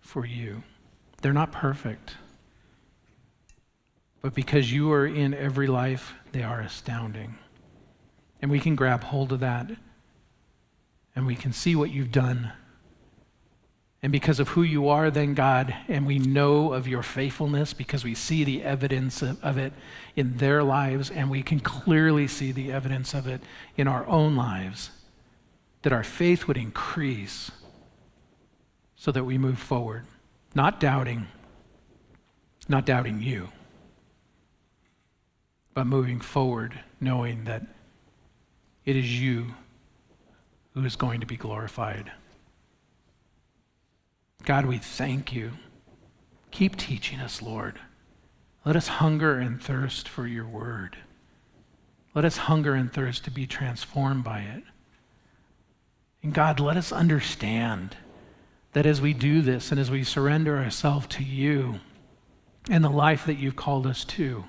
for 0.00 0.24
you. 0.24 0.62
They're 1.24 1.32
not 1.32 1.52
perfect. 1.52 2.16
But 4.20 4.34
because 4.34 4.70
you 4.70 4.92
are 4.92 5.06
in 5.06 5.32
every 5.32 5.66
life, 5.66 6.12
they 6.32 6.42
are 6.42 6.60
astounding. 6.60 7.38
And 8.42 8.50
we 8.50 8.60
can 8.60 8.76
grab 8.76 9.04
hold 9.04 9.32
of 9.32 9.40
that 9.40 9.70
and 11.16 11.24
we 11.24 11.34
can 11.34 11.54
see 11.54 11.74
what 11.74 11.90
you've 11.90 12.12
done. 12.12 12.52
And 14.02 14.12
because 14.12 14.38
of 14.38 14.48
who 14.48 14.62
you 14.64 14.90
are, 14.90 15.10
then, 15.10 15.32
God, 15.32 15.74
and 15.88 16.06
we 16.06 16.18
know 16.18 16.74
of 16.74 16.86
your 16.86 17.02
faithfulness 17.02 17.72
because 17.72 18.04
we 18.04 18.14
see 18.14 18.44
the 18.44 18.62
evidence 18.62 19.22
of, 19.22 19.56
it 19.56 19.72
in 20.14 20.36
their 20.36 20.62
lives, 20.62 21.10
and 21.10 21.30
we 21.30 21.42
can 21.42 21.58
clearly 21.58 22.28
see 22.28 22.52
the 22.52 22.70
evidence 22.70 23.14
of 23.14 23.26
it 23.26 23.40
in 23.78 23.88
our 23.88 24.06
own 24.08 24.36
lives, 24.36 24.90
that 25.80 25.92
our 25.94 26.04
faith 26.04 26.46
would 26.46 26.58
increase 26.58 27.50
so 28.94 29.10
that 29.10 29.24
we 29.24 29.38
move 29.38 29.58
forward. 29.58 30.04
Not 30.54 30.78
doubting, 30.78 31.26
not 32.68 32.86
doubting 32.86 33.20
you, 33.20 33.48
but 35.74 35.86
moving 35.86 36.20
forward, 36.20 36.80
knowing 37.00 37.44
that 37.44 37.62
it 38.84 38.96
is 38.96 39.20
you 39.20 39.54
who 40.74 40.84
is 40.84 40.96
going 40.96 41.20
to 41.20 41.26
be 41.26 41.36
glorified. 41.36 42.12
God, 44.44 44.66
we 44.66 44.78
thank 44.78 45.32
you. 45.32 45.52
Keep 46.50 46.76
teaching 46.76 47.18
us, 47.18 47.42
Lord. 47.42 47.80
Let 48.64 48.76
us 48.76 48.88
hunger 48.88 49.38
and 49.38 49.60
thirst 49.60 50.08
for 50.08 50.26
your 50.26 50.46
word. 50.46 50.96
Let 52.14 52.24
us 52.24 52.36
hunger 52.36 52.74
and 52.74 52.92
thirst 52.92 53.24
to 53.24 53.30
be 53.30 53.46
transformed 53.46 54.22
by 54.22 54.40
it. 54.40 54.62
And 56.22 56.32
God, 56.32 56.60
let 56.60 56.76
us 56.76 56.92
understand 56.92 57.96
that 58.74 58.86
as 58.86 59.00
we 59.00 59.14
do 59.14 59.40
this 59.40 59.70
and 59.70 59.80
as 59.80 59.90
we 59.90 60.04
surrender 60.04 60.58
ourselves 60.58 61.06
to 61.06 61.24
you, 61.24 61.80
and 62.68 62.82
the 62.82 62.90
life 62.90 63.26
that 63.26 63.38
you've 63.38 63.56
called 63.56 63.86
us 63.86 64.04
to, 64.04 64.44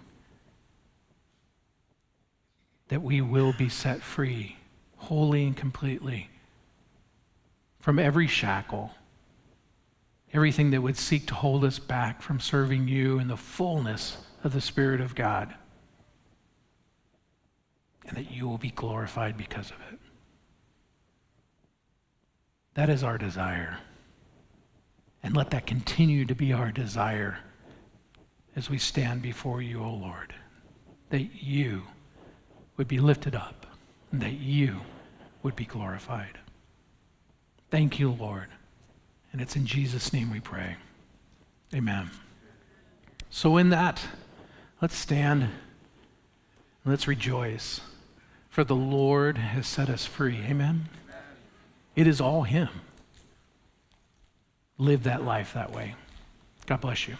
that 2.88 3.02
we 3.02 3.22
will 3.22 3.54
be 3.54 3.70
set 3.70 4.02
free, 4.02 4.58
wholly 4.98 5.46
and 5.46 5.56
completely, 5.56 6.30
from 7.80 8.00
every 8.00 8.26
shackle, 8.26 8.92
everything 10.34 10.72
that 10.72 10.82
would 10.82 10.98
seek 10.98 11.28
to 11.28 11.36
hold 11.36 11.64
us 11.64 11.78
back 11.78 12.22
from 12.22 12.40
serving 12.40 12.88
you 12.88 13.20
in 13.20 13.28
the 13.28 13.38
fullness 13.38 14.18
of 14.44 14.54
the 14.54 14.62
Spirit 14.62 15.02
of 15.02 15.14
God, 15.14 15.54
and 18.08 18.18
that 18.18 18.32
you 18.32 18.48
will 18.48 18.58
be 18.58 18.72
glorified 18.72 19.38
because 19.38 19.70
of 19.70 19.78
it. 19.92 20.00
That 22.74 22.90
is 22.90 23.04
our 23.04 23.20
desire. 23.20 23.80
And 25.26 25.36
let 25.36 25.50
that 25.50 25.66
continue 25.66 26.24
to 26.26 26.36
be 26.36 26.54
our 26.54 26.72
desire 26.72 27.40
as 28.56 28.70
we 28.70 28.78
stand 28.78 29.24
before 29.24 29.60
you, 29.60 29.84
O 29.84 29.90
Lord, 29.90 30.36
that 31.10 31.42
you 31.42 31.82
would 32.78 32.88
be 32.88 33.00
lifted 33.00 33.34
up 33.34 33.66
and 34.12 34.22
that 34.22 34.34
you 34.34 34.82
would 35.42 35.56
be 35.56 35.66
glorified. 35.66 36.38
Thank 37.72 37.98
you, 37.98 38.12
Lord. 38.12 38.50
And 39.32 39.42
it's 39.42 39.56
in 39.56 39.66
Jesus' 39.66 40.14
name 40.14 40.32
we 40.32 40.40
pray. 40.40 40.76
Amen. 41.74 42.12
So, 43.32 43.58
in 43.58 43.70
that, 43.72 44.02
let's 44.80 44.96
stand 44.96 45.42
and 45.42 45.52
let's 46.86 47.08
rejoice, 47.08 47.82
for 48.48 48.64
the 48.64 48.76
Lord 48.76 49.40
has 49.40 49.66
set 49.66 49.90
us 49.90 50.06
free. 50.06 50.38
Amen. 50.48 50.88
It 51.96 52.06
is 52.06 52.22
all 52.22 52.44
Him. 52.44 52.70
Live 54.78 55.04
that 55.04 55.24
life 55.24 55.54
that 55.54 55.72
way. 55.72 55.96
God 56.66 56.82
bless 56.82 57.08
you. 57.08 57.16